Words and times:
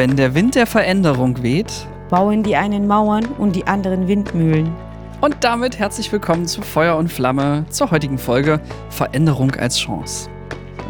Wenn 0.00 0.16
der 0.16 0.34
Wind 0.34 0.54
der 0.54 0.66
Veränderung 0.66 1.42
weht. 1.42 1.70
Bauen 2.08 2.42
die 2.42 2.56
einen 2.56 2.86
Mauern 2.86 3.26
und 3.36 3.54
die 3.54 3.66
anderen 3.66 4.08
Windmühlen. 4.08 4.72
Und 5.20 5.36
damit 5.42 5.78
herzlich 5.78 6.10
willkommen 6.10 6.46
zu 6.46 6.62
Feuer 6.62 6.96
und 6.96 7.12
Flamme 7.12 7.66
zur 7.68 7.90
heutigen 7.90 8.16
Folge 8.16 8.60
Veränderung 8.88 9.54
als 9.56 9.76
Chance. 9.78 10.30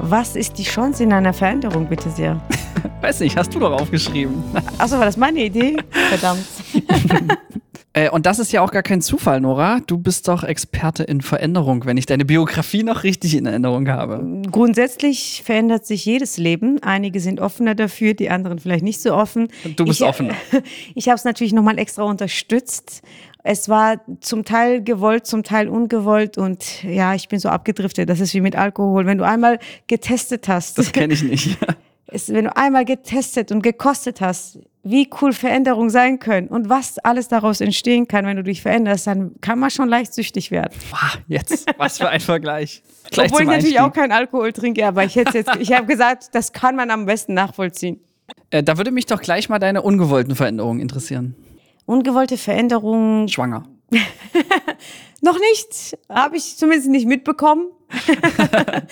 Was 0.00 0.36
ist 0.36 0.58
die 0.58 0.62
Chance 0.62 1.02
in 1.02 1.12
einer 1.12 1.32
Veränderung, 1.32 1.86
bitte 1.86 2.08
sehr? 2.08 2.40
Weiß 3.00 3.18
nicht, 3.18 3.36
hast 3.36 3.52
du 3.52 3.58
doch 3.58 3.72
aufgeschrieben. 3.72 4.44
Achso, 4.78 4.96
war 4.96 5.06
das 5.06 5.16
meine 5.16 5.40
Idee? 5.40 5.76
Verdammt. 6.08 6.46
Äh, 7.92 8.08
und 8.08 8.26
das 8.26 8.38
ist 8.38 8.52
ja 8.52 8.62
auch 8.62 8.70
gar 8.70 8.84
kein 8.84 9.02
Zufall, 9.02 9.40
Nora. 9.40 9.80
Du 9.84 9.98
bist 9.98 10.28
doch 10.28 10.44
Experte 10.44 11.02
in 11.02 11.22
Veränderung, 11.22 11.86
wenn 11.86 11.96
ich 11.96 12.06
deine 12.06 12.24
Biografie 12.24 12.84
noch 12.84 13.02
richtig 13.02 13.34
in 13.34 13.46
Erinnerung 13.46 13.88
habe. 13.88 14.42
Grundsätzlich 14.50 15.42
verändert 15.44 15.86
sich 15.86 16.04
jedes 16.04 16.38
Leben. 16.38 16.80
Einige 16.82 17.18
sind 17.18 17.40
offener 17.40 17.74
dafür, 17.74 18.14
die 18.14 18.30
anderen 18.30 18.60
vielleicht 18.60 18.84
nicht 18.84 19.02
so 19.02 19.12
offen. 19.12 19.48
Du 19.74 19.84
bist 19.84 20.00
ich, 20.00 20.06
offener. 20.06 20.34
Ich 20.94 21.08
habe 21.08 21.16
es 21.16 21.24
natürlich 21.24 21.52
nochmal 21.52 21.78
extra 21.78 22.04
unterstützt. 22.04 23.02
Es 23.42 23.68
war 23.68 24.00
zum 24.20 24.44
Teil 24.44 24.84
gewollt, 24.84 25.26
zum 25.26 25.42
Teil 25.42 25.68
ungewollt 25.68 26.38
und 26.38 26.84
ja, 26.84 27.14
ich 27.14 27.28
bin 27.28 27.40
so 27.40 27.48
abgedriftet. 27.48 28.08
Das 28.08 28.20
ist 28.20 28.34
wie 28.34 28.40
mit 28.40 28.54
Alkohol. 28.54 29.06
Wenn 29.06 29.18
du 29.18 29.24
einmal 29.24 29.58
getestet 29.88 30.46
hast. 30.46 30.78
Das 30.78 30.92
kenne 30.92 31.14
ich 31.14 31.22
nicht. 31.24 31.58
ist, 32.12 32.32
wenn 32.32 32.44
du 32.44 32.56
einmal 32.56 32.84
getestet 32.84 33.52
und 33.52 33.62
gekostet 33.62 34.20
hast, 34.20 34.58
wie 34.82 35.08
cool 35.20 35.32
Veränderungen 35.32 35.90
sein 35.90 36.18
können 36.18 36.48
und 36.48 36.68
was 36.68 36.98
alles 36.98 37.28
daraus 37.28 37.60
entstehen 37.60 38.08
kann, 38.08 38.24
wenn 38.24 38.36
du 38.36 38.42
dich 38.42 38.62
veränderst, 38.62 39.06
dann 39.06 39.32
kann 39.40 39.58
man 39.58 39.70
schon 39.70 39.88
leicht 39.88 40.14
süchtig 40.14 40.50
werden. 40.50 40.72
Boah, 40.90 41.20
jetzt, 41.28 41.66
was 41.76 41.98
für 41.98 42.08
ein 42.08 42.20
Vergleich. 42.20 42.82
Gleich 43.10 43.30
Obwohl 43.30 43.42
ich 43.42 43.48
natürlich 43.48 43.80
auch 43.80 43.92
keinen 43.92 44.12
Alkohol 44.12 44.52
trinke, 44.52 44.86
aber 44.86 45.04
ich 45.04 45.16
hätte 45.16 45.36
jetzt, 45.36 45.54
ich 45.56 45.72
habe 45.72 45.86
gesagt, 45.86 46.34
das 46.34 46.52
kann 46.52 46.76
man 46.76 46.90
am 46.90 47.06
besten 47.06 47.34
nachvollziehen. 47.34 48.00
Äh, 48.50 48.62
da 48.62 48.78
würde 48.78 48.90
mich 48.90 49.06
doch 49.06 49.20
gleich 49.20 49.48
mal 49.48 49.58
deine 49.58 49.82
ungewollten 49.82 50.34
Veränderungen 50.34 50.80
interessieren. 50.80 51.34
Ungewollte 51.84 52.38
Veränderungen. 52.38 53.28
Schwanger. 53.28 53.64
Noch 55.20 55.38
nicht, 55.38 55.98
habe 56.08 56.36
ich 56.36 56.56
zumindest 56.56 56.88
nicht 56.88 57.06
mitbekommen. 57.06 57.66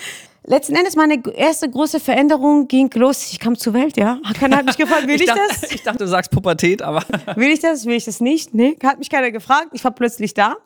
letzten 0.49 0.75
Endes 0.75 0.95
meine 0.95 1.21
erste 1.35 1.69
große 1.69 1.99
Veränderung 1.99 2.67
ging 2.67 2.89
los. 2.95 3.31
Ich 3.31 3.39
kam 3.39 3.57
zur 3.57 3.73
Welt, 3.73 3.95
ja. 3.95 4.19
Keiner 4.37 4.57
hat 4.57 4.65
mich 4.65 4.77
gefragt, 4.77 5.07
will 5.07 5.15
ich, 5.15 5.21
ich 5.21 5.27
dachte, 5.27 5.41
das? 5.47 5.71
Ich 5.71 5.83
dachte, 5.83 5.99
du 5.99 6.07
sagst 6.07 6.31
Pubertät, 6.31 6.81
aber. 6.81 7.03
Will 7.35 7.49
ich 7.49 7.59
das? 7.59 7.85
Will 7.85 7.95
ich 7.95 8.05
das 8.05 8.19
nicht? 8.19 8.53
Nee, 8.53 8.77
hat 8.83 8.99
mich 8.99 9.09
keiner 9.09 9.31
gefragt. 9.31 9.69
Ich 9.73 9.83
war 9.83 9.91
plötzlich 9.91 10.33
da. 10.33 10.57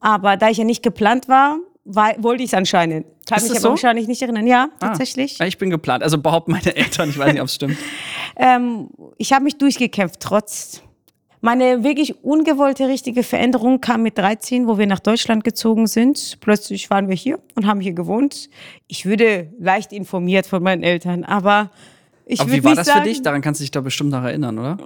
Aber 0.00 0.36
da 0.36 0.48
ich 0.48 0.56
ja 0.58 0.64
nicht 0.64 0.82
geplant 0.82 1.28
war, 1.28 1.58
war 1.84 2.14
wollte 2.22 2.44
ich 2.44 2.50
es 2.50 2.54
anscheinend. 2.54 3.06
Kann 3.28 3.42
mich 3.42 3.50
aber 3.50 3.60
so? 3.60 3.68
wahrscheinlich 3.70 4.06
nicht 4.06 4.22
erinnern. 4.22 4.46
Ja, 4.46 4.68
ah, 4.74 4.88
tatsächlich. 4.88 5.40
Ich 5.40 5.58
bin 5.58 5.70
geplant. 5.70 6.02
Also 6.02 6.18
behaupten 6.18 6.52
meine 6.52 6.74
Eltern, 6.76 7.10
ich 7.10 7.18
weiß 7.18 7.32
nicht, 7.32 7.42
ob 7.42 7.48
es 7.48 7.54
stimmt. 7.54 7.76
ähm, 8.36 8.88
ich 9.16 9.32
habe 9.32 9.44
mich 9.44 9.58
durchgekämpft, 9.58 10.20
trotz 10.20 10.82
meine 11.40 11.84
wirklich 11.84 12.24
ungewollte 12.24 12.88
richtige 12.88 13.22
Veränderung 13.22 13.80
kam 13.80 14.02
mit 14.02 14.18
13, 14.18 14.66
wo 14.66 14.78
wir 14.78 14.86
nach 14.86 15.00
Deutschland 15.00 15.44
gezogen 15.44 15.86
sind. 15.86 16.38
Plötzlich 16.40 16.90
waren 16.90 17.08
wir 17.08 17.16
hier 17.16 17.38
und 17.54 17.66
haben 17.66 17.80
hier 17.80 17.92
gewohnt. 17.92 18.48
Ich 18.86 19.06
würde 19.06 19.52
leicht 19.58 19.92
informiert 19.92 20.46
von 20.46 20.62
meinen 20.62 20.82
Eltern, 20.82 21.24
aber 21.24 21.70
ich 22.30 22.40
aber 22.40 22.52
wie 22.52 22.62
war 22.62 22.74
das 22.74 22.86
sagen, 22.86 23.00
für 23.00 23.08
dich? 23.08 23.22
Daran 23.22 23.40
kannst 23.40 23.60
du 23.60 23.62
dich 23.62 23.70
doch 23.70 23.82
bestimmt 23.82 24.10
noch 24.10 24.22
erinnern, 24.22 24.58
oder? 24.58 24.76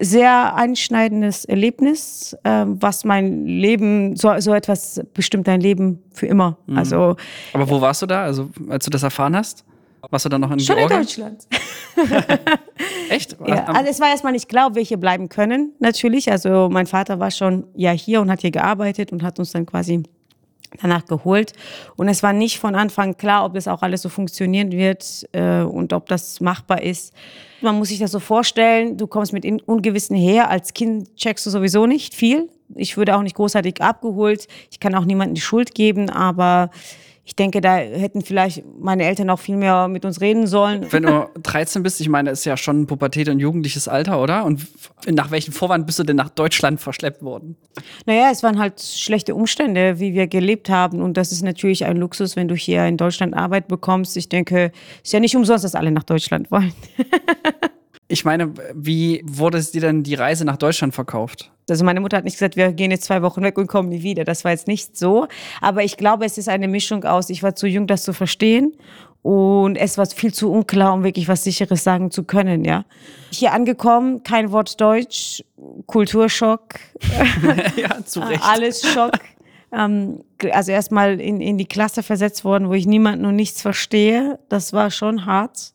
Sehr 0.00 0.56
einschneidendes 0.56 1.44
Erlebnis, 1.44 2.36
äh, 2.42 2.64
was 2.66 3.04
mein 3.04 3.46
Leben, 3.46 4.16
so, 4.16 4.32
so 4.40 4.52
etwas 4.52 5.00
bestimmt 5.14 5.46
dein 5.46 5.60
Leben 5.60 6.02
für 6.12 6.26
immer. 6.26 6.58
Mhm. 6.66 6.76
Also, 6.76 7.16
aber 7.52 7.70
wo 7.70 7.80
warst 7.80 8.02
du 8.02 8.06
da, 8.06 8.24
also 8.24 8.50
als 8.68 8.84
du 8.84 8.90
das 8.90 9.04
erfahren 9.04 9.36
hast? 9.36 9.64
Warst 10.10 10.24
du 10.24 10.28
dann 10.28 10.40
noch 10.40 10.50
in 10.50 10.60
Schon 10.60 10.76
Georgien? 10.76 11.00
in 11.00 11.04
Deutschland. 11.06 11.46
Echt? 13.10 13.36
Ja, 13.46 13.64
also 13.64 13.90
es 13.90 14.00
war 14.00 14.08
erstmal 14.08 14.32
nicht 14.32 14.48
klar, 14.48 14.68
ob 14.68 14.74
wir 14.74 14.82
hier 14.82 14.96
bleiben 14.96 15.28
können, 15.28 15.72
natürlich. 15.78 16.30
Also 16.30 16.68
mein 16.70 16.86
Vater 16.86 17.18
war 17.18 17.30
schon 17.30 17.66
ja 17.74 17.90
hier 17.90 18.20
und 18.20 18.30
hat 18.30 18.40
hier 18.40 18.50
gearbeitet 18.50 19.12
und 19.12 19.22
hat 19.22 19.38
uns 19.38 19.52
dann 19.52 19.66
quasi 19.66 20.02
danach 20.80 21.04
geholt. 21.06 21.52
Und 21.96 22.08
es 22.08 22.22
war 22.22 22.32
nicht 22.32 22.58
von 22.58 22.74
Anfang 22.74 23.16
klar, 23.16 23.44
ob 23.44 23.54
das 23.54 23.68
auch 23.68 23.82
alles 23.82 24.02
so 24.02 24.08
funktionieren 24.08 24.70
wird 24.72 25.26
äh, 25.32 25.62
und 25.62 25.92
ob 25.92 26.06
das 26.06 26.40
machbar 26.40 26.82
ist. 26.82 27.12
Man 27.60 27.76
muss 27.76 27.88
sich 27.88 27.98
das 27.98 28.12
so 28.12 28.20
vorstellen, 28.20 28.96
du 28.96 29.06
kommst 29.06 29.32
mit 29.32 29.44
Ungewissen 29.66 30.16
her. 30.16 30.50
Als 30.50 30.74
Kind 30.74 31.16
checkst 31.16 31.46
du 31.46 31.50
sowieso 31.50 31.86
nicht 31.86 32.14
viel. 32.14 32.48
Ich 32.74 32.96
würde 32.96 33.16
auch 33.16 33.22
nicht 33.22 33.34
großartig 33.36 33.80
abgeholt. 33.80 34.46
Ich 34.70 34.78
kann 34.78 34.94
auch 34.94 35.04
niemandem 35.04 35.34
die 35.34 35.40
Schuld 35.40 35.74
geben, 35.74 36.10
aber 36.10 36.70
ich 37.28 37.36
denke, 37.36 37.60
da 37.60 37.76
hätten 37.76 38.22
vielleicht 38.22 38.64
meine 38.80 39.04
Eltern 39.04 39.28
auch 39.28 39.38
viel 39.38 39.58
mehr 39.58 39.86
mit 39.86 40.06
uns 40.06 40.22
reden 40.22 40.46
sollen. 40.46 40.90
Wenn 40.90 41.02
du 41.02 41.28
13 41.42 41.82
bist, 41.82 42.00
ich 42.00 42.08
meine, 42.08 42.30
ist 42.30 42.46
ja 42.46 42.56
schon 42.56 42.86
Pubertät 42.86 43.28
und 43.28 43.38
jugendliches 43.38 43.86
Alter, 43.86 44.22
oder? 44.22 44.46
Und 44.46 44.66
nach 45.06 45.30
welchem 45.30 45.52
Vorwand 45.52 45.84
bist 45.84 45.98
du 45.98 46.04
denn 46.04 46.16
nach 46.16 46.30
Deutschland 46.30 46.80
verschleppt 46.80 47.22
worden? 47.22 47.56
Naja, 48.06 48.30
es 48.32 48.42
waren 48.42 48.58
halt 48.58 48.80
schlechte 48.80 49.34
Umstände, 49.34 50.00
wie 50.00 50.14
wir 50.14 50.26
gelebt 50.26 50.70
haben. 50.70 51.02
Und 51.02 51.18
das 51.18 51.30
ist 51.30 51.42
natürlich 51.42 51.84
ein 51.84 51.98
Luxus, 51.98 52.34
wenn 52.34 52.48
du 52.48 52.54
hier 52.54 52.86
in 52.86 52.96
Deutschland 52.96 53.36
Arbeit 53.36 53.68
bekommst. 53.68 54.16
Ich 54.16 54.30
denke, 54.30 54.72
es 55.02 55.08
ist 55.08 55.12
ja 55.12 55.20
nicht 55.20 55.36
umsonst, 55.36 55.64
dass 55.64 55.74
alle 55.74 55.90
nach 55.90 56.04
Deutschland 56.04 56.50
wollen. 56.50 56.72
Ich 58.10 58.24
meine, 58.24 58.54
wie 58.74 59.22
wurde 59.26 59.58
es 59.58 59.70
dir 59.70 59.82
denn 59.82 60.02
die 60.02 60.14
Reise 60.14 60.46
nach 60.46 60.56
Deutschland 60.56 60.94
verkauft? 60.94 61.50
Also 61.68 61.84
meine 61.84 62.00
Mutter 62.00 62.16
hat 62.16 62.24
nicht 62.24 62.34
gesagt, 62.34 62.56
wir 62.56 62.72
gehen 62.72 62.90
jetzt 62.90 63.04
zwei 63.04 63.20
Wochen 63.20 63.42
weg 63.42 63.58
und 63.58 63.66
kommen 63.66 63.90
nie 63.90 64.02
wieder. 64.02 64.24
Das 64.24 64.44
war 64.44 64.50
jetzt 64.50 64.66
nicht 64.66 64.96
so. 64.96 65.28
Aber 65.60 65.84
ich 65.84 65.98
glaube, 65.98 66.24
es 66.24 66.38
ist 66.38 66.48
eine 66.48 66.68
Mischung 66.68 67.04
aus, 67.04 67.28
ich 67.28 67.42
war 67.42 67.54
zu 67.54 67.66
jung, 67.66 67.86
das 67.86 68.04
zu 68.04 68.14
verstehen. 68.14 68.72
Und 69.20 69.76
es 69.76 69.98
war 69.98 70.06
viel 70.06 70.32
zu 70.32 70.50
unklar, 70.50 70.94
um 70.94 71.04
wirklich 71.04 71.28
was 71.28 71.44
Sicheres 71.44 71.84
sagen 71.84 72.10
zu 72.10 72.24
können, 72.24 72.64
ja. 72.64 72.86
Hier 73.30 73.52
angekommen, 73.52 74.22
kein 74.22 74.52
Wort 74.52 74.80
Deutsch, 74.80 75.44
Kulturschock. 75.86 76.76
ja, 77.76 78.02
zu 78.06 78.20
Recht. 78.20 78.42
Alles 78.48 78.80
Schock. 78.80 79.18
Ähm, 79.70 80.24
also 80.50 80.72
erstmal 80.72 81.20
in, 81.20 81.42
in 81.42 81.58
die 81.58 81.66
Klasse 81.66 82.02
versetzt 82.02 82.44
worden, 82.44 82.70
wo 82.70 82.74
ich 82.74 82.86
niemanden 82.86 83.26
und 83.26 83.36
nichts 83.36 83.60
verstehe. 83.60 84.38
Das 84.48 84.72
war 84.72 84.90
schon 84.90 85.26
hart 85.26 85.74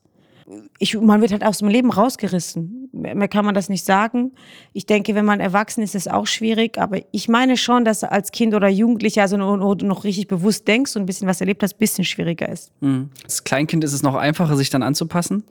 ich, 0.80 1.00
man 1.00 1.22
wird 1.22 1.31
halt 1.31 1.44
aus 1.44 1.59
dem 1.59 1.68
Leben 1.68 1.92
rausgerissen. 1.92 2.90
Mehr 2.92 3.28
kann 3.28 3.46
man 3.46 3.56
das 3.56 3.70
nicht 3.70 3.86
sagen. 3.86 4.34
Ich 4.74 4.86
denke, 4.86 5.16
wenn 5.16 5.26
man 5.26 5.40
erwachsen 5.40 5.81
ist, 5.81 5.96
ist 5.96 6.08
es 6.08 6.12
auch 6.12 6.28
schwierig. 6.28 6.78
Aber 6.78 7.00
ich 7.12 7.30
meine 7.30 7.58
schon, 7.58 7.86
dass 7.86 8.04
als 8.04 8.31
Kind 8.31 8.54
oder 8.54 8.68
Jugendlicher, 8.68 9.22
also 9.22 9.38
noch, 9.38 9.76
noch 9.76 10.04
richtig 10.04 10.28
bewusst 10.28 10.68
denkst 10.68 10.96
und 10.96 11.04
ein 11.04 11.06
bisschen 11.06 11.28
was 11.28 11.42
erlebt 11.42 11.64
hast, 11.64 11.76
ein 11.76 11.80
bisschen 11.80 12.04
schwieriger 12.04 12.50
ist. 12.50 12.72
Mhm. 12.81 13.09
Als 13.24 13.44
Kleinkind 13.44 13.84
ist 13.84 13.94
es 13.94 14.04
noch 14.04 14.16
einfacher, 14.16 14.58
sich 14.58 14.70
dann 14.70 14.84
anzupassen. 14.84 15.44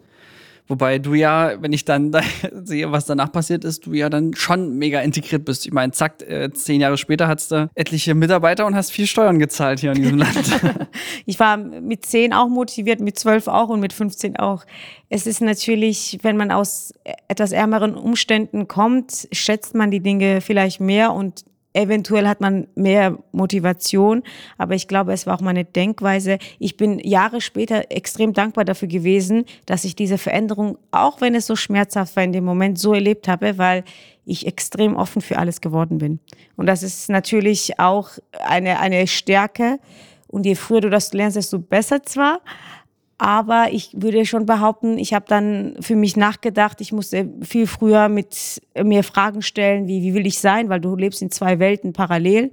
Wobei 0.68 0.98
du 0.98 1.14
ja, 1.14 1.60
wenn 1.60 1.72
ich 1.72 1.84
dann 1.84 2.12
sehe, 2.64 2.92
was 2.92 3.06
danach 3.06 3.32
passiert 3.32 3.64
ist, 3.64 3.86
du 3.86 3.92
ja 3.92 4.08
dann 4.08 4.34
schon 4.34 4.78
mega 4.78 5.00
integriert 5.00 5.44
bist. 5.44 5.66
Ich 5.66 5.72
meine, 5.72 5.92
zack, 5.92 6.22
äh, 6.22 6.50
zehn 6.52 6.80
Jahre 6.80 6.96
später 6.96 7.28
hattest 7.28 7.50
du 7.50 7.68
etliche 7.74 8.14
Mitarbeiter 8.14 8.66
und 8.66 8.74
hast 8.74 8.90
viel 8.90 9.06
Steuern 9.06 9.38
gezahlt 9.38 9.80
hier 9.80 9.92
in 9.92 10.02
diesem 10.02 10.18
Land. 10.18 10.60
ich 11.26 11.38
war 11.40 11.56
mit 11.56 12.06
zehn 12.06 12.32
auch 12.32 12.48
motiviert, 12.48 13.00
mit 13.00 13.18
zwölf 13.18 13.48
auch 13.48 13.68
und 13.68 13.80
mit 13.80 13.92
15 13.92 14.36
auch. 14.38 14.64
Es 15.08 15.26
ist 15.26 15.40
natürlich, 15.40 16.18
wenn 16.22 16.36
man 16.36 16.50
aus 16.50 16.94
etwas 17.28 17.52
ärmeren 17.52 17.94
Umständen 17.94 18.68
kommt, 18.68 19.28
schätzt 19.32 19.74
man 19.74 19.90
die 19.90 20.00
Dinge 20.00 20.40
vielleicht 20.40 20.80
mehr 20.80 21.12
und 21.12 21.44
Eventuell 21.74 22.28
hat 22.28 22.40
man 22.40 22.66
mehr 22.74 23.18
Motivation, 23.32 24.22
aber 24.58 24.74
ich 24.74 24.88
glaube, 24.88 25.12
es 25.12 25.26
war 25.26 25.36
auch 25.36 25.40
meine 25.40 25.64
Denkweise. 25.64 26.38
Ich 26.58 26.76
bin 26.76 26.98
Jahre 26.98 27.40
später 27.40 27.90
extrem 27.90 28.34
dankbar 28.34 28.64
dafür 28.66 28.88
gewesen, 28.88 29.46
dass 29.64 29.84
ich 29.84 29.96
diese 29.96 30.18
Veränderung, 30.18 30.76
auch 30.90 31.22
wenn 31.22 31.34
es 31.34 31.46
so 31.46 31.56
schmerzhaft 31.56 32.14
war 32.16 32.24
in 32.24 32.32
dem 32.32 32.44
Moment, 32.44 32.78
so 32.78 32.92
erlebt 32.92 33.26
habe, 33.26 33.56
weil 33.56 33.84
ich 34.24 34.46
extrem 34.46 34.96
offen 34.96 35.22
für 35.22 35.38
alles 35.38 35.60
geworden 35.60 35.98
bin. 35.98 36.20
Und 36.56 36.66
das 36.66 36.82
ist 36.82 37.08
natürlich 37.08 37.78
auch 37.78 38.10
eine, 38.44 38.78
eine 38.78 39.06
Stärke. 39.06 39.78
Und 40.28 40.46
je 40.46 40.54
früher 40.54 40.80
du 40.80 40.90
das 40.90 41.12
lernst, 41.12 41.36
desto 41.36 41.58
besser 41.58 42.02
zwar. 42.02 42.40
Aber 43.22 43.68
ich 43.70 43.90
würde 43.94 44.26
schon 44.26 44.46
behaupten, 44.46 44.98
ich 44.98 45.14
habe 45.14 45.26
dann 45.28 45.76
für 45.78 45.94
mich 45.94 46.16
nachgedacht, 46.16 46.80
ich 46.80 46.90
musste 46.90 47.28
viel 47.42 47.68
früher 47.68 48.08
mit 48.08 48.60
mir 48.82 49.04
Fragen 49.04 49.42
stellen, 49.42 49.86
wie, 49.86 50.02
wie 50.02 50.12
will 50.14 50.26
ich 50.26 50.40
sein, 50.40 50.68
weil 50.68 50.80
du 50.80 50.96
lebst 50.96 51.22
in 51.22 51.30
zwei 51.30 51.60
Welten 51.60 51.92
parallel. 51.92 52.50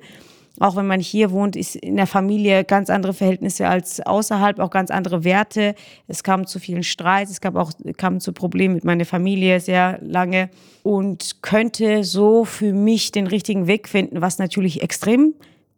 Auch 0.60 0.76
wenn 0.76 0.86
man 0.86 1.00
hier 1.00 1.32
wohnt, 1.32 1.56
ist 1.56 1.76
in 1.76 1.96
der 1.96 2.06
Familie 2.06 2.66
ganz 2.66 2.92
andere 2.92 3.14
Verhältnisse 3.16 3.68
als 3.68 4.00
außerhalb, 4.00 4.60
auch 4.60 4.70
ganz 4.70 4.92
andere 4.92 5.24
Werte. 5.24 5.74
Es 6.08 6.22
kam 6.22 6.46
zu 6.46 6.60
vielen 6.60 6.84
Streits, 6.84 7.32
es 7.32 7.42
gab 7.42 7.56
auch 7.56 7.72
kam 7.98 8.20
zu 8.20 8.32
Problemen 8.32 8.76
mit 8.76 8.84
meiner 8.84 9.06
Familie 9.06 9.62
sehr 9.62 9.98
lange 10.04 10.52
und 10.84 11.42
könnte 11.42 12.04
so 12.04 12.46
für 12.46 12.74
mich 12.74 13.12
den 13.12 13.26
richtigen 13.26 13.66
Weg 13.66 13.90
finden, 13.90 14.22
was 14.22 14.38
natürlich 14.38 14.84
extrem 14.84 15.34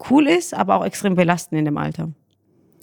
cool 0.09 0.27
ist, 0.27 0.53
aber 0.53 0.75
auch 0.75 0.85
extrem 0.85 1.15
belastend 1.15 1.59
in 1.59 1.63
dem 1.63 1.77
Alter. 1.77 2.09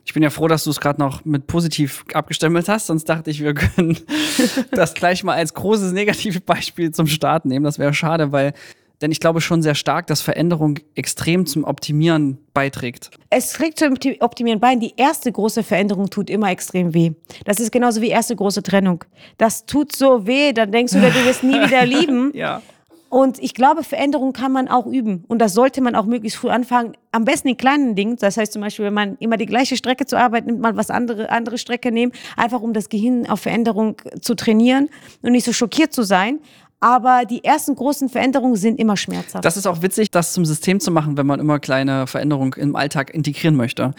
Ich 0.08 0.14
bin 0.14 0.22
ja 0.22 0.30
froh, 0.30 0.48
dass 0.48 0.64
du 0.64 0.70
es 0.70 0.80
gerade 0.80 0.98
noch 0.98 1.26
mit 1.26 1.48
positiv 1.48 2.02
abgestempelt 2.14 2.66
hast, 2.66 2.86
sonst 2.86 3.04
dachte 3.10 3.30
ich, 3.30 3.42
wir 3.42 3.52
können 3.52 3.98
das 4.70 4.94
gleich 4.94 5.22
mal 5.22 5.34
als 5.34 5.52
großes 5.52 5.92
Negativbeispiel 5.92 6.92
zum 6.92 7.06
Start 7.06 7.44
nehmen. 7.44 7.62
Das 7.62 7.78
wäre 7.78 7.92
schade, 7.92 8.32
weil 8.32 8.54
Denn 9.02 9.12
ich 9.12 9.20
glaube 9.20 9.42
schon 9.42 9.60
sehr 9.60 9.74
stark, 9.74 10.06
dass 10.06 10.22
Veränderung 10.22 10.78
extrem 10.94 11.44
zum 11.44 11.64
Optimieren 11.64 12.38
beiträgt. 12.54 13.10
Es 13.28 13.52
trägt 13.52 13.78
zum 13.78 13.94
Optimieren 14.20 14.60
bei. 14.60 14.76
Die 14.76 14.94
erste 14.96 15.30
große 15.30 15.62
Veränderung 15.62 16.08
tut 16.08 16.30
immer 16.30 16.50
extrem 16.50 16.94
weh. 16.94 17.12
Das 17.44 17.60
ist 17.60 17.70
genauso 17.70 18.00
wie 18.00 18.08
erste 18.08 18.34
große 18.34 18.62
Trennung. 18.62 19.04
Das 19.36 19.66
tut 19.66 19.94
so 19.94 20.26
weh, 20.26 20.54
dann 20.54 20.72
denkst 20.72 20.94
du, 20.94 21.00
du 21.00 21.24
wirst 21.26 21.44
nie 21.44 21.60
wieder 21.66 21.84
lieben. 21.84 22.32
ja. 22.34 22.62
Und 23.10 23.38
ich 23.42 23.54
glaube, 23.54 23.84
Veränderung 23.84 24.32
kann 24.32 24.52
man 24.52 24.68
auch 24.68 24.86
üben. 24.86 25.24
Und 25.28 25.38
das 25.38 25.54
sollte 25.54 25.80
man 25.80 25.94
auch 25.94 26.04
möglichst 26.04 26.38
früh 26.38 26.50
anfangen. 26.50 26.92
Am 27.10 27.24
besten 27.24 27.48
in 27.48 27.56
kleinen 27.56 27.94
Dingen. 27.94 28.16
Das 28.16 28.36
heißt 28.36 28.52
zum 28.52 28.62
Beispiel, 28.62 28.84
wenn 28.86 28.94
man 28.94 29.16
immer 29.18 29.36
die 29.36 29.46
gleiche 29.46 29.76
Strecke 29.76 30.04
zur 30.04 30.18
Arbeit 30.18 30.46
nimmt, 30.46 30.60
mal 30.60 30.76
was 30.76 30.90
andere, 30.90 31.30
andere 31.30 31.56
Strecke 31.56 31.90
nehmen. 31.90 32.12
Einfach 32.36 32.60
um 32.60 32.74
das 32.74 32.88
Gehirn 32.88 33.26
auf 33.28 33.40
Veränderung 33.40 33.96
zu 34.20 34.34
trainieren 34.34 34.90
und 35.22 35.32
nicht 35.32 35.44
so 35.44 35.52
schockiert 35.52 35.92
zu 35.92 36.02
sein. 36.02 36.40
Aber 36.80 37.24
die 37.24 37.42
ersten 37.42 37.74
großen 37.74 38.08
Veränderungen 38.08 38.54
sind 38.54 38.78
immer 38.78 38.96
schmerzhaft. 38.96 39.44
Das 39.44 39.56
ist 39.56 39.66
auch 39.66 39.82
witzig, 39.82 40.12
das 40.12 40.32
zum 40.32 40.44
System 40.44 40.78
zu 40.78 40.92
machen, 40.92 41.16
wenn 41.16 41.26
man 41.26 41.40
immer 41.40 41.58
kleine 41.58 42.06
Veränderungen 42.06 42.52
im 42.52 42.76
Alltag 42.76 43.12
integrieren 43.12 43.56
möchte. 43.56 43.94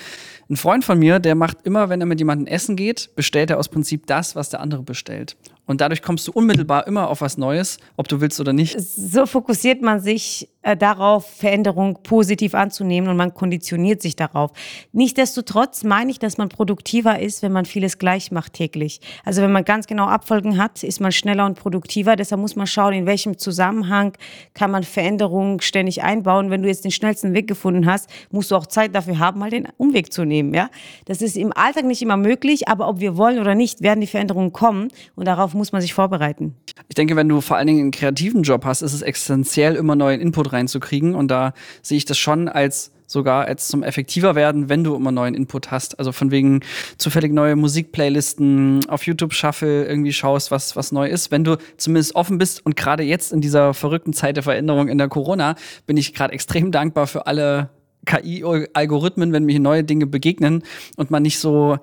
Ein 0.49 0.55
Freund 0.55 0.85
von 0.85 0.97
mir, 0.97 1.19
der 1.19 1.35
macht 1.35 1.57
immer, 1.63 1.89
wenn 1.89 1.99
er 1.99 2.07
mit 2.07 2.19
jemandem 2.19 2.47
essen 2.47 2.77
geht, 2.77 3.09
bestellt 3.15 3.49
er 3.49 3.59
aus 3.59 3.67
Prinzip 3.67 4.07
das, 4.07 4.35
was 4.37 4.49
der 4.49 4.61
andere 4.61 4.83
bestellt. 4.83 5.35
Und 5.69 5.81
dadurch 5.81 6.01
kommst 6.01 6.27
du 6.27 6.31
unmittelbar 6.31 6.87
immer 6.87 7.09
auf 7.09 7.21
was 7.21 7.37
Neues, 7.37 7.77
ob 7.95 8.07
du 8.07 8.21
willst 8.21 8.39
oder 8.39 8.53
nicht. 8.53 8.81
So 8.81 9.27
fokussiert 9.27 9.83
man 9.83 9.99
sich 9.99 10.49
äh, 10.63 10.75
darauf, 10.75 11.29
Veränderung 11.29 11.99
positiv 12.01 12.55
anzunehmen 12.55 13.07
und 13.07 13.17
man 13.17 13.35
konditioniert 13.35 14.01
sich 14.01 14.15
darauf. 14.15 14.51
Nichtsdestotrotz 14.93 15.83
meine 15.83 16.09
ich, 16.09 16.17
dass 16.17 16.39
man 16.39 16.49
produktiver 16.49 17.19
ist, 17.19 17.43
wenn 17.43 17.51
man 17.51 17.65
vieles 17.65 17.99
gleich 17.99 18.31
macht 18.31 18.53
täglich. 18.53 18.99
Also 19.23 19.43
wenn 19.43 19.51
man 19.51 19.63
ganz 19.63 19.85
genau 19.85 20.07
Abfolgen 20.07 20.57
hat, 20.57 20.81
ist 20.81 20.99
man 20.99 21.11
schneller 21.11 21.45
und 21.45 21.53
produktiver. 21.57 22.15
Deshalb 22.15 22.41
muss 22.41 22.55
man 22.55 22.65
schauen, 22.65 22.93
in 22.93 23.05
welchem 23.05 23.37
Zusammenhang 23.37 24.13
kann 24.55 24.71
man 24.71 24.81
Veränderungen 24.81 25.61
ständig 25.61 26.01
einbauen. 26.01 26.49
Wenn 26.49 26.63
du 26.63 26.67
jetzt 26.67 26.83
den 26.83 26.91
schnellsten 26.91 27.35
Weg 27.35 27.47
gefunden 27.47 27.85
hast, 27.85 28.09
musst 28.31 28.49
du 28.49 28.55
auch 28.55 28.65
Zeit 28.65 28.95
dafür 28.95 29.19
haben, 29.19 29.39
mal 29.39 29.51
den 29.51 29.67
Umweg 29.77 30.11
zu 30.11 30.25
nehmen. 30.25 30.51
Ja, 30.55 30.71
das 31.05 31.21
ist 31.21 31.37
im 31.37 31.53
Alltag 31.53 31.85
nicht 31.85 32.01
immer 32.01 32.17
möglich, 32.17 32.67
aber 32.67 32.87
ob 32.87 32.99
wir 32.99 33.17
wollen 33.17 33.37
oder 33.37 33.53
nicht, 33.53 33.81
werden 33.81 34.01
die 34.01 34.07
Veränderungen 34.07 34.51
kommen 34.51 34.87
und 35.15 35.25
darauf 35.25 35.53
muss 35.59 35.71
man 35.71 35.81
sich 35.81 35.93
vorbereiten. 35.93 36.55
Ich 36.87 36.95
denke, 36.95 37.15
wenn 37.15 37.29
du 37.29 37.41
vor 37.41 37.57
allen 37.57 37.67
Dingen 37.67 37.81
einen 37.81 37.91
kreativen 37.91 38.41
Job 38.41 38.65
hast, 38.65 38.81
ist 38.81 38.93
es 38.93 39.03
essentiell, 39.03 39.75
immer 39.75 39.95
neuen 39.95 40.19
Input 40.19 40.51
reinzukriegen. 40.51 41.13
Und 41.13 41.29
da 41.29 41.53
sehe 41.83 41.97
ich 41.97 42.05
das 42.05 42.17
schon 42.17 42.47
als 42.47 42.91
sogar 43.05 43.45
als 43.45 43.67
zum 43.67 43.83
effektiver 43.83 44.35
werden, 44.35 44.69
wenn 44.69 44.83
du 44.83 44.95
immer 44.95 45.11
neuen 45.11 45.33
Input 45.33 45.71
hast. 45.71 45.97
Also 45.99 46.11
von 46.11 46.31
wegen 46.31 46.61
zufällig 46.97 47.33
neue 47.33 47.55
Musikplaylisten 47.55 48.87
auf 48.87 49.05
YouTube 49.05 49.33
Shuffle 49.33 49.85
irgendwie 49.85 50.13
schaust, 50.13 50.51
was, 50.51 50.75
was 50.75 50.91
neu 50.91 51.07
ist. 51.07 51.31
Wenn 51.31 51.43
du 51.43 51.57
zumindest 51.77 52.15
offen 52.15 52.37
bist 52.37 52.65
und 52.65 52.75
gerade 52.75 53.03
jetzt 53.03 53.33
in 53.33 53.41
dieser 53.41 53.73
verrückten 53.73 54.13
Zeit 54.13 54.35
der 54.35 54.43
Veränderung 54.43 54.87
in 54.87 54.97
der 54.97 55.09
Corona 55.09 55.55
bin 55.87 55.97
ich 55.97 56.13
gerade 56.13 56.33
extrem 56.33 56.71
dankbar 56.71 57.07
für 57.07 57.25
alle 57.25 57.71
KI-Algorithmen, 58.05 59.33
wenn 59.33 59.45
mir 59.45 59.59
neue 59.59 59.83
Dinge 59.83 60.05
begegnen 60.05 60.63
und 60.95 61.11
man 61.11 61.23
nicht 61.23 61.39
so 61.39 61.79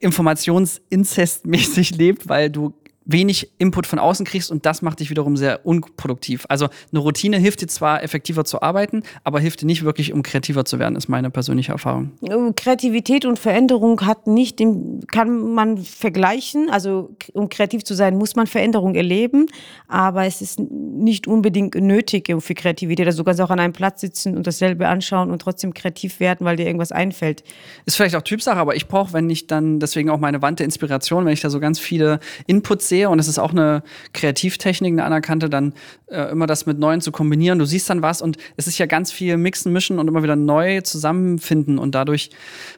informationsinzestmäßig 0.00 1.90
lebt, 1.96 2.28
weil 2.28 2.48
du 2.50 2.74
wenig 3.04 3.50
Input 3.58 3.86
von 3.86 3.98
außen 3.98 4.26
kriegst 4.26 4.50
und 4.50 4.66
das 4.66 4.82
macht 4.82 5.00
dich 5.00 5.10
wiederum 5.10 5.36
sehr 5.36 5.64
unproduktiv. 5.66 6.44
Also 6.48 6.68
eine 6.92 7.00
Routine 7.00 7.38
hilft 7.38 7.62
dir 7.62 7.66
zwar 7.66 8.02
effektiver 8.02 8.44
zu 8.44 8.62
arbeiten, 8.62 9.02
aber 9.24 9.40
hilft 9.40 9.62
dir 9.62 9.66
nicht 9.66 9.84
wirklich, 9.84 10.12
um 10.12 10.22
kreativer 10.22 10.64
zu 10.64 10.78
werden, 10.78 10.96
ist 10.96 11.08
meine 11.08 11.30
persönliche 11.30 11.72
Erfahrung. 11.72 12.12
Kreativität 12.56 13.24
und 13.24 13.38
Veränderung 13.38 14.06
hat 14.06 14.26
nicht 14.26 14.60
kann 15.08 15.54
man 15.54 15.78
vergleichen. 15.78 16.68
Also 16.70 17.10
um 17.32 17.48
kreativ 17.48 17.84
zu 17.84 17.94
sein, 17.94 18.16
muss 18.16 18.36
man 18.36 18.46
Veränderung 18.46 18.94
erleben, 18.94 19.46
aber 19.88 20.26
es 20.26 20.42
ist 20.42 20.60
nicht 20.60 21.26
unbedingt 21.26 21.74
nötig 21.74 22.32
für 22.40 22.54
Kreativität. 22.54 23.06
Also 23.06 23.18
du 23.18 23.24
kannst 23.24 23.40
auch 23.40 23.50
an 23.50 23.60
einem 23.60 23.72
Platz 23.72 24.00
sitzen 24.00 24.36
und 24.36 24.46
dasselbe 24.46 24.88
anschauen 24.88 25.30
und 25.30 25.40
trotzdem 25.40 25.72
kreativ 25.72 26.20
werden, 26.20 26.44
weil 26.44 26.56
dir 26.56 26.66
irgendwas 26.66 26.92
einfällt. 26.92 27.42
Ist 27.86 27.96
vielleicht 27.96 28.16
auch 28.16 28.22
Typsache, 28.22 28.58
aber 28.58 28.76
ich 28.76 28.88
brauche, 28.88 29.12
wenn 29.12 29.30
ich 29.30 29.46
dann, 29.46 29.80
deswegen 29.80 30.10
auch 30.10 30.18
meine 30.18 30.42
Wand 30.42 30.58
der 30.58 30.64
Inspiration, 30.64 31.24
wenn 31.24 31.32
ich 31.32 31.40
da 31.40 31.50
so 31.50 31.60
ganz 31.60 31.78
viele 31.78 32.20
Inputs 32.46 32.88
sehe 32.88 32.99
und 33.08 33.18
es 33.18 33.28
ist 33.28 33.38
auch 33.38 33.52
eine 33.52 33.82
Kreativtechnik, 34.12 34.92
eine 34.92 35.04
anerkannte, 35.04 35.48
dann 35.48 35.72
äh, 36.08 36.30
immer 36.30 36.46
das 36.46 36.66
mit 36.66 36.78
Neuen 36.78 37.00
zu 37.00 37.12
kombinieren. 37.12 37.58
Du 37.58 37.64
siehst 37.64 37.88
dann 37.88 38.02
was 38.02 38.20
und 38.20 38.36
es 38.56 38.66
ist 38.66 38.78
ja 38.78 38.86
ganz 38.86 39.12
viel 39.12 39.36
Mixen, 39.36 39.72
Mischen 39.72 39.98
und 39.98 40.08
immer 40.08 40.22
wieder 40.22 40.36
neu 40.36 40.80
zusammenfinden 40.82 41.78
und 41.78 41.94
dadurch 41.94 42.30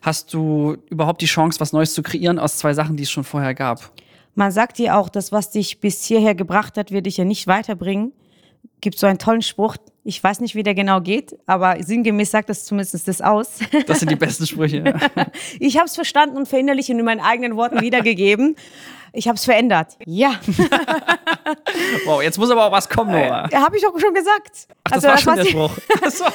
hast 0.02 0.32
du 0.34 0.76
überhaupt 0.90 1.22
die 1.22 1.26
Chance, 1.26 1.58
was 1.58 1.72
Neues 1.72 1.94
zu 1.94 2.02
kreieren 2.02 2.38
aus 2.38 2.58
zwei 2.58 2.74
Sachen, 2.74 2.96
die 2.96 3.02
es 3.02 3.10
schon 3.10 3.24
vorher 3.24 3.54
gab. 3.54 3.90
Man 4.34 4.50
sagt 4.50 4.78
dir 4.78 4.96
auch, 4.96 5.08
das, 5.08 5.32
was 5.32 5.50
dich 5.50 5.80
bis 5.80 6.04
hierher 6.04 6.34
gebracht 6.34 6.76
hat, 6.76 6.90
wird 6.90 7.06
dich 7.06 7.16
ja 7.16 7.24
nicht 7.24 7.46
weiterbringen. 7.46 8.12
Gibt 8.80 8.98
so 8.98 9.06
einen 9.06 9.18
tollen 9.18 9.42
Spruch, 9.42 9.76
ich 10.04 10.22
weiß 10.22 10.40
nicht, 10.40 10.54
wie 10.54 10.62
der 10.62 10.74
genau 10.74 11.00
geht, 11.00 11.38
aber 11.46 11.76
sinngemäß 11.80 12.30
sagt 12.30 12.48
das 12.48 12.64
zumindest 12.64 13.06
das 13.06 13.20
aus. 13.20 13.60
Das 13.86 14.00
sind 14.00 14.10
die 14.10 14.16
besten 14.16 14.46
Sprüche. 14.46 14.82
ich 15.60 15.76
habe 15.76 15.86
es 15.86 15.94
verstanden 15.94 16.36
und 16.36 16.48
verinnerlicht 16.48 16.90
und 16.90 16.98
in 16.98 17.04
meinen 17.04 17.20
eigenen 17.20 17.56
Worten 17.56 17.80
wiedergegeben. 17.80 18.56
Ich 19.12 19.28
habe 19.28 19.36
es 19.36 19.44
verändert. 19.44 19.98
Ja. 20.06 20.40
wow, 22.06 22.22
jetzt 22.22 22.38
muss 22.38 22.50
aber 22.50 22.66
auch 22.66 22.72
was 22.72 22.88
kommen, 22.88 23.12
Nora. 23.12 23.46
Äh, 23.50 23.56
habe 23.56 23.76
ich 23.76 23.86
auch 23.86 23.98
schon 23.98 24.14
gesagt. 24.14 24.68
Ach, 24.84 24.92
das 24.92 25.04
also, 25.04 25.08
war 25.08 25.18
schon 25.18 25.36
der 25.36 25.44
Spruch. 25.44 25.70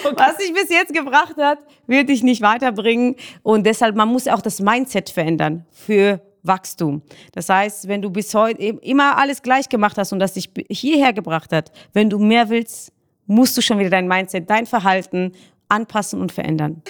okay. 0.05 0.15
Was 0.15 0.37
sich 0.37 0.53
bis 0.53 0.69
jetzt 0.69 0.93
gebracht 0.93 1.35
hat, 1.37 1.59
wird 1.87 2.09
dich 2.09 2.23
nicht 2.23 2.41
weiterbringen. 2.41 3.15
Und 3.41 3.65
deshalb, 3.65 3.95
man 3.95 4.09
muss 4.09 4.27
auch 4.27 4.41
das 4.41 4.59
Mindset 4.59 5.09
verändern 5.09 5.65
für 5.71 6.21
Wachstum. 6.43 7.01
Das 7.33 7.49
heißt, 7.49 7.87
wenn 7.87 8.01
du 8.01 8.09
bis 8.09 8.33
heute 8.33 8.61
immer 8.61 9.17
alles 9.17 9.41
gleich 9.41 9.69
gemacht 9.69 9.97
hast 9.97 10.13
und 10.13 10.19
das 10.19 10.33
dich 10.33 10.49
hierher 10.69 11.13
gebracht 11.13 11.51
hat, 11.51 11.71
wenn 11.93 12.09
du 12.09 12.19
mehr 12.19 12.49
willst, 12.49 12.91
musst 13.25 13.57
du 13.57 13.61
schon 13.61 13.79
wieder 13.79 13.89
dein 13.89 14.07
Mindset, 14.07 14.49
dein 14.49 14.65
Verhalten 14.65 15.33
anpassen 15.67 16.21
und 16.21 16.31
verändern. 16.31 16.81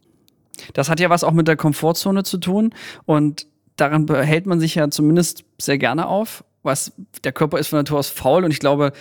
Das 0.73 0.89
hat 0.89 0.99
ja 0.99 1.09
was 1.09 1.23
auch 1.23 1.31
mit 1.31 1.47
der 1.47 1.55
Komfortzone 1.55 2.23
zu 2.23 2.37
tun 2.37 2.73
und 3.05 3.47
daran 3.77 4.05
behält 4.05 4.45
man 4.45 4.59
sich 4.59 4.75
ja 4.75 4.89
zumindest 4.89 5.45
sehr 5.57 5.77
gerne 5.77 6.07
auf. 6.07 6.43
Was 6.63 6.91
der 7.23 7.31
Körper 7.31 7.59
ist 7.59 7.69
von 7.69 7.79
Natur 7.79 7.99
aus 7.99 8.09
faul 8.09 8.43
und 8.43 8.51
ich 8.51 8.59
glaube, 8.59 8.91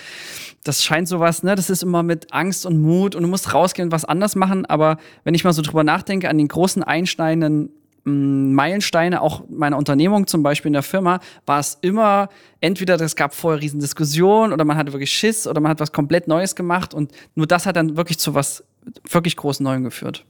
das 0.62 0.84
scheint 0.84 1.08
sowas, 1.08 1.42
ne, 1.42 1.56
das 1.56 1.68
ist 1.70 1.82
immer 1.82 2.02
mit 2.02 2.32
Angst 2.32 2.64
und 2.64 2.80
Mut 2.80 3.16
und 3.16 3.22
du 3.22 3.28
musst 3.28 3.54
rausgehen 3.54 3.88
und 3.88 3.92
was 3.92 4.04
anders 4.04 4.36
machen. 4.36 4.66
Aber 4.66 4.98
wenn 5.24 5.34
ich 5.34 5.42
mal 5.42 5.52
so 5.52 5.62
drüber 5.62 5.82
nachdenke, 5.82 6.28
an 6.28 6.38
den 6.38 6.46
großen 6.46 6.84
einschneidenden 6.84 7.70
mm, 8.04 8.52
Meilensteine, 8.52 9.20
auch 9.20 9.44
meiner 9.48 9.78
Unternehmung 9.78 10.28
zum 10.28 10.44
Beispiel 10.44 10.68
in 10.68 10.74
der 10.74 10.84
Firma, 10.84 11.18
war 11.44 11.58
es 11.58 11.78
immer 11.80 12.28
entweder 12.60 13.00
es 13.00 13.16
gab 13.16 13.34
vorher 13.34 13.60
riesen 13.60 13.80
Diskussionen 13.80 14.52
oder 14.52 14.64
man 14.64 14.76
hatte 14.76 14.92
wirklich 14.92 15.10
Schiss 15.10 15.48
oder 15.48 15.60
man 15.60 15.70
hat 15.70 15.80
was 15.80 15.92
komplett 15.92 16.28
Neues 16.28 16.54
gemacht 16.54 16.94
und 16.94 17.10
nur 17.34 17.48
das 17.48 17.66
hat 17.66 17.74
dann 17.74 17.96
wirklich 17.96 18.18
zu 18.18 18.34
was 18.34 18.64
wirklich 19.10 19.36
großen 19.36 19.64
Neuem 19.64 19.82
geführt. 19.82 20.24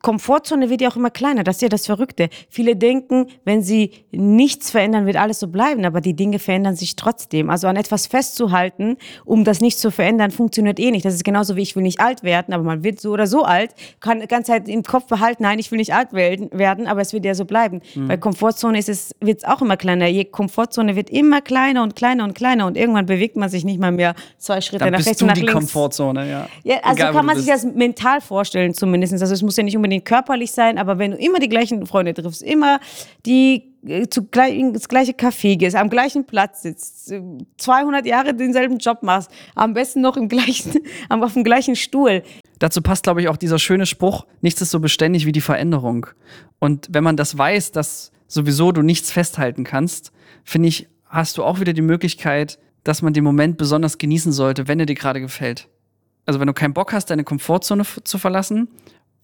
Komfortzone 0.00 0.70
wird 0.70 0.80
ja 0.80 0.88
auch 0.88 0.96
immer 0.96 1.10
kleiner. 1.10 1.44
Das 1.44 1.56
ist 1.56 1.62
ja 1.62 1.68
das 1.68 1.86
Verrückte. 1.86 2.30
Viele 2.48 2.74
denken, 2.74 3.26
wenn 3.44 3.62
sie 3.62 3.90
nichts 4.12 4.70
verändern, 4.70 5.04
wird 5.06 5.16
alles 5.16 5.40
so 5.40 5.48
bleiben. 5.48 5.84
Aber 5.84 6.00
die 6.00 6.14
Dinge 6.14 6.38
verändern 6.38 6.74
sich 6.74 6.96
trotzdem. 6.96 7.50
Also 7.50 7.66
an 7.68 7.76
etwas 7.76 8.06
festzuhalten, 8.06 8.96
um 9.24 9.44
das 9.44 9.60
nicht 9.60 9.78
zu 9.78 9.90
verändern, 9.90 10.30
funktioniert 10.30 10.80
eh 10.80 10.90
nicht. 10.90 11.04
Das 11.04 11.14
ist 11.14 11.24
genauso 11.24 11.56
wie 11.56 11.62
ich 11.62 11.76
will 11.76 11.82
nicht 11.82 12.00
alt 12.00 12.22
werden, 12.22 12.54
aber 12.54 12.64
man 12.64 12.82
wird 12.82 13.00
so 13.00 13.10
oder 13.10 13.26
so 13.26 13.44
alt. 13.44 13.74
Kann 14.00 14.20
die 14.20 14.26
ganze 14.26 14.52
Zeit 14.52 14.68
im 14.68 14.82
Kopf 14.82 15.06
behalten, 15.06 15.42
nein, 15.42 15.58
ich 15.58 15.70
will 15.70 15.76
nicht 15.78 15.92
alt 15.92 16.12
werden, 16.12 16.86
aber 16.86 17.02
es 17.02 17.12
wird 17.12 17.24
ja 17.24 17.34
so 17.34 17.44
bleiben. 17.44 17.82
Mhm. 17.94 18.08
Bei 18.08 18.16
Komfortzone 18.16 18.78
ist 18.78 18.88
es, 18.88 19.14
wird 19.20 19.38
es 19.38 19.44
auch 19.44 19.60
immer 19.60 19.76
kleiner. 19.76 20.06
Je 20.06 20.24
Komfortzone 20.24 20.96
wird 20.96 21.10
immer 21.10 21.42
kleiner 21.42 21.82
und 21.82 21.94
kleiner 21.94 22.24
und 22.24 22.34
kleiner 22.34 22.66
und 22.66 22.76
irgendwann 22.76 23.06
bewegt 23.06 23.36
man 23.36 23.50
sich 23.50 23.64
nicht 23.64 23.78
mal 23.78 23.92
mehr 23.92 24.14
zwei 24.38 24.60
Schritte 24.60 24.84
Dann 24.84 24.92
nach 24.92 25.04
rechts 25.04 25.20
und 25.20 25.28
nach 25.28 25.34
die 25.34 25.40
links. 25.40 25.52
Komfortzone, 25.52 26.30
ja. 26.30 26.48
Ja, 26.62 26.76
also 26.82 27.02
Egal, 27.02 27.12
kann 27.12 27.26
man 27.26 27.36
sich 27.36 27.46
das 27.46 27.64
mental 27.64 28.20
vorstellen 28.20 28.72
zumindest. 28.72 29.12
Also 29.12 29.34
es 29.34 29.42
muss 29.42 29.56
ja 29.56 29.62
nicht 29.62 29.73
unbedingt 29.76 30.04
körperlich 30.04 30.52
sein, 30.52 30.78
aber 30.78 30.98
wenn 30.98 31.12
du 31.12 31.16
immer 31.16 31.38
die 31.38 31.48
gleichen 31.48 31.86
Freunde 31.86 32.14
triffst, 32.14 32.42
immer 32.42 32.80
die 33.26 33.74
äh, 33.86 34.08
zu 34.08 34.22
das 34.22 34.88
gleiche 34.88 35.12
Café 35.12 35.56
gehst, 35.56 35.76
am 35.76 35.90
gleichen 35.90 36.24
Platz 36.24 36.62
sitzt, 36.62 37.12
200 37.58 38.06
Jahre 38.06 38.34
denselben 38.34 38.78
Job 38.78 39.02
machst, 39.02 39.30
am 39.54 39.74
besten 39.74 40.00
noch 40.00 40.16
im 40.16 40.28
gleichen, 40.28 40.80
auf 41.08 41.34
dem 41.34 41.44
gleichen 41.44 41.76
Stuhl. 41.76 42.22
Dazu 42.58 42.82
passt, 42.82 43.04
glaube 43.04 43.20
ich, 43.20 43.28
auch 43.28 43.36
dieser 43.36 43.58
schöne 43.58 43.86
Spruch, 43.86 44.26
nichts 44.40 44.60
ist 44.60 44.70
so 44.70 44.80
beständig 44.80 45.26
wie 45.26 45.32
die 45.32 45.40
Veränderung. 45.40 46.06
Und 46.58 46.88
wenn 46.90 47.04
man 47.04 47.16
das 47.16 47.36
weiß, 47.36 47.72
dass 47.72 48.12
sowieso 48.26 48.72
du 48.72 48.82
nichts 48.82 49.10
festhalten 49.10 49.64
kannst, 49.64 50.12
finde 50.44 50.68
ich, 50.68 50.88
hast 51.06 51.38
du 51.38 51.44
auch 51.44 51.60
wieder 51.60 51.72
die 51.72 51.82
Möglichkeit, 51.82 52.58
dass 52.84 53.02
man 53.02 53.12
den 53.12 53.24
Moment 53.24 53.56
besonders 53.56 53.98
genießen 53.98 54.32
sollte, 54.32 54.68
wenn 54.68 54.80
er 54.80 54.86
dir 54.86 54.94
gerade 54.94 55.20
gefällt. 55.20 55.68
Also 56.26 56.40
wenn 56.40 56.46
du 56.46 56.52
keinen 56.52 56.74
Bock 56.74 56.92
hast, 56.92 57.10
deine 57.10 57.24
Komfortzone 57.24 57.84
zu 58.04 58.18
verlassen, 58.18 58.68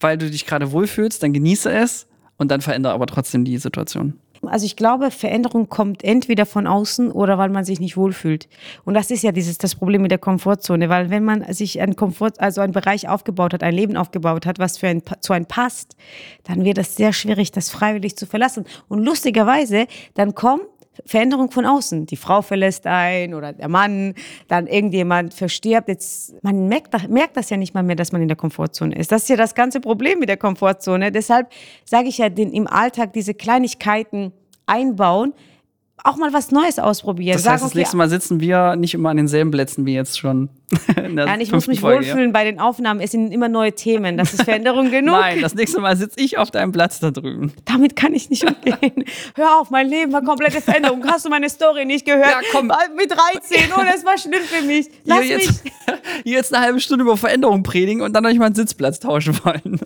weil 0.01 0.19
du 0.19 0.31
dich 0.31 0.47
gerade 0.47 0.73
wohlfühlst, 0.73 1.23
dann 1.23 1.33
genieße 1.33 1.71
es 1.71 2.07
und 2.37 2.51
dann 2.51 2.61
verändere 2.61 2.95
aber 2.95 3.07
trotzdem 3.07 3.45
die 3.45 3.59
Situation. 3.59 4.19
Also 4.47 4.65
ich 4.65 4.77
glaube, 4.77 5.11
Veränderung 5.11 5.69
kommt 5.69 6.03
entweder 6.03 6.47
von 6.47 6.67
außen 6.67 7.13
oder 7.13 7.37
weil 7.37 7.51
man 7.51 7.65
sich 7.65 7.79
nicht 7.79 7.99
wohlfühlt. 7.99 8.49
Und 8.85 8.95
das 8.95 9.11
ist 9.11 9.23
ja 9.23 9.33
dieses 9.33 9.59
das 9.59 9.75
Problem 9.75 10.01
mit 10.01 10.11
der 10.11 10.19
Komfortzone, 10.19 10.89
weil 10.89 11.11
wenn 11.11 11.25
man 11.25 11.53
sich 11.53 11.81
einen 11.81 11.95
Komfort, 11.95 12.33
also 12.39 12.63
einen 12.63 12.73
Bereich 12.73 13.07
aufgebaut 13.07 13.53
hat, 13.53 13.63
ein 13.63 13.75
Leben 13.75 13.97
aufgebaut 13.97 14.47
hat, 14.47 14.59
was 14.59 14.79
für 14.79 14.89
ein, 14.89 15.03
zu 15.21 15.35
einem 15.35 15.45
passt, 15.45 15.95
dann 16.45 16.65
wird 16.65 16.79
es 16.79 16.97
sehr 16.97 17.13
schwierig, 17.13 17.53
das 17.53 17.69
freiwillig 17.69 18.17
zu 18.17 18.27
verlassen. 18.27 18.65
Und 18.89 19.05
lustigerweise, 19.05 19.87
dann 20.15 20.35
kommen 20.35 20.63
Veränderung 21.07 21.51
von 21.51 21.67
außen. 21.67 22.07
Die 22.07 22.17
Frau 22.17 22.43
verlässt 22.43 22.87
ein 22.87 23.35
oder 23.35 23.53
der 23.53 23.69
Mann, 23.69 24.15
dann 24.49 24.67
irgendjemand 24.67 25.35
verstirbt. 25.35 25.89
Jetzt, 25.89 26.35
man 26.43 26.69
merkt, 26.69 27.09
merkt 27.09 27.37
das 27.37 27.51
ja 27.51 27.57
nicht 27.57 27.75
mal 27.75 27.83
mehr, 27.83 27.97
dass 27.97 28.13
man 28.13 28.23
in 28.23 28.29
der 28.29 28.37
Komfortzone 28.37 28.95
ist. 28.97 29.13
Das 29.13 29.23
ist 29.23 29.29
ja 29.29 29.37
das 29.37 29.55
ganze 29.55 29.81
Problem 29.81 30.19
mit 30.19 30.29
der 30.29 30.37
Komfortzone. 30.37 31.13
Deshalb 31.13 31.51
sage 31.85 32.09
ich 32.09 32.19
ja, 32.19 32.29
den, 32.29 32.53
im 32.53 32.67
Alltag 32.67 33.13
diese 33.13 33.35
Kleinigkeiten 33.35 34.33
einbauen, 34.67 35.35
auch 36.05 36.17
mal 36.17 36.33
was 36.33 36.51
Neues 36.51 36.79
ausprobieren. 36.79 37.37
Das 37.37 37.49
heißt, 37.49 37.65
das 37.65 37.75
nächste 37.75 37.97
Mal 37.97 38.09
sitzen 38.09 38.41
wir 38.41 38.77
nicht 38.77 38.95
immer 38.95 39.11
an 39.11 39.17
denselben 39.17 39.51
Plätzen 39.51 39.87
wie 39.87 39.95
jetzt 39.95 40.19
schon. 40.19 40.49
Ja, 41.17 41.37
ich 41.39 41.51
muss 41.51 41.67
mich 41.67 41.81
Folge, 41.81 42.07
wohlfühlen 42.07 42.29
ja. 42.29 42.33
bei 42.33 42.45
den 42.45 42.61
Aufnahmen. 42.61 43.01
Es 43.01 43.11
sind 43.11 43.33
immer 43.33 43.49
neue 43.49 43.73
Themen. 43.75 44.17
Das 44.17 44.33
ist 44.33 44.45
Veränderung 44.45 44.91
genug. 44.91 45.17
Nein, 45.17 45.41
das 45.41 45.55
nächste 45.55 45.81
Mal 45.81 45.97
sitze 45.97 46.21
ich 46.21 46.39
auf 46.39 46.51
deinem 46.51 46.71
Platz 46.71 47.01
da 47.01 47.11
drüben. 47.11 47.53
Damit 47.65 47.97
kann 47.97 48.15
ich 48.15 48.31
nicht 48.31 48.45
umgehen. 48.45 49.05
Hör 49.35 49.61
auf, 49.61 49.71
mein 49.71 49.89
Leben 49.89 50.13
war 50.13 50.23
komplette 50.23 50.61
Veränderung. 50.61 51.05
Hast 51.07 51.25
du 51.25 51.31
meine 51.31 51.51
Story 51.51 51.85
nicht 51.85 52.07
gehört? 52.07 52.31
Ja, 52.31 52.41
komm. 52.53 52.71
Mit 52.97 53.11
13, 53.11 53.73
oh, 53.77 53.83
das 53.85 54.05
war 54.05 54.17
schlimm 54.19 54.43
für 54.43 54.65
mich. 54.65 54.89
Lass 55.05 55.23
hier 55.23 55.39
jetzt, 55.39 55.65
mich. 55.65 55.73
Hier 56.25 56.37
jetzt 56.37 56.55
eine 56.55 56.65
halbe 56.65 56.81
Stunde 56.81 57.05
über 57.05 57.17
Veränderung 57.17 57.63
predigen 57.63 58.03
und 58.03 58.13
dann 58.13 58.23
noch 58.23 58.31
nicht 58.31 58.39
mal 58.39 58.47
einen 58.47 58.55
Sitzplatz 58.55 59.01
tauschen 59.01 59.39
wollen. 59.45 59.81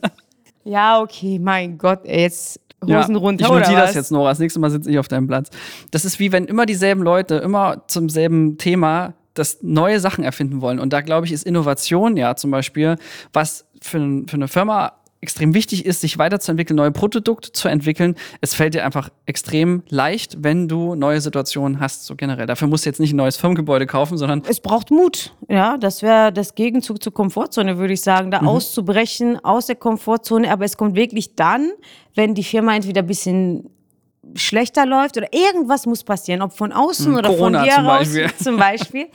Ja, 0.64 1.00
okay, 1.00 1.38
mein 1.38 1.78
Gott, 1.78 2.00
jetzt 2.04 2.60
Hosen 2.86 3.14
ja, 3.14 3.20
runter. 3.20 3.44
Ich 3.44 3.50
notiere 3.50 3.80
das 3.80 3.94
jetzt, 3.94 4.10
Nora. 4.10 4.30
Das 4.30 4.38
nächste 4.38 4.60
Mal 4.60 4.70
sitze 4.70 4.90
ich 4.90 4.98
auf 4.98 5.08
deinem 5.08 5.26
Platz. 5.26 5.50
Das 5.90 6.04
ist 6.04 6.18
wie 6.18 6.32
wenn 6.32 6.46
immer 6.46 6.66
dieselben 6.66 7.02
Leute 7.02 7.36
immer 7.36 7.82
zum 7.86 8.08
selben 8.08 8.58
Thema 8.58 9.14
das 9.34 9.58
neue 9.62 10.00
Sachen 10.00 10.24
erfinden 10.24 10.60
wollen. 10.60 10.78
Und 10.78 10.92
da 10.92 11.00
glaube 11.00 11.26
ich, 11.26 11.32
ist 11.32 11.44
Innovation 11.44 12.16
ja 12.16 12.36
zum 12.36 12.50
Beispiel, 12.50 12.96
was 13.32 13.66
für, 13.82 13.98
für 14.26 14.34
eine 14.34 14.48
Firma 14.48 14.92
extrem 15.24 15.54
wichtig 15.54 15.86
ist, 15.86 16.02
sich 16.02 16.18
weiterzuentwickeln, 16.18 16.76
neue 16.76 16.92
Produkte 16.92 17.50
zu 17.50 17.68
entwickeln. 17.68 18.14
Es 18.42 18.54
fällt 18.54 18.74
dir 18.74 18.84
einfach 18.84 19.08
extrem 19.24 19.82
leicht, 19.88 20.44
wenn 20.44 20.68
du 20.68 20.94
neue 20.94 21.20
Situationen 21.20 21.80
hast, 21.80 22.04
so 22.04 22.14
generell. 22.14 22.46
Dafür 22.46 22.68
musst 22.68 22.84
du 22.84 22.90
jetzt 22.90 23.00
nicht 23.00 23.14
ein 23.14 23.16
neues 23.16 23.38
Firmengebäude 23.38 23.86
kaufen, 23.86 24.18
sondern. 24.18 24.42
Es 24.46 24.60
braucht 24.60 24.90
Mut. 24.90 25.34
Ja, 25.48 25.78
das 25.78 26.02
wäre 26.02 26.32
das 26.32 26.54
Gegenzug 26.54 27.02
zur 27.02 27.14
Komfortzone, 27.14 27.78
würde 27.78 27.94
ich 27.94 28.02
sagen, 28.02 28.30
da 28.30 28.42
mhm. 28.42 28.48
auszubrechen 28.48 29.42
aus 29.42 29.66
der 29.66 29.76
Komfortzone. 29.76 30.52
Aber 30.52 30.66
es 30.66 30.76
kommt 30.76 30.94
wirklich 30.94 31.34
dann, 31.34 31.70
wenn 32.14 32.34
die 32.34 32.44
Firma 32.44 32.76
entweder 32.76 33.00
ein 33.00 33.06
bisschen 33.06 33.70
schlechter 34.34 34.86
läuft 34.86 35.16
oder 35.16 35.28
irgendwas 35.32 35.86
muss 35.86 36.04
passieren, 36.04 36.42
ob 36.42 36.52
von 36.52 36.72
außen 36.72 37.10
mhm, 37.10 37.18
oder 37.18 37.28
Corona 37.30 37.58
von 37.58 37.68
dir 37.68 37.74
zum 37.74 37.86
raus, 37.86 37.98
Beispiel. 37.98 38.30
zum 38.42 38.56
Beispiel. 38.56 39.06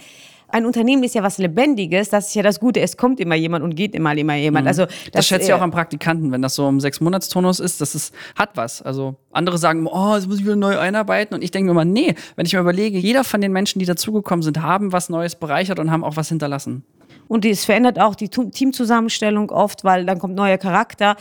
Ein 0.52 0.66
Unternehmen 0.66 1.04
ist 1.04 1.16
ja 1.16 1.24
was 1.24 1.38
Lebendiges, 1.38 2.10
das 2.10 2.28
ist 2.28 2.36
ja 2.36 2.44
das 2.44 2.60
Gute, 2.60 2.80
es 2.80 2.98
kommt 2.98 3.20
immer 3.20 3.36
jemand 3.36 3.64
und 3.64 3.76
geht 3.76 3.94
immer, 3.96 4.16
immer 4.16 4.36
jemand. 4.36 4.66
Mhm. 4.66 4.68
Also 4.68 4.86
das, 4.86 4.96
das 5.12 5.28
schätze 5.28 5.48
ich 5.48 5.54
auch 5.54 5.62
am 5.62 5.72
Praktikanten, 5.72 6.32
wenn 6.32 6.42
das 6.42 6.56
so 6.56 6.68
im 6.68 6.80
sechs 6.80 7.00
monats 7.02 7.30
tonus 7.30 7.60
ist, 7.60 7.82
das 7.82 7.96
ist, 7.96 8.14
hat 8.36 8.52
was. 8.56 8.82
Also 8.82 9.16
andere 9.32 9.58
sagen, 9.58 9.88
oh, 9.88 10.14
das 10.14 10.28
muss 10.28 10.40
ich 10.40 10.46
wieder 10.46 10.56
neu 10.56 10.78
einarbeiten 10.78 11.36
und 11.36 11.44
ich 11.44 11.52
denke 11.52 11.66
mir 11.66 11.72
immer, 11.72 11.86
nee, 11.86 12.16
wenn 12.36 12.46
ich 12.46 12.54
mir 12.54 12.60
überlege, 12.60 12.98
jeder 12.98 13.24
von 13.24 13.42
den 13.42 13.52
Menschen, 13.52 13.80
die 13.80 13.86
dazugekommen 13.86 14.44
sind, 14.44 14.62
haben 14.62 14.92
was 14.92 15.10
Neues 15.10 15.36
bereichert 15.36 15.80
und 15.80 15.92
haben 15.92 16.04
auch 16.04 16.16
was 16.16 16.30
hinterlassen. 16.30 16.84
Und 17.28 17.46
es 17.46 17.66
verändert 17.66 18.00
auch 18.00 18.16
die 18.16 18.30
Teamzusammenstellung 18.30 19.52
oft, 19.52 19.84
weil 19.84 20.06
dann 20.06 20.18
kommt 20.18 20.36
neuer 20.36 20.58
Charakter 20.58 21.16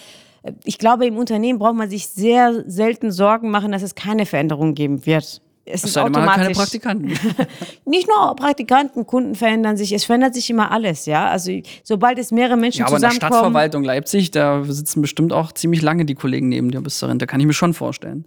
ich 0.64 0.78
glaube, 0.78 1.04
im 1.04 1.18
Unternehmen 1.18 1.58
braucht 1.58 1.74
man 1.74 1.90
sich 1.90 2.08
sehr 2.08 2.64
selten 2.66 3.10
Sorgen 3.10 3.50
machen, 3.50 3.72
dass 3.72 3.82
es 3.82 3.96
keine 3.96 4.24
Veränderung 4.24 4.74
geben 4.74 5.04
wird 5.04 5.42
es 5.70 5.84
ist 5.84 5.98
automatisch. 5.98 6.34
keine 6.34 6.54
Praktikanten. 6.54 7.08
nicht 7.84 8.08
nur 8.08 8.34
Praktikanten, 8.36 9.06
Kunden 9.06 9.34
verändern 9.34 9.76
sich, 9.76 9.92
es 9.92 10.04
verändert 10.04 10.34
sich 10.34 10.48
immer 10.50 10.70
alles, 10.70 11.06
ja. 11.06 11.28
Also 11.28 11.52
sobald 11.84 12.18
es 12.18 12.30
mehrere 12.30 12.56
Menschen 12.56 12.80
ja, 12.80 12.86
aber 12.86 12.96
zusammenkommen. 12.96 13.16
In 13.16 13.30
der 13.30 13.38
Stadtverwaltung 13.38 13.84
Leipzig, 13.84 14.30
da 14.30 14.64
sitzen 14.64 15.02
bestimmt 15.02 15.32
auch 15.32 15.52
ziemlich 15.52 15.82
lange 15.82 16.04
die 16.04 16.14
Kollegen 16.14 16.48
neben 16.48 16.70
dir 16.70 16.80
bis 16.80 16.98
zur 16.98 17.08
Rente, 17.08 17.26
kann 17.26 17.40
ich 17.40 17.46
mir 17.46 17.52
schon 17.52 17.74
vorstellen. 17.74 18.24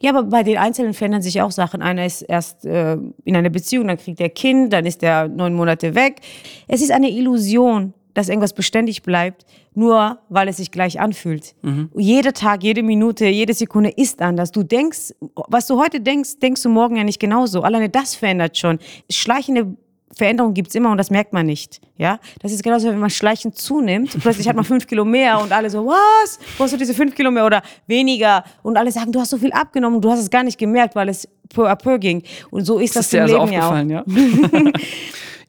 Ja, 0.00 0.10
aber 0.10 0.24
bei 0.24 0.42
den 0.42 0.58
Einzelnen 0.58 0.92
verändern 0.92 1.22
sich 1.22 1.40
auch 1.40 1.50
Sachen. 1.50 1.80
Einer 1.80 2.04
ist 2.04 2.22
erst 2.22 2.66
äh, 2.66 2.98
in 3.24 3.36
einer 3.36 3.50
Beziehung, 3.50 3.88
dann 3.88 3.96
kriegt 3.96 4.20
er 4.20 4.28
Kind, 4.28 4.72
dann 4.72 4.84
ist 4.84 5.02
er 5.02 5.28
neun 5.28 5.54
Monate 5.54 5.94
weg. 5.94 6.20
Es 6.68 6.82
ist 6.82 6.90
eine 6.90 7.10
Illusion, 7.10 7.94
dass 8.14 8.28
irgendwas 8.28 8.52
beständig 8.52 9.02
bleibt, 9.02 9.44
nur 9.74 10.18
weil 10.28 10.48
es 10.48 10.56
sich 10.56 10.70
gleich 10.70 11.00
anfühlt. 11.00 11.54
Mhm. 11.62 11.90
Jeder 11.96 12.32
Tag, 12.32 12.62
jede 12.62 12.82
Minute, 12.82 13.26
jede 13.26 13.52
Sekunde 13.54 13.90
ist 13.90 14.22
anders. 14.22 14.52
Du 14.52 14.62
denkst, 14.62 15.14
was 15.48 15.66
du 15.66 15.78
heute 15.78 16.00
denkst, 16.00 16.38
denkst 16.40 16.62
du 16.62 16.68
morgen 16.68 16.96
ja 16.96 17.04
nicht 17.04 17.20
genauso. 17.20 17.62
Alleine 17.62 17.88
das 17.88 18.14
verändert 18.14 18.56
schon. 18.56 18.78
Schleichende 19.10 19.76
Veränderung 20.16 20.54
gibt's 20.54 20.74
immer 20.74 20.90
und 20.90 20.98
das 20.98 21.10
merkt 21.10 21.32
man 21.32 21.46
nicht. 21.46 21.80
Ja, 21.96 22.18
das 22.40 22.52
ist 22.52 22.62
genauso, 22.62 22.88
wenn 22.88 22.98
man 22.98 23.10
schleichend 23.10 23.56
zunimmt. 23.56 24.16
Plötzlich 24.20 24.48
hat 24.48 24.56
man 24.56 24.64
fünf 24.64 24.86
Kilo 24.86 25.04
mehr 25.04 25.40
und 25.40 25.52
alle 25.52 25.70
so, 25.70 25.84
was? 25.86 26.38
Wo 26.56 26.64
hast 26.64 26.72
du 26.72 26.76
diese 26.76 26.94
fünf 26.94 27.14
Kilo 27.14 27.30
mehr 27.30 27.44
oder 27.44 27.62
weniger? 27.86 28.44
Und 28.62 28.76
alle 28.76 28.92
sagen, 28.92 29.12
du 29.12 29.20
hast 29.20 29.30
so 29.30 29.38
viel 29.38 29.52
abgenommen 29.52 29.96
und 29.96 30.04
du 30.04 30.10
hast 30.10 30.20
es 30.20 30.30
gar 30.30 30.44
nicht 30.44 30.58
gemerkt, 30.58 30.94
weil 30.94 31.08
es 31.08 31.28
peu 31.48 31.68
à 31.68 31.76
peu 31.76 31.98
ging. 31.98 32.22
Und 32.50 32.64
so 32.64 32.78
ist 32.78 32.94
das, 32.96 33.10
das 33.10 33.28
ist 33.28 33.32
im 33.32 33.48
Leben 33.48 33.60
also 33.60 33.96
ja 33.96 34.02
auch. 34.02 34.06
Ja? 34.06 34.72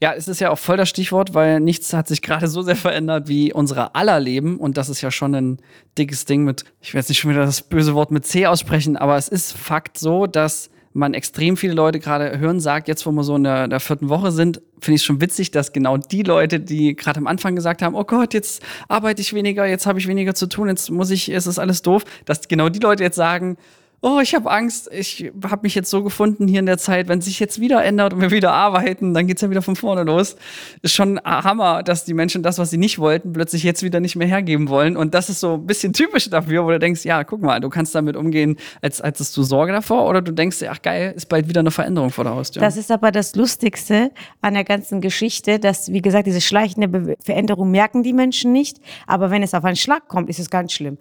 Ja, 0.00 0.12
es 0.12 0.28
ist 0.28 0.40
ja 0.40 0.50
auch 0.50 0.58
voll 0.58 0.76
das 0.76 0.88
Stichwort, 0.88 1.34
weil 1.34 1.60
nichts 1.60 1.92
hat 1.92 2.08
sich 2.08 2.22
gerade 2.22 2.48
so 2.48 2.62
sehr 2.62 2.76
verändert 2.76 3.28
wie 3.28 3.52
unsere 3.52 3.94
aller 3.94 4.20
Leben. 4.20 4.58
Und 4.58 4.76
das 4.76 4.88
ist 4.88 5.00
ja 5.00 5.10
schon 5.10 5.34
ein 5.34 5.58
dickes 5.96 6.24
Ding 6.24 6.44
mit, 6.44 6.64
ich 6.80 6.94
werde 6.94 7.00
jetzt 7.00 7.08
nicht 7.08 7.18
schon 7.18 7.30
wieder 7.30 7.44
das 7.46 7.62
böse 7.62 7.94
Wort 7.94 8.10
mit 8.10 8.26
C 8.26 8.46
aussprechen, 8.46 8.96
aber 8.96 9.16
es 9.16 9.28
ist 9.28 9.56
Fakt 9.56 9.98
so, 9.98 10.26
dass 10.26 10.70
man 10.96 11.12
extrem 11.12 11.56
viele 11.56 11.74
Leute 11.74 12.00
gerade 12.00 12.38
hören 12.38 12.58
sagt, 12.58 12.88
jetzt 12.88 13.04
wo 13.04 13.12
wir 13.12 13.22
so 13.22 13.36
in 13.36 13.44
der, 13.44 13.68
der 13.68 13.80
vierten 13.80 14.08
Woche 14.08 14.32
sind, 14.32 14.62
finde 14.80 14.96
ich 14.96 15.02
es 15.02 15.04
schon 15.04 15.20
witzig, 15.20 15.50
dass 15.50 15.72
genau 15.72 15.98
die 15.98 16.22
Leute, 16.22 16.58
die 16.58 16.96
gerade 16.96 17.18
am 17.18 17.26
Anfang 17.26 17.54
gesagt 17.54 17.82
haben, 17.82 17.94
oh 17.94 18.04
Gott, 18.04 18.32
jetzt 18.32 18.62
arbeite 18.88 19.20
ich 19.20 19.34
weniger, 19.34 19.66
jetzt 19.66 19.86
habe 19.86 19.98
ich 19.98 20.08
weniger 20.08 20.34
zu 20.34 20.46
tun, 20.46 20.68
jetzt 20.68 20.90
muss 20.90 21.10
ich, 21.10 21.28
es 21.28 21.46
ist 21.46 21.58
alles 21.58 21.82
doof, 21.82 22.04
dass 22.24 22.48
genau 22.48 22.70
die 22.70 22.78
Leute 22.78 23.02
jetzt 23.02 23.16
sagen, 23.16 23.58
oh, 24.06 24.20
ich 24.20 24.36
habe 24.36 24.48
Angst, 24.48 24.88
ich 24.92 25.32
habe 25.42 25.62
mich 25.62 25.74
jetzt 25.74 25.90
so 25.90 26.04
gefunden 26.04 26.46
hier 26.46 26.60
in 26.60 26.66
der 26.66 26.78
Zeit, 26.78 27.08
wenn 27.08 27.20
sich 27.20 27.40
jetzt 27.40 27.60
wieder 27.60 27.82
ändert 27.82 28.12
und 28.12 28.20
wir 28.20 28.30
wieder 28.30 28.52
arbeiten, 28.52 29.14
dann 29.14 29.26
geht's 29.26 29.42
ja 29.42 29.50
wieder 29.50 29.62
von 29.62 29.74
vorne 29.74 30.04
los. 30.04 30.36
Ist 30.82 30.94
schon 30.94 31.20
Hammer, 31.24 31.82
dass 31.82 32.04
die 32.04 32.14
Menschen 32.14 32.44
das, 32.44 32.58
was 32.58 32.70
sie 32.70 32.76
nicht 32.76 33.00
wollten, 33.00 33.32
plötzlich 33.32 33.64
jetzt 33.64 33.82
wieder 33.82 33.98
nicht 33.98 34.14
mehr 34.14 34.28
hergeben 34.28 34.68
wollen. 34.68 34.96
Und 34.96 35.12
das 35.14 35.28
ist 35.28 35.40
so 35.40 35.54
ein 35.54 35.66
bisschen 35.66 35.92
typisch 35.92 36.30
dafür, 36.30 36.64
wo 36.64 36.70
du 36.70 36.78
denkst, 36.78 37.04
ja, 37.04 37.24
guck 37.24 37.42
mal, 37.42 37.58
du 37.58 37.68
kannst 37.68 37.96
damit 37.96 38.14
umgehen, 38.14 38.56
als, 38.80 39.02
hast 39.02 39.36
du 39.36 39.42
Sorge 39.42 39.72
davor 39.72 40.08
oder 40.08 40.22
du 40.22 40.32
denkst, 40.32 40.58
ach 40.70 40.80
geil, 40.82 41.12
ist 41.16 41.28
bald 41.28 41.48
wieder 41.48 41.60
eine 41.60 41.72
Veränderung 41.72 42.10
vor 42.10 42.22
der 42.22 42.34
Haustür. 42.36 42.62
Das 42.62 42.76
ist 42.76 42.92
aber 42.92 43.10
das 43.10 43.34
Lustigste 43.34 44.12
an 44.40 44.54
der 44.54 44.62
ganzen 44.62 45.00
Geschichte, 45.00 45.58
dass, 45.58 45.92
wie 45.92 46.00
gesagt, 46.00 46.28
diese 46.28 46.40
schleichende 46.40 46.86
Be 46.86 47.16
Veränderung 47.20 47.72
merken 47.72 48.04
die 48.04 48.12
Menschen 48.12 48.52
nicht. 48.52 48.78
Aber 49.08 49.32
wenn 49.32 49.42
es 49.42 49.52
auf 49.52 49.64
einen 49.64 49.74
Schlag 49.74 50.06
kommt, 50.06 50.28
ist 50.28 50.38
es 50.38 50.48
ganz 50.48 50.72
schlimm. 50.72 50.96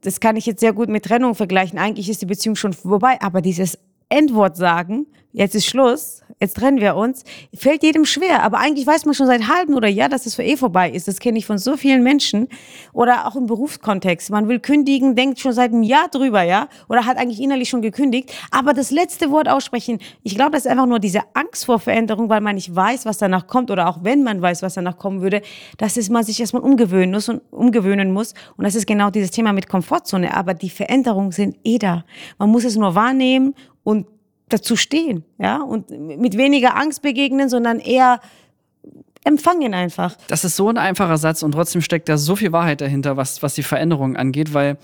Das 0.00 0.20
kann 0.20 0.36
ich 0.36 0.46
jetzt 0.46 0.60
sehr 0.60 0.72
gut 0.72 0.88
mit 0.88 1.04
Trennung 1.04 1.34
vergleichen. 1.34 1.78
Eigentlich 1.78 2.08
ist 2.08 2.22
die 2.22 2.29
Beziehung 2.30 2.56
schon 2.56 2.72
vorbei, 2.72 3.18
aber 3.20 3.42
dieses 3.42 3.78
Endwort 4.08 4.56
sagen, 4.56 5.06
jetzt 5.32 5.54
ist 5.54 5.66
Schluss, 5.66 6.22
jetzt 6.40 6.56
trennen 6.56 6.80
wir 6.80 6.96
uns, 6.96 7.24
fällt 7.54 7.82
jedem 7.82 8.04
schwer. 8.04 8.42
Aber 8.42 8.58
eigentlich 8.58 8.86
weiß 8.86 9.04
man 9.04 9.14
schon 9.14 9.26
seit 9.26 9.48
halben 9.48 9.74
oder 9.74 9.88
Jahr, 9.88 10.08
dass 10.08 10.26
es 10.26 10.34
für 10.34 10.42
eh 10.42 10.56
vorbei 10.56 10.90
ist. 10.90 11.08
Das 11.08 11.18
kenne 11.18 11.38
ich 11.38 11.46
von 11.46 11.58
so 11.58 11.76
vielen 11.76 12.02
Menschen. 12.02 12.48
Oder 12.92 13.26
auch 13.26 13.36
im 13.36 13.46
Berufskontext. 13.46 14.30
Man 14.30 14.48
will 14.48 14.60
kündigen, 14.60 15.14
denkt 15.14 15.38
schon 15.38 15.52
seit 15.52 15.72
einem 15.72 15.82
Jahr 15.82 16.08
drüber, 16.08 16.42
ja? 16.42 16.68
Oder 16.88 17.06
hat 17.06 17.16
eigentlich 17.16 17.40
innerlich 17.40 17.68
schon 17.68 17.82
gekündigt. 17.82 18.32
Aber 18.50 18.72
das 18.72 18.90
letzte 18.90 19.30
Wort 19.30 19.48
aussprechen, 19.48 19.98
ich 20.22 20.34
glaube, 20.34 20.52
das 20.52 20.64
ist 20.64 20.70
einfach 20.70 20.86
nur 20.86 20.98
diese 20.98 21.20
Angst 21.34 21.66
vor 21.66 21.78
Veränderung, 21.78 22.28
weil 22.28 22.40
man 22.40 22.56
nicht 22.56 22.74
weiß, 22.74 23.06
was 23.06 23.18
danach 23.18 23.46
kommt. 23.46 23.70
Oder 23.70 23.88
auch 23.88 23.98
wenn 24.02 24.22
man 24.22 24.42
weiß, 24.42 24.62
was 24.62 24.74
danach 24.74 24.98
kommen 24.98 25.20
würde, 25.22 25.42
dass 25.78 25.96
es 25.96 26.10
man 26.10 26.24
sich 26.24 26.40
erstmal 26.40 26.62
umgewöhnen 26.62 27.12
muss 27.12 27.28
und 27.28 27.42
umgewöhnen 27.50 28.12
muss. 28.12 28.34
Und 28.56 28.64
das 28.64 28.74
ist 28.74 28.86
genau 28.86 29.10
dieses 29.10 29.30
Thema 29.30 29.52
mit 29.52 29.68
Komfortzone. 29.68 30.36
Aber 30.36 30.54
die 30.54 30.70
Veränderungen 30.70 31.32
sind 31.32 31.56
eh 31.64 31.78
da. 31.78 32.04
Man 32.38 32.50
muss 32.50 32.64
es 32.64 32.76
nur 32.76 32.94
wahrnehmen 32.94 33.54
und 33.84 34.06
dazu 34.52 34.76
stehen, 34.76 35.24
ja, 35.38 35.62
und 35.62 35.90
mit 35.90 36.36
weniger 36.36 36.76
Angst 36.76 37.02
begegnen, 37.02 37.48
sondern 37.48 37.78
eher 37.78 38.20
empfangen 39.24 39.74
einfach. 39.74 40.16
Das 40.28 40.44
ist 40.44 40.56
so 40.56 40.68
ein 40.68 40.78
einfacher 40.78 41.18
Satz 41.18 41.42
und 41.42 41.52
trotzdem 41.52 41.82
steckt 41.82 42.08
da 42.08 42.16
so 42.16 42.36
viel 42.36 42.52
Wahrheit 42.52 42.80
dahinter, 42.80 43.16
was, 43.16 43.42
was 43.42 43.54
die 43.54 43.62
Veränderung 43.62 44.16
angeht, 44.16 44.54
weil 44.54 44.78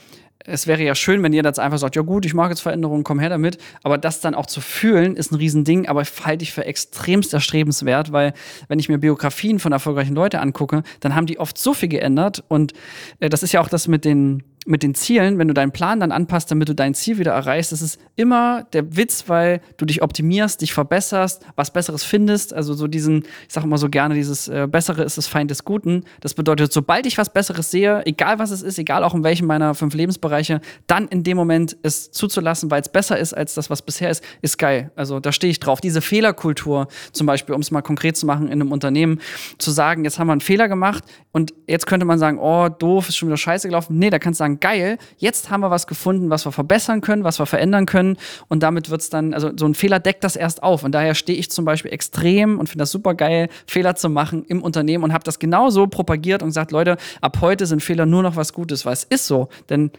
es 0.47 0.67
wäre 0.67 0.83
ja 0.83 0.95
schön, 0.95 1.23
wenn 1.23 1.33
jeder 1.33 1.49
jetzt 1.49 1.59
einfach 1.59 1.79
sagt, 1.79 1.97
ja 1.97 2.03
gut, 2.03 2.25
ich 2.25 2.35
mag 2.35 2.51
jetzt 2.51 2.61
Veränderungen, 2.61 3.05
komm 3.05 3.19
her 3.19 3.29
damit. 3.29 3.59
Aber 3.83 3.99
das 3.99 4.21
dann 4.21 4.35
auch 4.35 4.47
zu 4.47 4.61
fühlen, 4.61 5.17
ist 5.17 5.33
ein 5.33 5.37
Riesending, 5.37 5.89
aber 5.89 6.05
halte 6.25 6.43
ich 6.45 6.53
für 6.53 6.65
extremst 6.65 7.35
erstrebenswert, 7.35 8.13
weil 8.13 8.33
wenn 8.69 8.79
ich 8.79 8.89
mir 8.89 8.99
Biografien 8.99 9.59
von 9.59 9.73
erfolgreichen 9.73 10.15
Leuten 10.15 10.37
angucke, 10.37 10.83
dann 11.01 11.15
haben 11.15 11.27
die 11.27 11.39
oft 11.39 11.59
so 11.59 11.75
viel 11.75 11.89
geändert. 11.89 12.45
Und 12.49 12.75
äh, 13.19 13.29
das 13.29 13.43
ist 13.43 13.53
ja 13.53 13.61
auch 13.61 13.69
das 13.69 13.89
mit 13.89 14.05
den 14.05 14.45
mit 14.67 14.83
den 14.83 14.95
Zielen, 14.95 15.39
wenn 15.39 15.49
du 15.49 15.55
deinen 15.55 15.73
Plan 15.73 16.01
dann 16.01 16.13
anpasst, 16.13 16.51
damit 16.51 16.69
du 16.69 16.75
dein 16.75 16.95
Ziel 16.95 17.19
wieder 17.19 17.33
erreichst, 17.33 17.73
das 17.73 17.83
ist 17.83 18.01
immer 18.17 18.65
der 18.73 18.97
Witz, 18.97 19.25
weil 19.29 19.61
du 19.77 19.87
dich 19.87 20.03
optimierst, 20.03 20.61
dich 20.61 20.73
verbesserst, 20.73 21.45
was 21.55 21.73
Besseres 21.73 22.05
findest. 22.05 22.53
Also 22.53 22.75
so 22.75 22.89
diesen, 22.89 23.25
ich 23.47 23.55
sage 23.55 23.67
immer 23.67 23.79
so 23.79 23.89
gerne, 23.89 24.15
dieses 24.15 24.49
äh, 24.49 24.67
Bessere 24.71 25.05
ist 25.05 25.19
das 25.19 25.27
Feind 25.27 25.51
des 25.51 25.65
Guten. 25.65 26.05
Das 26.21 26.35
bedeutet, 26.35 26.73
sobald 26.73 27.07
ich 27.07 27.17
was 27.17 27.33
Besseres 27.33 27.71
sehe, 27.71 28.05
egal 28.07 28.39
was 28.39 28.51
es 28.51 28.63
ist, 28.63 28.79
egal 28.79 29.05
auch 29.05 29.15
in 29.15 29.23
welchem 29.25 29.47
meiner 29.47 29.75
fünf 29.75 29.95
Lebensbereiche, 29.95 30.61
dann 30.87 31.09
in 31.09 31.23
dem 31.23 31.37
Moment 31.37 31.77
es 31.83 32.11
zuzulassen, 32.11 32.71
weil 32.71 32.83
es 32.83 32.89
besser 32.89 33.19
ist 33.19 33.35
als 33.35 33.55
das, 33.55 33.71
was 33.71 33.83
bisher 33.83 34.11
ist, 34.11 34.25
ist 34.43 34.59
geil. 34.59 34.91
Also 34.97 35.21
da 35.21 35.33
stehe 35.33 35.51
ich 35.51 35.61
drauf. 35.61 35.81
Diese 35.81 36.01
Fehlerkultur 36.01 36.89
zum 37.13 37.27
Beispiel, 37.27 37.55
um 37.55 37.61
es 37.61 37.71
mal 37.71 37.83
konkret 37.83 38.17
zu 38.17 38.27
machen 38.27 38.47
in 38.47 38.61
einem 38.61 38.73
Unternehmen, 38.73 39.21
zu 39.59 39.71
sagen, 39.71 40.05
jetzt 40.05 40.19
haben 40.19 40.27
wir 40.27 40.33
einen 40.33 40.41
Fehler 40.41 40.69
gemacht 40.69 41.05
und 41.33 41.55
jetzt 41.67 41.87
könnte 41.87 42.07
man 42.07 42.19
sagen, 42.19 42.39
oh, 42.41 42.69
doof, 42.69 43.09
ist 43.09 43.17
schon 43.17 43.29
wieder 43.29 43.37
scheiße 43.37 43.69
gelaufen. 43.69 43.99
Nee, 43.99 44.11
da 44.11 44.19
kannst 44.19 44.41
du 44.41 44.45
sagen, 44.45 44.56
sagen, 44.57 44.61
geil, 44.61 44.99
jetzt 45.19 45.51
haben 45.51 45.61
wir 45.61 45.71
was 45.71 45.87
gefunden, 45.87 46.31
was 46.31 46.45
wir 46.45 46.53
verbessern 46.53 47.01
können, 47.01 47.25
was 47.25 47.39
wir 47.39 47.47
verändern 47.47 47.87
können. 47.87 48.17
Und 48.49 48.63
damit 48.63 48.91
wird's 48.91 49.11
dann, 49.11 49.35
also 49.35 49.51
so 49.57 49.67
ein 49.67 49.75
Fehler 49.75 50.01
deckt 50.01 50.25
das 50.25 50.37
erst 50.37 50.63
auf. 50.63 50.85
Und 50.85 50.93
daher 50.93 51.15
stehe 51.15 51.39
ich 51.39 51.51
zum 51.51 51.65
Beispiel 51.65 51.93
extrem 51.93 52.59
und 52.59 52.69
finde 52.69 52.83
das 52.83 52.91
super 52.91 53.15
geil, 53.15 53.49
Fehler 53.67 53.95
zu 53.97 54.09
machen 54.09 54.45
im 54.49 54.63
Unternehmen 54.63 55.05
und 55.05 55.13
habe 55.13 55.25
das 55.25 55.39
genauso 55.39 55.87
propagiert 55.87 56.43
und 56.43 56.49
gesagt, 56.49 56.73
Leute, 56.73 56.97
ab 57.21 57.39
heute 57.41 57.67
sind 57.67 57.83
Fehler 57.83 58.07
nur 58.07 58.23
noch 58.23 58.37
was 58.37 58.53
Gutes, 58.53 58.85
weil 58.85 58.93
es 58.93 59.05
ist 59.05 59.27
so, 59.27 59.49
denn 59.69 59.91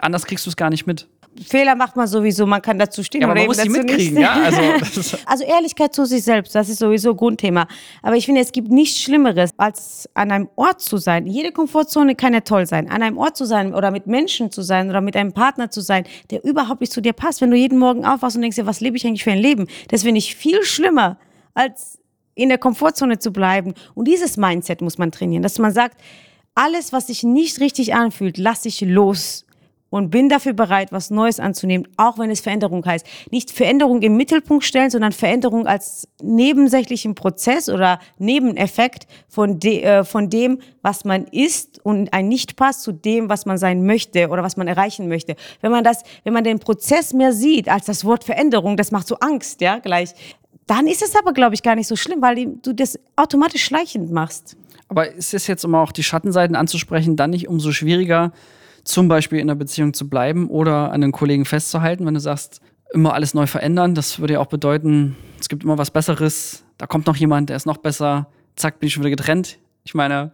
anders 0.00 0.26
kriegst 0.26 0.46
du 0.46 0.50
es 0.50 0.56
gar 0.56 0.70
nicht 0.70 0.86
mit. 0.86 1.06
Fehler 1.44 1.74
macht 1.74 1.96
man 1.96 2.06
sowieso, 2.06 2.46
man 2.46 2.62
kann 2.62 2.78
dazu 2.78 3.02
stehen. 3.02 3.22
Ja, 3.22 3.28
aber 3.28 3.36
man 3.36 3.46
muss 3.46 3.58
eben 3.58 3.74
die 3.74 3.80
mitkriegen, 3.80 4.20
ja. 4.20 4.32
Also, 4.32 5.16
Also 5.26 5.44
Ehrlichkeit 5.44 5.94
zu 5.94 6.04
sich 6.04 6.22
selbst, 6.22 6.54
das 6.54 6.68
ist 6.68 6.78
sowieso 6.78 7.14
Grundthema. 7.14 7.66
Aber 8.02 8.16
ich 8.16 8.26
finde, 8.26 8.40
es 8.40 8.52
gibt 8.52 8.70
nichts 8.70 9.00
Schlimmeres, 9.00 9.50
als 9.56 10.08
an 10.14 10.30
einem 10.30 10.48
Ort 10.56 10.80
zu 10.80 10.96
sein. 10.96 11.26
Jede 11.26 11.52
Komfortzone 11.52 12.14
kann 12.14 12.34
ja 12.34 12.40
toll 12.40 12.66
sein. 12.66 12.90
An 12.90 13.02
einem 13.02 13.18
Ort 13.18 13.36
zu 13.36 13.44
sein 13.44 13.74
oder 13.74 13.90
mit 13.90 14.06
Menschen 14.06 14.50
zu 14.50 14.62
sein 14.62 14.88
oder 14.90 15.00
mit 15.00 15.16
einem 15.16 15.32
Partner 15.32 15.70
zu 15.70 15.80
sein, 15.80 16.04
der 16.30 16.44
überhaupt 16.44 16.80
nicht 16.80 16.92
zu 16.92 17.00
dir 17.00 17.12
passt. 17.12 17.40
Wenn 17.40 17.50
du 17.50 17.56
jeden 17.56 17.78
Morgen 17.78 18.04
aufwachst 18.04 18.36
und 18.36 18.42
denkst, 18.42 18.58
ja, 18.58 18.66
was 18.66 18.80
lebe 18.80 18.96
ich 18.96 19.06
eigentlich 19.06 19.24
für 19.24 19.32
ein 19.32 19.38
Leben? 19.38 19.66
Das 19.88 20.02
finde 20.02 20.18
ich 20.18 20.36
viel 20.36 20.62
schlimmer, 20.62 21.18
als 21.54 21.98
in 22.34 22.50
der 22.50 22.58
Komfortzone 22.58 23.18
zu 23.18 23.32
bleiben. 23.32 23.74
Und 23.94 24.06
dieses 24.06 24.36
Mindset 24.36 24.82
muss 24.82 24.98
man 24.98 25.10
trainieren, 25.10 25.42
dass 25.42 25.58
man 25.58 25.72
sagt, 25.72 26.00
alles, 26.54 26.92
was 26.92 27.08
sich 27.08 27.22
nicht 27.22 27.60
richtig 27.60 27.94
anfühlt, 27.94 28.38
lasse 28.38 28.68
ich 28.68 28.80
los 28.80 29.45
und 29.90 30.10
bin 30.10 30.28
dafür 30.28 30.52
bereit, 30.52 30.92
was 30.92 31.10
Neues 31.10 31.40
anzunehmen, 31.40 31.88
auch 31.96 32.18
wenn 32.18 32.30
es 32.30 32.40
Veränderung 32.40 32.84
heißt. 32.84 33.06
Nicht 33.30 33.50
Veränderung 33.50 34.02
im 34.02 34.16
Mittelpunkt 34.16 34.64
stellen, 34.64 34.90
sondern 34.90 35.12
Veränderung 35.12 35.66
als 35.66 36.08
nebensächlichen 36.22 37.14
Prozess 37.14 37.68
oder 37.68 38.00
Nebeneffekt 38.18 39.06
von, 39.28 39.58
de, 39.60 39.82
äh, 39.82 40.04
von 40.04 40.28
dem, 40.28 40.58
was 40.82 41.04
man 41.04 41.24
ist 41.26 41.84
und 41.84 42.12
ein 42.12 42.28
Nicht-Pass 42.28 42.82
zu 42.82 42.92
dem, 42.92 43.28
was 43.28 43.46
man 43.46 43.58
sein 43.58 43.86
möchte 43.86 44.28
oder 44.28 44.42
was 44.42 44.56
man 44.56 44.68
erreichen 44.68 45.08
möchte. 45.08 45.36
Wenn 45.60 45.70
man 45.70 45.84
das, 45.84 46.02
wenn 46.24 46.32
man 46.32 46.44
den 46.44 46.58
Prozess 46.58 47.12
mehr 47.12 47.32
sieht 47.32 47.68
als 47.68 47.86
das 47.86 48.04
Wort 48.04 48.24
Veränderung, 48.24 48.76
das 48.76 48.90
macht 48.90 49.06
so 49.06 49.16
Angst, 49.16 49.60
ja, 49.60 49.78
gleich. 49.78 50.10
Dann 50.66 50.88
ist 50.88 51.02
es 51.02 51.14
aber, 51.14 51.32
glaube 51.32 51.54
ich, 51.54 51.62
gar 51.62 51.76
nicht 51.76 51.86
so 51.86 51.94
schlimm, 51.94 52.20
weil 52.22 52.46
du 52.60 52.72
das 52.72 52.98
automatisch 53.14 53.64
schleichend 53.64 54.10
machst. 54.10 54.56
aber 54.88 55.12
ist 55.12 55.34
es 55.34 55.46
jetzt, 55.46 55.64
um 55.64 55.74
auch 55.74 55.92
die 55.92 56.02
Schattenseiten 56.02 56.56
anzusprechen, 56.56 57.16
dann 57.16 57.30
nicht 57.30 57.48
umso 57.48 57.72
schwieriger, 57.72 58.32
zum 58.86 59.08
Beispiel 59.08 59.38
in 59.38 59.50
einer 59.50 59.58
Beziehung 59.58 59.94
zu 59.94 60.08
bleiben 60.08 60.48
oder 60.48 60.92
an 60.92 61.00
den 61.00 61.12
Kollegen 61.12 61.44
festzuhalten, 61.44 62.06
wenn 62.06 62.14
du 62.14 62.20
sagst, 62.20 62.60
immer 62.92 63.14
alles 63.14 63.34
neu 63.34 63.46
verändern, 63.46 63.94
das 63.94 64.20
würde 64.20 64.34
ja 64.34 64.40
auch 64.40 64.46
bedeuten, 64.46 65.16
es 65.40 65.48
gibt 65.48 65.64
immer 65.64 65.76
was 65.76 65.90
Besseres, 65.90 66.64
da 66.78 66.86
kommt 66.86 67.06
noch 67.06 67.16
jemand, 67.16 67.50
der 67.50 67.56
ist 67.56 67.66
noch 67.66 67.78
besser, 67.78 68.28
zack, 68.54 68.78
bin 68.78 68.86
ich 68.86 68.94
schon 68.94 69.02
wieder 69.02 69.10
getrennt. 69.10 69.58
Ich 69.84 69.94
meine, 69.94 70.32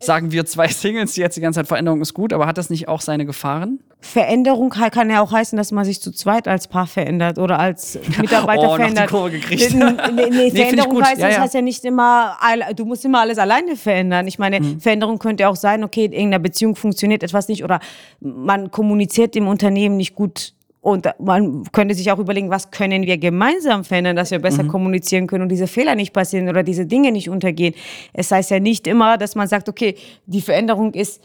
sagen 0.00 0.32
wir 0.32 0.46
zwei 0.46 0.68
Singles, 0.68 1.12
die 1.14 1.20
jetzt 1.20 1.36
die 1.36 1.40
ganze 1.40 1.60
Zeit 1.60 1.66
Veränderung 1.68 2.00
ist 2.00 2.14
gut, 2.14 2.32
aber 2.32 2.46
hat 2.46 2.58
das 2.58 2.70
nicht 2.70 2.88
auch 2.88 3.00
seine 3.00 3.26
Gefahren? 3.26 3.80
Veränderung 4.00 4.70
kann 4.70 5.10
ja 5.10 5.20
auch 5.20 5.32
heißen, 5.32 5.56
dass 5.56 5.72
man 5.72 5.84
sich 5.84 6.00
zu 6.00 6.12
zweit 6.12 6.46
als 6.46 6.68
Paar 6.68 6.86
verändert 6.86 7.36
oder 7.38 7.58
als 7.58 7.98
Mitarbeiter 8.20 8.60
Oh, 8.62 8.64
noch 8.66 8.76
die 8.76 8.82
verändert. 8.82 9.10
Kurve 9.10 9.30
gekriegt. 9.32 9.74
Nee, 9.74 9.84
nee, 10.14 10.22
ich 10.46 10.52
nee, 10.52 10.60
Veränderung 10.62 11.02
heißt, 11.02 11.20
Ja, 11.20 11.26
das 11.26 11.36
ja. 11.36 11.42
heißt 11.42 11.54
ja 11.54 11.62
nicht 11.62 11.84
immer, 11.84 12.36
du 12.76 12.84
musst 12.84 13.04
immer 13.04 13.20
alles 13.20 13.38
alleine 13.38 13.74
verändern. 13.76 14.28
Ich 14.28 14.38
meine, 14.38 14.60
Mhm. 14.60 14.80
Veränderung 14.80 15.18
könnte 15.18 15.48
auch 15.48 15.56
sein, 15.56 15.82
okay, 15.82 16.04
in 16.04 16.12
irgendeiner 16.12 16.38
Beziehung 16.42 16.76
funktioniert 16.76 17.22
etwas 17.24 17.48
nicht 17.48 17.64
oder 17.64 17.80
man 18.20 18.70
kommuniziert 18.70 19.34
im 19.34 19.48
Unternehmen 19.48 19.96
nicht 19.96 20.14
gut. 20.14 20.54
Und 20.80 21.08
man 21.18 21.64
könnte 21.72 21.94
sich 21.94 22.10
auch 22.12 22.18
überlegen, 22.18 22.50
was 22.50 22.70
können 22.70 23.04
wir 23.04 23.18
gemeinsam 23.18 23.84
verändern, 23.84 24.16
dass 24.16 24.30
wir 24.30 24.38
Mhm. 24.38 24.42
besser 24.42 24.64
kommunizieren 24.64 25.26
können 25.26 25.42
und 25.42 25.48
diese 25.48 25.66
Fehler 25.66 25.94
nicht 25.94 26.12
passieren 26.12 26.48
oder 26.48 26.62
diese 26.62 26.86
Dinge 26.86 27.10
nicht 27.12 27.28
untergehen. 27.28 27.74
Es 28.12 28.30
heißt 28.30 28.50
ja 28.50 28.60
nicht 28.60 28.86
immer, 28.86 29.18
dass 29.18 29.34
man 29.34 29.48
sagt, 29.48 29.68
okay, 29.68 29.96
die 30.26 30.40
Veränderung 30.40 30.94
ist, 30.94 31.20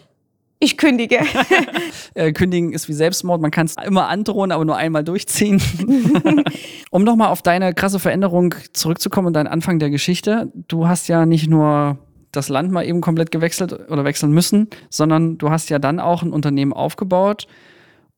ich 0.59 0.77
kündige. 0.77 1.19
Äh, 2.15 2.31
kündigen 2.31 2.73
ist 2.73 2.87
wie 2.87 2.93
Selbstmord, 2.93 3.41
man 3.41 3.49
kann 3.49 3.65
es 3.65 3.75
immer 3.83 4.07
androhen, 4.07 4.51
aber 4.51 4.65
nur 4.65 4.77
einmal 4.77 5.03
durchziehen. 5.03 5.59
um 6.91 7.03
nochmal 7.03 7.29
auf 7.29 7.41
deine 7.41 7.73
krasse 7.73 7.97
Veränderung 7.97 8.53
zurückzukommen 8.71 9.27
und 9.27 9.33
deinen 9.33 9.47
Anfang 9.47 9.79
der 9.79 9.89
Geschichte. 9.89 10.51
Du 10.67 10.87
hast 10.87 11.07
ja 11.07 11.25
nicht 11.25 11.49
nur 11.49 11.97
das 12.31 12.49
Land 12.49 12.71
mal 12.71 12.85
eben 12.85 13.01
komplett 13.01 13.31
gewechselt 13.31 13.73
oder 13.89 14.05
wechseln 14.05 14.31
müssen, 14.31 14.67
sondern 14.91 15.39
du 15.39 15.49
hast 15.49 15.69
ja 15.69 15.79
dann 15.79 15.99
auch 15.99 16.21
ein 16.21 16.31
Unternehmen 16.31 16.71
aufgebaut, 16.73 17.47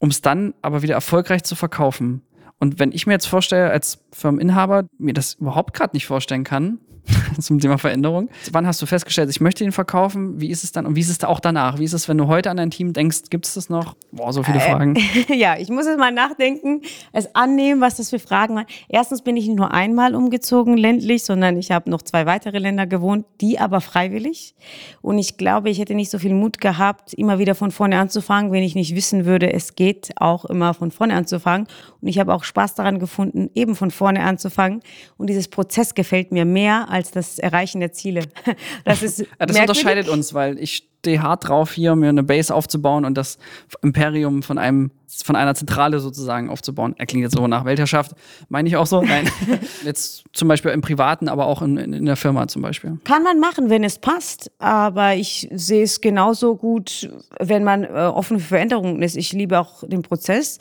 um 0.05 0.11
es 0.11 0.21
dann 0.21 0.53
aber 0.61 0.83
wieder 0.83 0.93
erfolgreich 0.93 1.43
zu 1.43 1.55
verkaufen. 1.55 2.21
Und 2.59 2.77
wenn 2.77 2.91
ich 2.91 3.07
mir 3.07 3.13
jetzt 3.13 3.25
vorstelle, 3.25 3.71
als 3.71 4.05
Firmeninhaber, 4.11 4.85
mir 4.99 5.15
das 5.15 5.33
überhaupt 5.33 5.73
gerade 5.73 5.95
nicht 5.95 6.05
vorstellen 6.05 6.43
kann, 6.43 6.77
zum 7.39 7.59
Thema 7.59 7.77
Veränderung. 7.77 8.29
Wann 8.51 8.67
hast 8.67 8.81
du 8.81 8.85
festgestellt, 8.85 9.29
ich 9.29 9.41
möchte 9.41 9.63
ihn 9.63 9.71
verkaufen? 9.71 10.39
Wie 10.39 10.49
ist 10.49 10.63
es 10.63 10.71
dann 10.71 10.85
und 10.85 10.95
wie 10.95 11.01
ist 11.01 11.09
es 11.09 11.17
da 11.17 11.27
auch 11.27 11.39
danach? 11.39 11.79
Wie 11.79 11.83
ist 11.83 11.93
es, 11.93 12.07
wenn 12.07 12.17
du 12.17 12.27
heute 12.27 12.49
an 12.49 12.57
dein 12.57 12.71
Team 12.71 12.93
denkst, 12.93 13.23
gibt 13.29 13.45
es 13.45 13.53
das 13.55 13.69
noch? 13.69 13.95
Boah, 14.11 14.33
so 14.33 14.43
viele 14.43 14.59
Fragen. 14.59 14.95
ja, 15.29 15.57
ich 15.57 15.69
muss 15.69 15.85
jetzt 15.85 15.99
mal 15.99 16.11
nachdenken, 16.11 16.81
es 17.11 17.33
annehmen, 17.35 17.81
was 17.81 17.97
das 17.97 18.09
für 18.09 18.19
Fragen 18.19 18.55
waren. 18.55 18.65
Erstens 18.87 19.21
bin 19.21 19.37
ich 19.37 19.47
nicht 19.47 19.57
nur 19.57 19.71
einmal 19.71 20.15
umgezogen 20.15 20.77
ländlich, 20.77 21.23
sondern 21.25 21.57
ich 21.57 21.71
habe 21.71 21.89
noch 21.89 22.01
zwei 22.01 22.25
weitere 22.25 22.59
Länder 22.59 22.87
gewohnt, 22.87 23.25
die 23.41 23.59
aber 23.59 23.81
freiwillig. 23.81 24.55
Und 25.01 25.17
ich 25.17 25.37
glaube, 25.37 25.69
ich 25.69 25.79
hätte 25.79 25.95
nicht 25.95 26.09
so 26.09 26.19
viel 26.19 26.33
Mut 26.33 26.59
gehabt, 26.59 27.13
immer 27.13 27.39
wieder 27.39 27.55
von 27.55 27.71
vorne 27.71 27.99
anzufangen, 27.99 28.51
wenn 28.51 28.63
ich 28.63 28.75
nicht 28.75 28.95
wissen 28.95 29.25
würde, 29.25 29.51
es 29.53 29.75
geht 29.75 30.11
auch 30.17 30.45
immer 30.45 30.73
von 30.73 30.91
vorne 30.91 31.13
anzufangen. 31.15 31.67
Und 32.01 32.07
ich 32.07 32.19
habe 32.19 32.33
auch 32.33 32.43
Spaß 32.43 32.75
daran 32.75 32.99
gefunden, 32.99 33.49
eben 33.55 33.75
von 33.75 33.91
vorne 33.91 34.23
anzufangen. 34.23 34.81
Und 35.17 35.27
dieses 35.29 35.47
Prozess 35.47 35.93
gefällt 35.95 36.31
mir 36.31 36.45
mehr 36.45 36.89
als 36.95 37.11
das 37.11 37.39
Erreichen 37.39 37.79
der 37.81 37.91
Ziele. 37.91 38.21
Das 38.85 39.03
ist 39.03 39.19
Ja, 39.19 39.25
das 39.39 39.55
merkwürdig. 39.55 39.69
unterscheidet 39.69 40.09
uns, 40.09 40.33
weil 40.33 40.57
ich 40.59 40.87
stehe 40.99 41.21
hart 41.21 41.47
drauf, 41.47 41.73
hier 41.73 41.95
mir 41.95 42.09
eine 42.09 42.23
Base 42.23 42.53
aufzubauen 42.53 43.03
und 43.05 43.15
das 43.15 43.37
Imperium 43.81 44.41
von 44.43 44.57
einem 44.57 44.91
von 45.23 45.35
einer 45.37 45.55
Zentrale 45.55 45.99
sozusagen 45.99 46.49
aufzubauen. 46.49 46.93
Er 46.97 47.05
klingt 47.05 47.23
jetzt 47.23 47.35
so 47.37 47.47
nach 47.47 47.63
Weltherrschaft, 47.63 48.11
meine 48.49 48.67
ich 48.67 48.75
auch 48.75 48.85
so. 48.85 49.01
Nein, 49.01 49.29
jetzt 49.85 50.25
zum 50.33 50.47
Beispiel 50.49 50.71
im 50.71 50.81
Privaten, 50.81 51.29
aber 51.29 51.45
auch 51.45 51.61
in, 51.61 51.77
in, 51.77 51.93
in 51.93 52.05
der 52.05 52.17
Firma 52.17 52.47
zum 52.47 52.61
Beispiel. 52.61 52.97
Kann 53.05 53.23
man 53.23 53.39
machen, 53.39 53.69
wenn 53.69 53.83
es 53.85 53.97
passt, 53.97 54.51
aber 54.59 55.15
ich 55.15 55.47
sehe 55.53 55.83
es 55.83 56.01
genauso 56.01 56.55
gut, 56.57 57.09
wenn 57.39 57.63
man 57.63 57.83
äh, 57.85 57.87
offen 57.87 58.39
für 58.39 58.47
Veränderungen 58.47 59.01
ist. 59.01 59.15
Ich 59.15 59.31
liebe 59.31 59.59
auch 59.59 59.83
den 59.87 60.01
Prozess. 60.01 60.59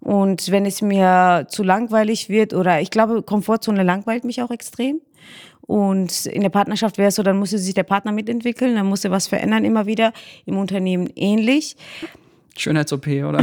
Und 0.00 0.50
wenn 0.50 0.66
es 0.66 0.82
mir 0.82 1.46
zu 1.48 1.62
langweilig 1.62 2.28
wird 2.28 2.52
oder 2.52 2.80
ich 2.80 2.90
glaube, 2.90 3.22
Komfortzone 3.22 3.82
langweilt 3.82 4.24
mich 4.24 4.42
auch 4.42 4.50
extrem. 4.50 5.00
Und 5.66 6.26
in 6.26 6.42
der 6.42 6.48
Partnerschaft 6.48 6.98
wäre 6.98 7.08
es 7.08 7.16
so, 7.16 7.22
dann 7.22 7.38
musste 7.38 7.58
sich 7.58 7.74
der 7.74 7.82
Partner 7.82 8.12
mitentwickeln, 8.12 8.76
dann 8.76 8.86
musste 8.86 9.10
was 9.10 9.26
verändern 9.26 9.64
immer 9.64 9.86
wieder. 9.86 10.12
Im 10.44 10.58
Unternehmen 10.58 11.10
ähnlich. 11.16 11.76
Schönheits-OP, 12.56 13.06
oder? 13.06 13.42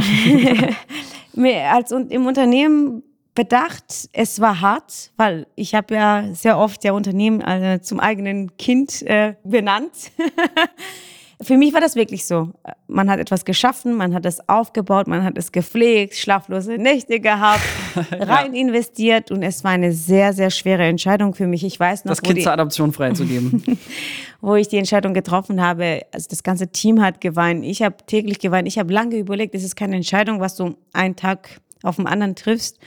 Mir 1.34 1.70
als 1.72 1.90
im 1.90 2.26
Unternehmen 2.26 3.02
bedacht, 3.34 4.08
es 4.12 4.40
war 4.40 4.60
hart, 4.60 5.10
weil 5.16 5.46
ich 5.56 5.74
habe 5.74 5.94
ja 5.94 6.24
sehr 6.32 6.58
oft 6.58 6.84
ja 6.84 6.92
Unternehmen 6.92 7.40
äh, 7.40 7.80
zum 7.82 8.00
eigenen 8.00 8.56
Kind 8.56 9.02
äh, 9.02 9.34
benannt. 9.44 10.12
Für 11.40 11.56
mich 11.56 11.72
war 11.72 11.80
das 11.80 11.96
wirklich 11.96 12.26
so. 12.26 12.50
Man 12.86 13.10
hat 13.10 13.18
etwas 13.18 13.44
geschaffen, 13.44 13.94
man 13.94 14.14
hat 14.14 14.24
es 14.24 14.48
aufgebaut, 14.48 15.06
man 15.06 15.24
hat 15.24 15.36
es 15.36 15.52
gepflegt, 15.52 16.14
schlaflose 16.14 16.78
Nächte 16.78 17.20
gehabt, 17.20 17.62
rein 18.12 18.54
investiert 18.54 19.30
und 19.30 19.42
es 19.42 19.64
war 19.64 19.72
eine 19.72 19.92
sehr, 19.92 20.32
sehr 20.32 20.50
schwere 20.50 20.84
Entscheidung 20.84 21.34
für 21.34 21.46
mich. 21.46 21.64
Ich 21.64 21.78
weiß 21.78 22.04
noch, 22.04 22.12
Das 22.12 22.22
Kind 22.22 22.38
die, 22.38 22.42
zur 22.42 22.52
Adoption 22.52 22.92
freizugeben. 22.92 23.62
wo 24.40 24.54
ich 24.54 24.68
die 24.68 24.76
Entscheidung 24.76 25.14
getroffen 25.14 25.62
habe, 25.62 26.02
also 26.12 26.28
das 26.28 26.42
ganze 26.42 26.68
Team 26.68 27.02
hat 27.02 27.20
geweint, 27.20 27.64
ich 27.64 27.82
habe 27.82 27.96
täglich 28.06 28.38
geweint, 28.38 28.68
ich 28.68 28.78
habe 28.78 28.92
lange 28.92 29.16
überlegt, 29.16 29.54
es 29.54 29.64
ist 29.64 29.74
keine 29.74 29.96
Entscheidung, 29.96 30.40
was 30.40 30.56
du 30.56 30.76
einen 30.92 31.16
Tag 31.16 31.60
auf 31.82 31.96
den 31.96 32.06
anderen 32.06 32.36
triffst. 32.36 32.78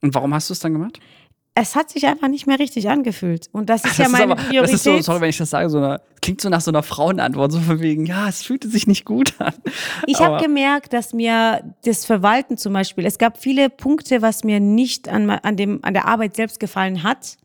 Und 0.00 0.14
warum 0.14 0.32
hast 0.32 0.48
du 0.48 0.54
es 0.54 0.60
dann 0.60 0.72
gemacht? 0.72 1.00
Es 1.54 1.74
hat 1.74 1.90
sich 1.90 2.06
einfach 2.06 2.28
nicht 2.28 2.46
mehr 2.46 2.58
richtig 2.58 2.88
angefühlt. 2.88 3.48
Und 3.52 3.68
das 3.68 3.84
ist 3.84 3.90
Das 3.92 3.98
ja 3.98 4.04
ist 4.06 4.12
meine 4.12 4.24
aber, 4.24 4.36
Priorität. 4.36 4.62
das 4.62 4.72
ist 4.72 4.84
so, 4.84 5.00
sorry, 5.00 5.20
wenn 5.20 5.30
ich 5.30 5.38
das 5.38 5.50
sage, 5.50 5.68
so 5.68 5.78
eine, 5.78 6.00
klingt 6.22 6.40
so 6.40 6.48
nach 6.48 6.60
so 6.60 6.70
einer 6.70 6.82
Frauenantwort, 6.82 7.50
so 7.52 7.58
von 7.58 7.80
wegen, 7.80 8.06
ja, 8.06 8.28
es 8.28 8.42
fühlte 8.42 8.68
sich 8.68 8.86
nicht 8.86 9.04
gut 9.04 9.34
an. 9.40 9.52
Ich 10.06 10.20
habe 10.20 10.42
gemerkt, 10.42 10.92
dass 10.92 11.12
mir 11.12 11.74
das 11.84 12.04
Verwalten 12.04 12.56
zum 12.56 12.72
Beispiel, 12.72 13.04
es 13.04 13.18
gab 13.18 13.38
viele 13.38 13.68
Punkte, 13.68 14.22
was 14.22 14.44
mir 14.44 14.60
nicht 14.60 15.08
an, 15.08 15.28
an, 15.28 15.56
dem, 15.56 15.80
an 15.82 15.92
der 15.92 16.06
Arbeit 16.06 16.36
selbst 16.36 16.60
gefallen 16.60 17.02
hat. 17.02 17.36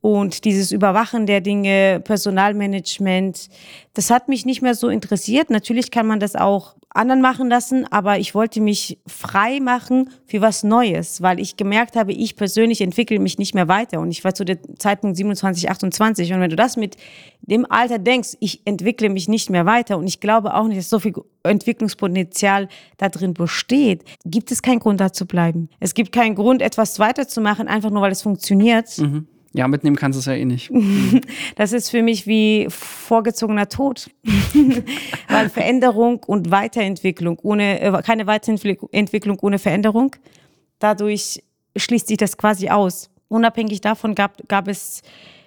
Und 0.00 0.44
dieses 0.44 0.72
Überwachen 0.72 1.26
der 1.26 1.40
Dinge, 1.40 2.00
Personalmanagement, 2.04 3.48
das 3.94 4.10
hat 4.10 4.28
mich 4.28 4.44
nicht 4.44 4.62
mehr 4.62 4.74
so 4.74 4.88
interessiert. 4.88 5.50
Natürlich 5.50 5.90
kann 5.90 6.06
man 6.06 6.20
das 6.20 6.36
auch 6.36 6.76
anderen 6.96 7.20
machen 7.20 7.48
lassen, 7.48 7.86
aber 7.90 8.18
ich 8.18 8.34
wollte 8.34 8.60
mich 8.60 8.98
frei 9.06 9.60
machen 9.60 10.10
für 10.26 10.40
was 10.40 10.62
Neues, 10.62 11.22
weil 11.22 11.40
ich 11.40 11.56
gemerkt 11.56 11.96
habe, 11.96 12.12
ich 12.12 12.36
persönlich 12.36 12.80
entwickle 12.80 13.18
mich 13.18 13.38
nicht 13.38 13.54
mehr 13.54 13.68
weiter. 13.68 14.00
Und 14.00 14.10
ich 14.10 14.24
war 14.24 14.34
zu 14.34 14.44
dem 14.44 14.58
Zeitpunkt 14.78 15.16
27, 15.16 15.70
28. 15.70 16.32
Und 16.32 16.40
wenn 16.40 16.50
du 16.50 16.56
das 16.56 16.76
mit 16.76 16.96
dem 17.42 17.70
Alter 17.70 17.98
denkst, 17.98 18.36
ich 18.40 18.62
entwickle 18.66 19.08
mich 19.08 19.28
nicht 19.28 19.50
mehr 19.50 19.66
weiter 19.66 19.98
und 19.98 20.06
ich 20.06 20.20
glaube 20.20 20.54
auch 20.54 20.66
nicht, 20.66 20.78
dass 20.78 20.90
so 20.90 20.98
viel 20.98 21.14
Entwicklungspotenzial 21.42 22.68
da 22.96 23.08
drin 23.08 23.34
besteht, 23.34 24.04
gibt 24.24 24.50
es 24.50 24.62
keinen 24.62 24.80
Grund, 24.80 25.00
da 25.00 25.12
zu 25.12 25.26
bleiben. 25.26 25.68
Es 25.80 25.94
gibt 25.94 26.12
keinen 26.12 26.34
Grund, 26.34 26.62
etwas 26.62 26.98
weiterzumachen, 26.98 27.68
einfach 27.68 27.90
nur 27.90 28.02
weil 28.02 28.12
es 28.12 28.22
funktioniert. 28.22 28.98
Mhm. 28.98 29.28
Ja, 29.56 29.68
mitnehmen 29.68 29.96
kannst 29.96 30.16
du 30.16 30.20
es 30.20 30.26
ja 30.26 30.34
eh 30.34 30.44
nicht. 30.44 30.70
das 31.56 31.72
ist 31.72 31.88
für 31.88 32.02
mich 32.02 32.26
wie 32.26 32.66
vorgezogener 32.68 33.70
Tod. 33.70 34.10
Weil 35.28 35.48
Veränderung 35.48 36.22
und 36.24 36.50
Weiterentwicklung 36.50 37.38
ohne, 37.38 37.80
äh, 37.80 38.02
keine 38.02 38.26
Weiterentwicklung 38.26 39.38
ohne 39.40 39.58
Veränderung, 39.58 40.14
dadurch 40.78 41.42
schließt 41.74 42.08
sich 42.08 42.18
das 42.18 42.36
quasi 42.36 42.68
aus. 42.68 43.08
Unabhängig 43.28 43.80
davon 43.80 44.14
gab, 44.14 44.46
gab 44.46 44.68
es 44.68 45.00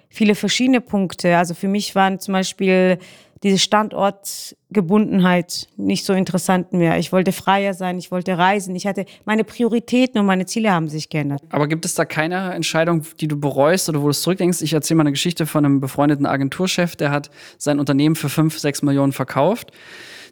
viele 0.08 0.34
verschiedene 0.34 0.80
Punkte. 0.80 1.36
Also 1.36 1.54
für 1.54 1.68
mich 1.68 1.94
waren 1.94 2.18
zum 2.18 2.32
Beispiel 2.32 2.98
diese 3.42 3.58
Standortgebundenheit 3.58 5.68
nicht 5.76 6.04
so 6.04 6.12
interessant 6.12 6.72
mehr. 6.72 6.98
Ich 6.98 7.10
wollte 7.10 7.32
freier 7.32 7.72
sein, 7.72 7.98
ich 7.98 8.10
wollte 8.10 8.36
reisen, 8.36 8.76
ich 8.76 8.86
hatte 8.86 9.06
meine 9.24 9.44
Prioritäten 9.44 10.20
und 10.20 10.26
meine 10.26 10.44
Ziele 10.44 10.72
haben 10.72 10.88
sich 10.88 11.08
geändert. 11.08 11.42
Aber 11.48 11.66
gibt 11.66 11.86
es 11.86 11.94
da 11.94 12.04
keine 12.04 12.52
Entscheidung, 12.52 13.02
die 13.18 13.28
du 13.28 13.40
bereust 13.40 13.88
oder 13.88 14.02
wo 14.02 14.08
du 14.08 14.12
zurückdenkst? 14.12 14.60
Ich 14.60 14.74
erzähle 14.74 14.98
mal 14.98 15.04
eine 15.04 15.12
Geschichte 15.12 15.46
von 15.46 15.64
einem 15.64 15.80
befreundeten 15.80 16.26
Agenturchef, 16.26 16.96
der 16.96 17.10
hat 17.10 17.30
sein 17.56 17.80
Unternehmen 17.80 18.14
für 18.14 18.28
fünf, 18.28 18.58
sechs 18.58 18.82
Millionen 18.82 19.12
verkauft. 19.12 19.72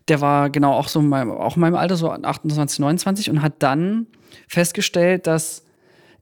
Der 0.09 0.21
war 0.21 0.51
genau 0.51 0.73
auch 0.73 0.89
so 0.89 1.01
in 1.01 1.09
meinem, 1.09 1.31
auch 1.31 1.57
in 1.57 1.61
meinem 1.61 1.77
Alter, 1.77 1.97
so 1.97 2.11
28, 2.11 2.79
29 2.79 3.31
und 3.31 3.43
hat 3.43 3.55
dann 3.61 4.07
festgestellt, 4.49 5.27
dass 5.27 5.65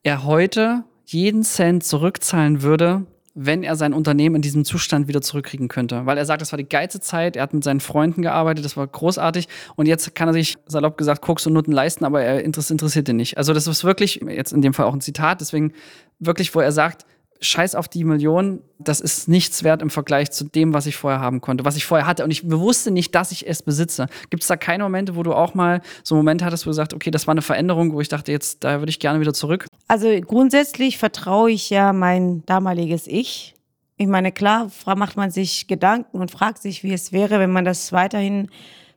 er 0.03 0.25
heute 0.25 0.85
jeden 1.05 1.43
Cent 1.43 1.85
zurückzahlen 1.85 2.63
würde, 2.63 3.07
wenn 3.39 3.63
er 3.63 3.77
sein 3.77 3.93
Unternehmen 3.93 4.37
in 4.37 4.43
diesem 4.43 4.65
Zustand 4.65 5.09
wieder 5.09 5.21
zurückkriegen 5.21 5.69
könnte. 5.69 6.07
Weil 6.07 6.17
er 6.17 6.25
sagt, 6.25 6.41
das 6.41 6.53
war 6.53 6.57
die 6.57 6.69
geilste 6.69 7.01
Zeit, 7.01 7.37
er 7.37 7.43
hat 7.43 7.53
mit 7.53 7.63
seinen 7.63 7.81
Freunden 7.81 8.23
gearbeitet, 8.23 8.65
das 8.65 8.79
war 8.79 8.87
großartig 8.87 9.47
und 9.77 9.87
jetzt 9.87 10.15
kann 10.15 10.29
er 10.29 10.33
sich, 10.33 10.57
salopp 10.67 10.97
gesagt, 10.97 11.21
Koks 11.21 11.47
und 11.47 11.53
Nutten 11.53 11.73
leisten, 11.73 12.07
aber 12.07 12.23
er 12.23 12.43
interessiert 12.43 13.09
ihn 13.09 13.17
nicht. 13.17 13.37
Also 13.37 13.53
das 13.53 13.67
ist 13.67 13.85
wirklich, 13.85 14.23
jetzt 14.27 14.53
in 14.53 14.63
dem 14.63 14.73
Fall 14.73 14.87
auch 14.87 14.95
ein 14.95 15.03
Zitat, 15.03 15.43
deswegen 15.43 15.73
wirklich, 16.19 16.55
wo 16.55 16.61
er 16.61 16.73
sagt, 16.73 17.05
scheiß 17.41 17.75
auf 17.75 17.89
die 17.89 18.05
Millionen, 18.05 18.61
das 18.79 19.01
ist 19.01 19.29
nichts 19.29 19.65
wert 19.65 19.83
im 19.83 19.91
Vergleich 19.91 20.31
zu 20.31 20.45
dem, 20.45 20.75
was 20.75 20.87
ich 20.87 20.97
vorher 20.97 21.21
haben 21.21 21.41
konnte, 21.41 21.65
was 21.65 21.77
ich 21.77 21.87
vorher 21.87 22.07
hatte. 22.07 22.25
Und 22.25 22.31
ich 22.31 22.51
wusste 22.51 22.91
nicht, 22.91 23.15
dass 23.15 23.33
ich 23.33 23.47
es 23.47 23.63
besitze. 23.63 24.07
Gibt 24.31 24.43
es 24.43 24.49
da 24.49 24.57
keine 24.57 24.83
Momente, 24.85 25.17
wo 25.17 25.23
du 25.23 25.35
auch 25.35 25.55
mal 25.55 25.81
so 26.03 26.15
einen 26.15 26.21
Moment 26.21 26.43
hattest, 26.43 26.67
wo 26.67 26.71
du 26.71 26.75
sagst, 26.75 26.95
okay, 26.95 27.11
das 27.11 27.27
war 27.27 27.33
eine 27.33 27.43
Veränderung, 27.43 27.93
wo 27.93 28.01
ich 28.01 28.09
dachte, 28.09 28.33
jetzt, 28.33 28.65
da 28.65 28.81
würde 28.81 28.91
ich 28.91 28.99
gerne 28.99 29.21
wieder 29.21 29.35
zurück? 29.35 29.67
Also 29.89 30.09
grundsätzlich 30.21 30.99
vertraue 30.99 31.51
ich 31.51 31.71
ja 31.71 31.93
mein 31.93 32.45
damaliges 32.47 33.07
Ich. 33.07 33.55
Ich 33.97 34.07
meine, 34.07 34.31
klar, 34.31 34.71
macht 34.97 35.17
man 35.17 35.31
sich 35.31 35.69
Gedanken 35.69 36.21
und 36.21 36.31
fragt 36.31 36.61
sich, 36.61 36.83
wie 36.83 36.93
es 36.93 37.13
wäre, 37.13 37.39
wenn 37.39 37.51
man 37.51 37.65
das 37.65 37.93
weiterhin 37.93 38.51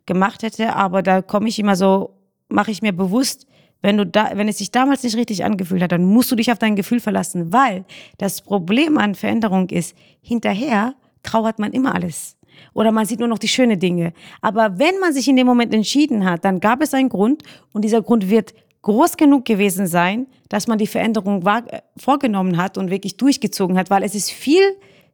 gemacht 0.06 0.43
hätte. 0.43 0.75
Aber 0.75 1.02
da 1.04 1.21
komme 1.21 1.47
ich 1.47 1.58
immer 1.58 1.75
so, 1.75 2.17
mache 2.49 2.71
ich 2.71 2.82
mir 2.82 2.91
bewusst, 2.91 3.47
wenn 3.82 3.98
du 3.98 4.06
da, 4.06 4.32
wenn 4.36 4.48
es 4.48 4.58
sich 4.58 4.72
damals 4.72 5.04
nicht 5.04 5.15
richtig 5.15 5.44
angefühlt 5.44 5.82
hat, 5.82 5.92
dann 5.92 6.06
musst 6.06 6.32
du 6.32 6.36
dich 6.36 6.52
auf 6.52 6.60
dein 6.60 6.76
Gefühl 6.76 7.00
verlassen, 7.00 7.54
weil 7.54 7.86
das 8.18 8.42
Problem 8.42 8.98
an 8.98 9.15
Veränderung 9.15 9.70
ist, 9.70 9.96
hinterher 10.22 10.96
trauert 11.24 11.60
man 11.60 11.72
immer 11.72 11.96
alles. 11.96 12.38
Oder 12.74 12.92
man 12.92 13.06
sieht 13.06 13.20
nur 13.20 13.28
noch 13.30 13.39
die 13.39 13.48
schönen 13.48 13.80
Dinge. 13.80 14.13
Aber 14.42 14.80
wenn 14.80 15.00
man 15.00 15.13
sich 15.13 15.28
in 15.28 15.38
dem 15.38 15.48
Moment 15.48 15.74
entschieden 15.74 16.26
hat, 16.26 16.44
dann 16.44 16.60
gab 16.60 16.82
es 16.82 16.94
einen 16.94 17.10
Grund 17.10 17.44
und 17.74 17.84
dieser 17.84 18.02
Grund 18.02 18.30
wird 18.30 18.54
groß 18.82 19.18
genug 19.18 19.46
gewesen 19.46 19.88
sein, 19.88 20.28
dass 20.50 20.68
man 20.68 20.78
die 20.78 20.88
Veränderung 20.88 21.44
vorgenommen 21.98 22.58
hat 22.58 22.78
und 22.78 22.89
wirklich 22.89 23.18
durchgezogen 23.18 23.78
hat, 23.78 23.89
weil 23.89 24.04
es 24.04 24.15
ist 24.15 24.32
viel 24.32 24.62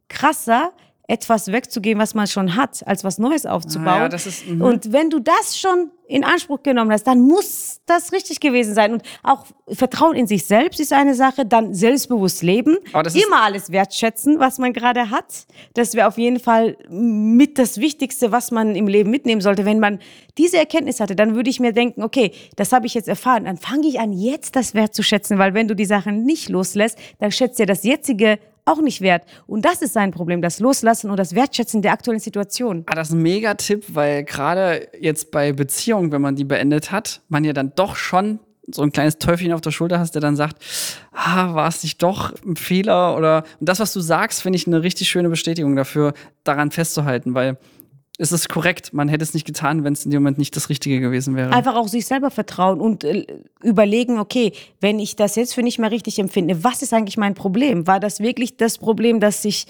krasser, 0.08 0.72
etwas 1.08 1.52
wegzugeben, 1.52 2.02
was 2.02 2.14
man 2.14 2.26
schon 2.26 2.56
hat, 2.56 2.86
als 2.86 3.04
was 3.04 3.18
Neues 3.18 3.46
aufzubauen. 3.46 3.88
Ah, 3.88 4.08
ja, 4.08 4.14
ist, 4.14 4.46
mhm. 4.46 4.60
und 4.60 4.92
wenn 4.92 5.10
du 5.10 5.20
das 5.20 5.58
schon 5.58 5.90
in 6.08 6.24
Anspruch 6.24 6.62
genommen 6.62 6.92
hast, 6.92 7.04
dann 7.04 7.20
muss 7.20 7.80
das 7.86 8.12
richtig 8.12 8.40
gewesen 8.40 8.74
sein. 8.74 8.92
Und 8.92 9.02
auch 9.22 9.46
Vertrauen 9.68 10.14
in 10.16 10.26
sich 10.26 10.44
selbst 10.44 10.80
ist 10.80 10.92
eine 10.92 11.14
Sache, 11.14 11.44
dann 11.44 11.74
selbstbewusst 11.74 12.42
leben, 12.42 12.78
immer 12.92 13.42
alles 13.42 13.70
wertschätzen, 13.70 14.38
was 14.38 14.58
man 14.58 14.72
gerade 14.72 15.10
hat. 15.10 15.46
Das 15.74 15.94
wäre 15.94 16.06
auf 16.06 16.18
jeden 16.18 16.38
Fall 16.38 16.76
mit 16.88 17.58
das 17.58 17.78
Wichtigste, 17.78 18.30
was 18.30 18.50
man 18.50 18.76
im 18.76 18.86
Leben 18.86 19.10
mitnehmen 19.10 19.40
sollte. 19.40 19.64
Wenn 19.64 19.80
man 19.80 19.98
diese 20.38 20.58
Erkenntnis 20.58 21.00
hatte, 21.00 21.16
dann 21.16 21.34
würde 21.34 21.50
ich 21.50 21.60
mir 21.60 21.72
denken, 21.72 22.02
okay, 22.02 22.32
das 22.56 22.72
habe 22.72 22.86
ich 22.86 22.94
jetzt 22.94 23.08
erfahren, 23.08 23.44
dann 23.44 23.56
fange 23.56 23.88
ich 23.88 23.98
an, 23.98 24.12
jetzt 24.12 24.54
das 24.54 24.74
wertzuschätzen, 24.74 25.38
weil 25.38 25.54
wenn 25.54 25.68
du 25.68 25.74
die 25.74 25.86
Sachen 25.86 26.24
nicht 26.24 26.48
loslässt, 26.48 26.98
dann 27.18 27.32
schätzt 27.32 27.58
ja 27.58 27.66
das 27.66 27.82
jetzige 27.84 28.38
auch 28.66 28.80
nicht 28.80 29.00
wert. 29.00 29.24
Und 29.46 29.64
das 29.64 29.80
ist 29.80 29.94
sein 29.94 30.10
Problem, 30.10 30.42
das 30.42 30.60
Loslassen 30.60 31.10
und 31.10 31.16
das 31.16 31.34
Wertschätzen 31.34 31.82
der 31.82 31.92
aktuellen 31.92 32.20
Situation. 32.20 32.84
Ah, 32.86 32.94
das 32.94 33.08
ist 33.08 33.14
ein 33.14 33.22
Mega-Tipp, 33.22 33.84
weil 33.88 34.24
gerade 34.24 34.88
jetzt 35.00 35.30
bei 35.30 35.52
Beziehungen, 35.52 36.12
wenn 36.12 36.20
man 36.20 36.36
die 36.36 36.44
beendet 36.44 36.90
hat, 36.90 37.22
man 37.28 37.44
ja 37.44 37.52
dann 37.52 37.72
doch 37.76 37.96
schon 37.96 38.40
so 38.68 38.82
ein 38.82 38.90
kleines 38.90 39.18
Teufelchen 39.18 39.52
auf 39.52 39.60
der 39.60 39.70
Schulter 39.70 40.00
hast, 40.00 40.12
der 40.12 40.20
dann 40.20 40.34
sagt, 40.34 40.56
ah, 41.12 41.54
war 41.54 41.68
es 41.68 41.84
nicht 41.84 42.02
doch 42.02 42.34
ein 42.44 42.56
Fehler 42.56 43.16
oder 43.16 43.44
und 43.60 43.68
das, 43.68 43.78
was 43.78 43.92
du 43.92 44.00
sagst, 44.00 44.42
finde 44.42 44.56
ich 44.56 44.66
eine 44.66 44.82
richtig 44.82 45.08
schöne 45.08 45.28
Bestätigung 45.28 45.76
dafür, 45.76 46.14
daran 46.42 46.72
festzuhalten, 46.72 47.34
weil 47.34 47.58
es 48.18 48.32
ist 48.32 48.48
korrekt. 48.48 48.92
Man 48.92 49.08
hätte 49.08 49.22
es 49.22 49.34
nicht 49.34 49.46
getan, 49.46 49.84
wenn 49.84 49.92
es 49.92 50.04
in 50.04 50.10
dem 50.10 50.22
Moment 50.22 50.38
nicht 50.38 50.56
das 50.56 50.68
Richtige 50.68 51.00
gewesen 51.00 51.36
wäre. 51.36 51.52
Einfach 51.52 51.74
auch 51.74 51.88
sich 51.88 52.06
selber 52.06 52.30
vertrauen 52.30 52.80
und 52.80 53.04
äh, 53.04 53.26
überlegen, 53.62 54.18
okay, 54.18 54.52
wenn 54.80 54.98
ich 54.98 55.16
das 55.16 55.36
jetzt 55.36 55.54
für 55.54 55.62
nicht 55.62 55.78
mehr 55.78 55.90
richtig 55.90 56.18
empfinde, 56.18 56.64
was 56.64 56.82
ist 56.82 56.92
eigentlich 56.92 57.18
mein 57.18 57.34
Problem? 57.34 57.86
War 57.86 58.00
das 58.00 58.20
wirklich 58.20 58.56
das 58.56 58.78
Problem, 58.78 59.20
dass 59.20 59.44
ich 59.44 59.66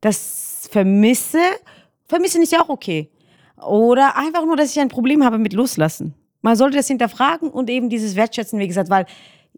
das 0.00 0.68
vermisse? 0.70 1.40
Vermissen 2.08 2.42
ist 2.42 2.52
ja 2.52 2.62
auch 2.62 2.70
okay. 2.70 3.10
Oder 3.62 4.16
einfach 4.16 4.46
nur, 4.46 4.56
dass 4.56 4.70
ich 4.70 4.80
ein 4.80 4.88
Problem 4.88 5.22
habe 5.22 5.38
mit 5.38 5.52
Loslassen. 5.52 6.14
Man 6.42 6.56
sollte 6.56 6.78
das 6.78 6.86
hinterfragen 6.86 7.50
und 7.50 7.68
eben 7.68 7.90
dieses 7.90 8.16
Wertschätzen, 8.16 8.58
wie 8.58 8.68
gesagt, 8.68 8.88
weil 8.88 9.04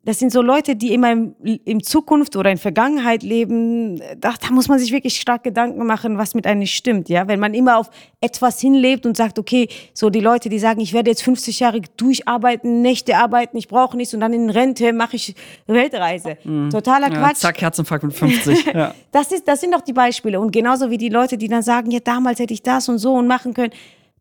das 0.05 0.19
sind 0.19 0.33
so 0.33 0.43
Leute, 0.43 0.75
die 0.75 0.93
immer 0.93 1.12
im, 1.12 1.35
im 1.43 1.83
Zukunft 1.83 2.35
oder 2.35 2.51
in 2.51 2.59
Vergangenheit 2.59 3.23
leben. 3.23 4.01
Da, 4.19 4.35
da, 4.41 4.51
muss 4.51 4.67
man 4.67 4.81
sich 4.81 4.91
wirklich 4.91 5.21
stark 5.21 5.45
Gedanken 5.45 5.87
machen, 5.87 6.19
was 6.19 6.35
mit 6.35 6.45
einem 6.45 6.59
nicht 6.59 6.75
stimmt. 6.75 7.09
Ja, 7.09 7.29
wenn 7.29 7.38
man 7.38 7.55
immer 7.55 7.79
auf 7.79 7.88
etwas 8.21 8.61
hinlebt 8.61 9.07
und 9.07 9.17
sagt, 9.17 9.38
okay, 9.38 9.69
so 9.95 10.11
die 10.11 10.19
Leute, 10.19 10.49
die 10.49 10.59
sagen, 10.59 10.81
ich 10.81 10.93
werde 10.93 11.11
jetzt 11.11 11.23
50 11.23 11.61
Jahre 11.61 11.81
durcharbeiten, 11.97 12.83
Nächte 12.83 13.17
arbeiten, 13.17 13.57
ich 13.57 13.69
brauche 13.69 13.97
nichts 13.97 14.12
und 14.12 14.21
dann 14.21 14.33
in 14.33 14.51
Rente 14.51 14.93
mache 14.93 15.15
ich 15.15 15.37
Weltreise. 15.69 16.37
Mhm. 16.43 16.71
Totaler 16.71 17.09
Quatsch. 17.09 17.43
Ja, 17.43 17.51
zack, 17.51 17.61
Herzinfarkt 17.61 18.03
mit 18.03 18.15
50. 18.15 18.65
ja. 18.75 18.95
das 19.12 19.31
ist, 19.31 19.47
das 19.47 19.61
sind 19.61 19.73
doch 19.73 19.83
die 19.83 19.93
Beispiele 19.93 20.41
und 20.41 20.51
genauso 20.51 20.91
wie 20.91 20.99
die 20.99 21.11
Leute, 21.11 21.38
die 21.38 21.47
dann 21.47 21.62
sagen, 21.62 21.93
ja, 21.93 22.01
damals 22.01 22.41
hätte 22.41 22.55
ich 22.55 22.62
das 22.62 22.88
und 22.88 22.99
so 22.99 23.15
und 23.15 23.29
machen 23.29 23.55
können, 23.55 23.73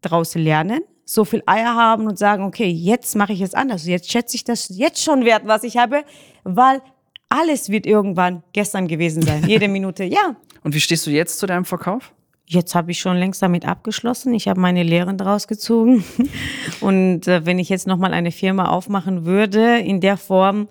daraus 0.01 0.35
lernen 0.35 0.81
so 1.13 1.25
viel 1.25 1.43
Eier 1.45 1.75
haben 1.75 2.07
und 2.07 2.17
sagen, 2.17 2.43
okay, 2.43 2.69
jetzt 2.69 3.15
mache 3.15 3.33
ich 3.33 3.41
es 3.41 3.53
anders. 3.53 3.85
Jetzt 3.85 4.09
schätze 4.09 4.35
ich 4.35 4.43
das 4.43 4.69
jetzt 4.69 5.03
schon 5.03 5.25
wert, 5.25 5.43
was 5.45 5.63
ich 5.63 5.77
habe, 5.77 6.03
weil 6.43 6.81
alles 7.27 7.69
wird 7.69 7.85
irgendwann 7.85 8.43
gestern 8.53 8.87
gewesen 8.87 9.21
sein. 9.21 9.43
Jede 9.45 9.67
Minute, 9.69 10.03
ja. 10.03 10.35
Und 10.63 10.73
wie 10.73 10.79
stehst 10.79 11.05
du 11.05 11.11
jetzt 11.11 11.39
zu 11.39 11.47
deinem 11.47 11.65
Verkauf? 11.65 12.13
Jetzt 12.45 12.75
habe 12.75 12.91
ich 12.91 12.99
schon 12.99 13.17
längst 13.17 13.41
damit 13.41 13.65
abgeschlossen. 13.65 14.33
Ich 14.33 14.47
habe 14.47 14.59
meine 14.59 14.83
Lehren 14.83 15.17
daraus 15.17 15.47
gezogen. 15.47 16.03
Und 16.81 17.27
äh, 17.27 17.45
wenn 17.45 17.59
ich 17.59 17.69
jetzt 17.69 17.87
nochmal 17.87 18.13
eine 18.13 18.31
Firma 18.31 18.69
aufmachen 18.69 19.25
würde, 19.25 19.79
in 19.79 20.01
der 20.01 20.17
Form, 20.17 20.67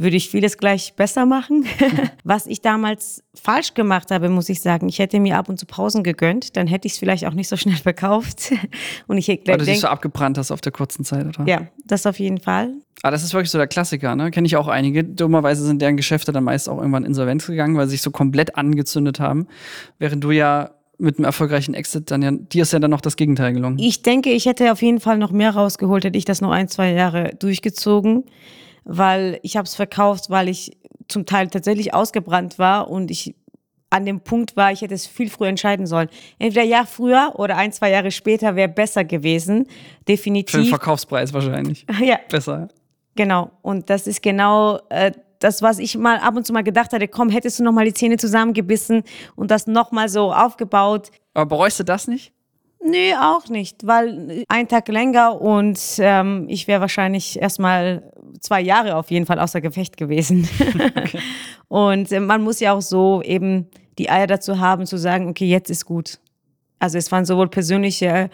würde 0.00 0.16
ich 0.16 0.30
vieles 0.30 0.58
gleich 0.58 0.94
besser 0.94 1.26
machen. 1.26 1.64
Was 2.24 2.46
ich 2.46 2.60
damals 2.60 3.24
falsch 3.34 3.74
gemacht 3.74 4.12
habe, 4.12 4.28
muss 4.28 4.48
ich 4.48 4.60
sagen, 4.60 4.88
ich 4.88 5.00
hätte 5.00 5.18
mir 5.18 5.36
ab 5.36 5.48
und 5.48 5.58
zu 5.58 5.66
Pausen 5.66 6.04
gegönnt, 6.04 6.56
dann 6.56 6.68
hätte 6.68 6.86
ich 6.86 6.92
es 6.92 6.98
vielleicht 6.98 7.26
auch 7.26 7.34
nicht 7.34 7.48
so 7.48 7.56
schnell 7.56 7.76
verkauft. 7.82 8.52
Und 9.08 9.18
ich 9.18 9.28
Weil 9.28 9.58
du 9.58 9.64
dich 9.64 9.80
so 9.80 9.88
abgebrannt 9.88 10.38
hast 10.38 10.52
auf 10.52 10.60
der 10.60 10.72
kurzen 10.72 11.04
Zeit, 11.04 11.26
oder? 11.26 11.44
Ja, 11.46 11.66
das 11.84 12.06
auf 12.06 12.20
jeden 12.20 12.38
Fall. 12.38 12.74
Ah, 13.02 13.10
das 13.10 13.24
ist 13.24 13.34
wirklich 13.34 13.50
so 13.50 13.58
der 13.58 13.66
Klassiker, 13.66 14.14
ne? 14.14 14.30
Kenne 14.30 14.46
ich 14.46 14.56
auch 14.56 14.68
einige. 14.68 15.02
Dummerweise 15.02 15.64
sind 15.64 15.82
deren 15.82 15.96
Geschäfte 15.96 16.32
dann 16.32 16.44
meist 16.44 16.68
auch 16.68 16.78
irgendwann 16.78 17.04
insolvenz 17.04 17.46
gegangen, 17.46 17.76
weil 17.76 17.86
sie 17.86 17.92
sich 17.92 18.02
so 18.02 18.10
komplett 18.10 18.56
angezündet 18.56 19.18
haben. 19.18 19.48
Während 19.98 20.22
du 20.22 20.30
ja 20.30 20.70
mit 20.98 21.18
einem 21.18 21.24
erfolgreichen 21.24 21.74
Exit 21.74 22.10
dann 22.10 22.22
ja, 22.22 22.32
dir 22.32 22.62
ist 22.62 22.72
ja 22.72 22.80
dann 22.80 22.90
noch 22.90 23.00
das 23.00 23.16
Gegenteil 23.16 23.52
gelungen. 23.52 23.78
Ich 23.78 24.02
denke, 24.02 24.30
ich 24.30 24.46
hätte 24.46 24.72
auf 24.72 24.82
jeden 24.82 24.98
Fall 24.98 25.18
noch 25.18 25.30
mehr 25.30 25.50
rausgeholt, 25.50 26.04
hätte 26.04 26.18
ich 26.18 26.24
das 26.24 26.40
noch 26.40 26.50
ein, 26.50 26.68
zwei 26.68 26.92
Jahre 26.92 27.34
durchgezogen 27.38 28.24
weil 28.88 29.38
ich 29.42 29.56
habe 29.56 29.66
es 29.66 29.74
verkauft, 29.74 30.30
weil 30.30 30.48
ich 30.48 30.76
zum 31.06 31.26
Teil 31.26 31.48
tatsächlich 31.48 31.94
ausgebrannt 31.94 32.58
war 32.58 32.90
und 32.90 33.10
ich 33.10 33.36
an 33.90 34.04
dem 34.04 34.20
Punkt 34.20 34.56
war, 34.56 34.72
ich 34.72 34.82
hätte 34.82 34.94
es 34.94 35.06
viel 35.06 35.30
früher 35.30 35.48
entscheiden 35.48 35.86
sollen. 35.86 36.08
Entweder 36.38 36.64
Jahr 36.64 36.86
früher 36.86 37.32
oder 37.36 37.56
ein, 37.56 37.72
zwei 37.72 37.90
Jahre 37.90 38.10
später 38.10 38.56
wäre 38.56 38.68
besser 38.68 39.04
gewesen. 39.04 39.66
Definitiv. 40.06 40.50
Für 40.50 40.58
den 40.58 40.68
Verkaufspreis 40.68 41.32
wahrscheinlich. 41.32 41.86
ja. 42.00 42.18
Besser. 42.28 42.68
Genau. 43.14 43.50
Und 43.62 43.88
das 43.88 44.06
ist 44.06 44.22
genau 44.22 44.80
äh, 44.90 45.12
das, 45.38 45.62
was 45.62 45.78
ich 45.78 45.96
mal 45.96 46.18
ab 46.18 46.36
und 46.36 46.46
zu 46.46 46.52
mal 46.52 46.64
gedacht 46.64 46.92
hatte, 46.92 47.08
komm, 47.08 47.30
hättest 47.30 47.58
du 47.58 47.64
noch 47.64 47.72
mal 47.72 47.84
die 47.84 47.94
Zähne 47.94 48.16
zusammengebissen 48.16 49.04
und 49.36 49.50
das 49.50 49.66
noch 49.66 49.90
mal 49.90 50.08
so 50.08 50.32
aufgebaut. 50.32 51.10
Aber 51.32 51.46
bereust 51.46 51.80
du 51.80 51.84
das 51.84 52.08
nicht? 52.08 52.32
Nee, 52.80 53.14
auch 53.14 53.48
nicht, 53.48 53.86
weil 53.86 54.44
ein 54.48 54.68
Tag 54.68 54.88
länger 54.88 55.40
und 55.40 55.80
ähm, 55.98 56.46
ich 56.48 56.68
wäre 56.68 56.80
wahrscheinlich 56.80 57.40
erstmal 57.40 58.12
zwei 58.40 58.60
Jahre 58.60 58.96
auf 58.96 59.10
jeden 59.10 59.26
Fall 59.26 59.38
außer 59.38 59.60
Gefecht 59.60 59.96
gewesen. 59.96 60.48
Okay. 60.96 61.20
und 61.68 62.12
äh, 62.12 62.20
man 62.20 62.42
muss 62.42 62.60
ja 62.60 62.72
auch 62.72 62.82
so 62.82 63.22
eben 63.22 63.66
die 63.98 64.10
Eier 64.10 64.26
dazu 64.26 64.58
haben, 64.58 64.86
zu 64.86 64.96
sagen, 64.96 65.28
okay, 65.28 65.46
jetzt 65.46 65.70
ist 65.70 65.84
gut. 65.84 66.18
Also 66.78 66.98
es 66.98 67.10
waren 67.10 67.24
sowohl 67.24 67.48
persönliche, 67.48 68.30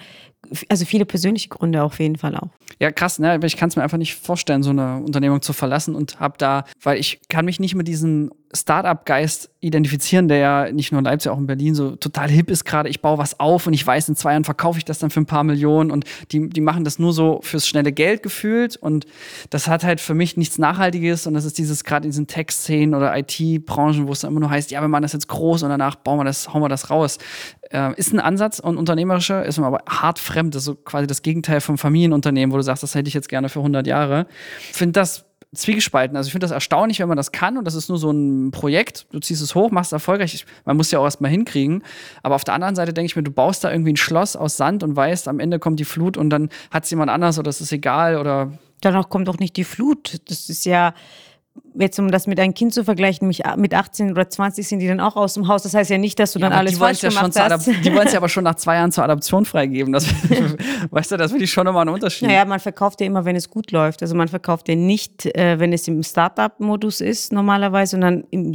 also 0.68 0.84
viele 0.84 1.06
persönliche 1.06 1.48
Gründe 1.48 1.82
auf 1.82 1.98
jeden 1.98 2.16
Fall 2.16 2.36
auch. 2.36 2.50
Ja, 2.78 2.90
krass, 2.90 3.18
ne? 3.18 3.40
Ich 3.44 3.56
kann 3.56 3.68
es 3.68 3.76
mir 3.76 3.82
einfach 3.82 3.98
nicht 3.98 4.14
vorstellen, 4.14 4.62
so 4.62 4.70
eine 4.70 4.98
Unternehmung 4.98 5.40
zu 5.40 5.52
verlassen 5.52 5.94
und 5.94 6.20
habe 6.20 6.34
da, 6.38 6.64
weil 6.82 6.98
ich 6.98 7.20
kann 7.28 7.44
mich 7.44 7.60
nicht 7.60 7.74
mit 7.74 7.88
diesem 7.88 8.30
Startup-Geist 8.54 9.50
identifizieren, 9.60 10.28
der 10.28 10.36
ja 10.38 10.72
nicht 10.72 10.92
nur 10.92 11.00
in 11.00 11.04
Leipzig, 11.04 11.30
auch 11.30 11.38
in 11.38 11.46
Berlin 11.46 11.74
so 11.74 11.96
total 11.96 12.30
hip 12.30 12.50
ist 12.50 12.64
gerade. 12.64 12.88
Ich 12.88 13.00
baue 13.00 13.18
was 13.18 13.40
auf 13.40 13.66
und 13.66 13.72
ich 13.72 13.86
weiß, 13.86 14.08
in 14.08 14.16
zwei 14.16 14.32
Jahren 14.32 14.44
verkaufe 14.44 14.78
ich 14.78 14.84
das 14.84 14.98
dann 14.98 15.10
für 15.10 15.20
ein 15.20 15.26
paar 15.26 15.44
Millionen 15.44 15.90
und 15.90 16.04
die, 16.30 16.48
die 16.48 16.60
machen 16.60 16.84
das 16.84 16.98
nur 16.98 17.12
so 17.12 17.40
fürs 17.42 17.66
schnelle 17.66 17.92
Geld 17.92 18.22
gefühlt 18.22 18.76
und 18.76 19.06
das 19.50 19.68
hat 19.68 19.84
halt 19.84 20.00
für 20.00 20.14
mich 20.14 20.36
nichts 20.36 20.58
Nachhaltiges 20.58 21.26
und 21.26 21.34
das 21.34 21.44
ist 21.44 21.58
dieses 21.58 21.84
gerade 21.84 22.04
in 22.04 22.10
diesen 22.10 22.26
Tech-Szenen 22.26 22.94
oder 22.94 23.16
IT-Branchen, 23.16 24.06
wo 24.06 24.12
es 24.12 24.20
dann 24.20 24.30
immer 24.30 24.40
nur 24.40 24.50
heißt, 24.50 24.70
ja, 24.70 24.80
wir 24.80 24.88
machen 24.88 25.02
das 25.02 25.12
jetzt 25.12 25.28
groß 25.28 25.62
und 25.62 25.70
danach 25.70 25.96
bauen 25.96 26.18
wir 26.18 26.24
das, 26.24 26.52
hauen 26.52 26.62
wir 26.62 26.68
das 26.68 26.90
raus. 26.90 27.18
Äh, 27.70 27.94
ist 27.96 28.12
ein 28.12 28.20
Ansatz 28.20 28.58
und 28.58 28.76
unternehmerischer, 28.76 29.44
ist 29.44 29.58
aber 29.58 29.80
hart 29.88 30.18
fremd. 30.18 30.54
Das 30.54 30.62
ist 30.62 30.66
so 30.66 30.74
quasi 30.74 31.06
das 31.06 31.22
Gegenteil 31.22 31.60
vom 31.60 31.78
Familienunternehmen, 31.78 32.52
wo 32.52 32.56
du 32.56 32.62
sagst, 32.62 32.82
das 32.82 32.94
hätte 32.94 33.08
ich 33.08 33.14
jetzt 33.14 33.28
gerne 33.28 33.48
für 33.48 33.60
100 33.60 33.86
Jahre. 33.86 34.26
Finde 34.72 34.92
das 34.92 35.24
zwiegespalten. 35.54 36.16
Also 36.16 36.28
ich 36.28 36.32
finde 36.32 36.44
das 36.44 36.50
erstaunlich, 36.50 37.00
wenn 37.00 37.08
man 37.08 37.16
das 37.16 37.32
kann 37.32 37.58
und 37.58 37.64
das 37.64 37.74
ist 37.74 37.88
nur 37.88 37.98
so 37.98 38.10
ein 38.10 38.50
Projekt. 38.50 39.06
Du 39.12 39.20
ziehst 39.20 39.42
es 39.42 39.54
hoch, 39.54 39.70
machst 39.70 39.88
es 39.88 39.92
erfolgreich. 39.92 40.34
Ich, 40.34 40.46
man 40.64 40.76
muss 40.76 40.90
ja 40.90 40.98
auch 40.98 41.04
erstmal 41.04 41.30
hinkriegen. 41.30 41.82
Aber 42.22 42.34
auf 42.34 42.44
der 42.44 42.54
anderen 42.54 42.74
Seite 42.74 42.92
denke 42.92 43.06
ich 43.06 43.16
mir, 43.16 43.22
du 43.22 43.30
baust 43.30 43.64
da 43.64 43.70
irgendwie 43.70 43.92
ein 43.92 43.96
Schloss 43.96 44.36
aus 44.36 44.56
Sand 44.56 44.82
und 44.82 44.96
weißt, 44.96 45.28
am 45.28 45.40
Ende 45.40 45.58
kommt 45.58 45.80
die 45.80 45.84
Flut 45.84 46.16
und 46.16 46.30
dann 46.30 46.50
hat 46.70 46.84
es 46.84 46.90
jemand 46.90 47.10
anders 47.10 47.38
oder 47.38 47.48
es 47.48 47.60
ist 47.60 47.72
egal 47.72 48.16
oder. 48.16 48.52
Danach 48.80 49.08
kommt 49.08 49.28
doch 49.28 49.38
nicht 49.38 49.56
die 49.56 49.64
Flut. 49.64 50.20
Das 50.28 50.50
ist 50.50 50.66
ja, 50.66 50.92
jetzt 51.76 51.98
um 51.98 52.10
das 52.10 52.26
mit 52.26 52.38
einem 52.38 52.54
Kind 52.54 52.72
zu 52.72 52.84
vergleichen, 52.84 53.26
mich 53.26 53.42
mit 53.56 53.74
18 53.74 54.12
oder 54.12 54.28
20 54.28 54.66
sind 54.66 54.78
die 54.78 54.88
dann 54.88 55.00
auch 55.00 55.16
aus 55.16 55.34
dem 55.34 55.48
Haus. 55.48 55.62
Das 55.62 55.74
heißt 55.74 55.90
ja 55.90 55.98
nicht, 55.98 56.18
dass 56.18 56.32
du 56.32 56.38
dann 56.38 56.52
ja, 56.52 56.58
alles 56.58 56.78
falsch 56.78 57.02
ja 57.02 57.08
gemacht 57.08 57.32
hast. 57.36 57.66
Die 57.66 57.92
wollen 57.92 58.06
es 58.06 58.12
ja 58.12 58.18
aber 58.24 58.28
schon 58.28 58.44
nach 58.44 58.54
zwei 58.56 58.76
Jahren 58.76 58.92
zur 58.92 59.04
Adoption 59.04 59.44
freigeben. 59.44 59.92
Das, 59.92 60.06
weißt 60.90 61.12
du, 61.12 61.16
das 61.16 61.32
will 61.32 61.42
ich 61.42 61.50
schon 61.50 61.64
nochmal 61.64 61.82
einen 61.82 61.94
Unterschied. 61.94 62.28
Naja, 62.28 62.44
man 62.44 62.60
verkauft 62.60 63.00
ja 63.00 63.06
immer, 63.06 63.24
wenn 63.24 63.36
es 63.36 63.50
gut 63.50 63.72
läuft. 63.72 64.02
Also 64.02 64.14
man 64.14 64.28
verkauft 64.28 64.68
ja 64.68 64.76
nicht, 64.76 65.26
äh, 65.36 65.58
wenn 65.58 65.72
es 65.72 65.86
im 65.88 66.02
Startup-Modus 66.02 67.00
ist 67.00 67.32
normalerweise, 67.32 67.92
sondern 67.92 68.24
im, 68.30 68.54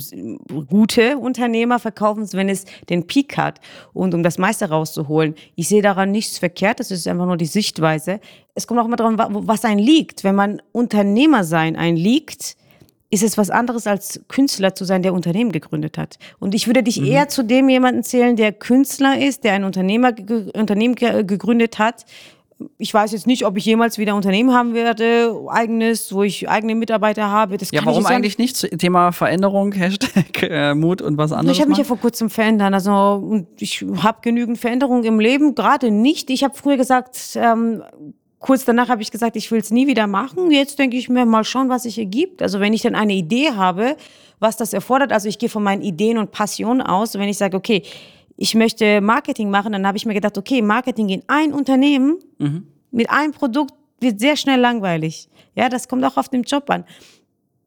gute 0.67 1.17
Unternehmer 1.17 1.79
verkaufen 1.79 2.23
es, 2.23 2.33
wenn 2.33 2.49
es 2.49 2.65
den 2.89 3.05
Peak 3.07 3.37
hat. 3.37 3.59
Und 3.93 4.13
um 4.13 4.23
das 4.23 4.37
meiste 4.37 4.69
rauszuholen. 4.69 5.35
Ich 5.55 5.67
sehe 5.67 5.81
daran 5.81 6.11
nichts 6.11 6.37
verkehrt. 6.37 6.79
Das 6.79 6.91
ist 6.91 7.07
einfach 7.07 7.25
nur 7.25 7.37
die 7.37 7.45
Sichtweise. 7.45 8.19
Es 8.55 8.67
kommt 8.67 8.79
auch 8.79 8.85
immer 8.85 8.97
darum, 8.97 9.17
was 9.17 9.65
ein 9.65 9.79
liegt. 9.79 10.23
Wenn 10.23 10.35
man 10.35 10.61
Unternehmer 10.71 11.43
sein 11.43 11.75
ein 11.75 11.95
liegt, 11.95 12.57
ist 13.11 13.23
es 13.23 13.37
was 13.37 13.49
anderes 13.49 13.87
als 13.87 14.21
Künstler 14.27 14.75
zu 14.75 14.85
sein, 14.85 15.01
der 15.01 15.13
Unternehmen 15.13 15.51
gegründet 15.51 15.97
hat. 15.97 16.19
Und 16.39 16.53
ich 16.53 16.67
würde 16.67 16.83
dich 16.83 17.01
mhm. 17.01 17.07
eher 17.07 17.27
zu 17.27 17.43
dem 17.43 17.69
jemanden 17.69 18.03
zählen, 18.03 18.35
der 18.35 18.51
Künstler 18.51 19.19
ist, 19.19 19.43
der 19.43 19.53
ein 19.53 19.63
Unternehmer, 19.63 20.13
Unternehmen 20.53 20.95
gegründet 20.95 21.79
hat. 21.79 22.05
Ich 22.77 22.93
weiß 22.93 23.13
jetzt 23.13 23.25
nicht, 23.25 23.45
ob 23.45 23.55
ich 23.55 23.63
jemals 23.63 23.97
wieder 23.97 24.15
Unternehmen 24.15 24.53
haben 24.53 24.73
werde, 24.73 25.33
eigenes, 25.47 26.13
wo 26.13 26.23
ich 26.23 26.49
eigene 26.49 26.75
Mitarbeiter 26.75 27.29
habe. 27.29 27.57
Das 27.57 27.71
ja, 27.71 27.85
warum 27.85 28.05
eigentlich 28.05 28.37
nicht? 28.37 28.77
Thema 28.77 29.13
Veränderung, 29.13 29.71
Hashtag 29.73 30.43
äh, 30.43 30.75
Mut 30.75 31.01
und 31.01 31.17
was 31.17 31.31
anderes. 31.31 31.57
Ich 31.57 31.61
habe 31.61 31.69
mich 31.69 31.77
ja 31.77 31.85
vor 31.85 31.97
kurzem 31.97 32.29
verändert. 32.29 32.73
Also 32.73 33.45
ich 33.57 33.85
habe 34.03 34.19
genügend 34.21 34.57
Veränderungen 34.57 35.05
im 35.05 35.19
Leben, 35.21 35.55
gerade 35.55 35.89
nicht. 35.89 36.29
Ich 36.29 36.43
habe 36.43 36.53
früher 36.53 36.75
gesagt, 36.75 37.17
ähm, 37.35 37.81
kurz 38.39 38.65
danach 38.65 38.89
habe 38.89 39.01
ich 39.01 39.11
gesagt, 39.11 39.35
ich 39.35 39.51
will 39.51 39.59
es 39.59 39.71
nie 39.71 39.87
wieder 39.87 40.07
machen. 40.07 40.51
Jetzt 40.51 40.79
denke 40.79 40.97
ich 40.97 41.09
mir 41.09 41.25
mal 41.25 41.43
schauen, 41.43 41.69
was 41.69 41.83
sich 41.83 41.97
ergibt. 41.97 42.41
Also 42.41 42.59
wenn 42.59 42.73
ich 42.73 42.81
dann 42.81 42.95
eine 42.95 43.13
Idee 43.13 43.51
habe, 43.51 43.95
was 44.39 44.57
das 44.57 44.73
erfordert, 44.73 45.11
also 45.11 45.27
ich 45.27 45.37
gehe 45.37 45.49
von 45.49 45.63
meinen 45.63 45.81
Ideen 45.81 46.17
und 46.17 46.31
Passionen 46.31 46.81
aus. 46.81 47.15
Wenn 47.15 47.29
ich 47.29 47.37
sage, 47.37 47.57
okay, 47.57 47.83
ich 48.37 48.55
möchte 48.55 49.01
Marketing 49.01 49.49
machen, 49.49 49.73
dann 49.73 49.85
habe 49.85 49.97
ich 49.97 50.05
mir 50.05 50.13
gedacht, 50.13 50.37
okay, 50.37 50.61
Marketing 50.61 51.09
in 51.09 51.23
ein 51.27 51.53
Unternehmen 51.53 52.19
mhm. 52.37 52.67
mit 52.91 53.09
einem 53.09 53.33
Produkt 53.33 53.73
wird 53.99 54.19
sehr 54.19 54.37
schnell 54.37 54.59
langweilig. 54.59 55.27
Ja, 55.55 55.67
das 55.67 55.89
kommt 55.89 56.05
auch 56.05 56.15
auf 56.15 56.29
den 56.29 56.43
Job 56.43 56.69
an. 56.69 56.85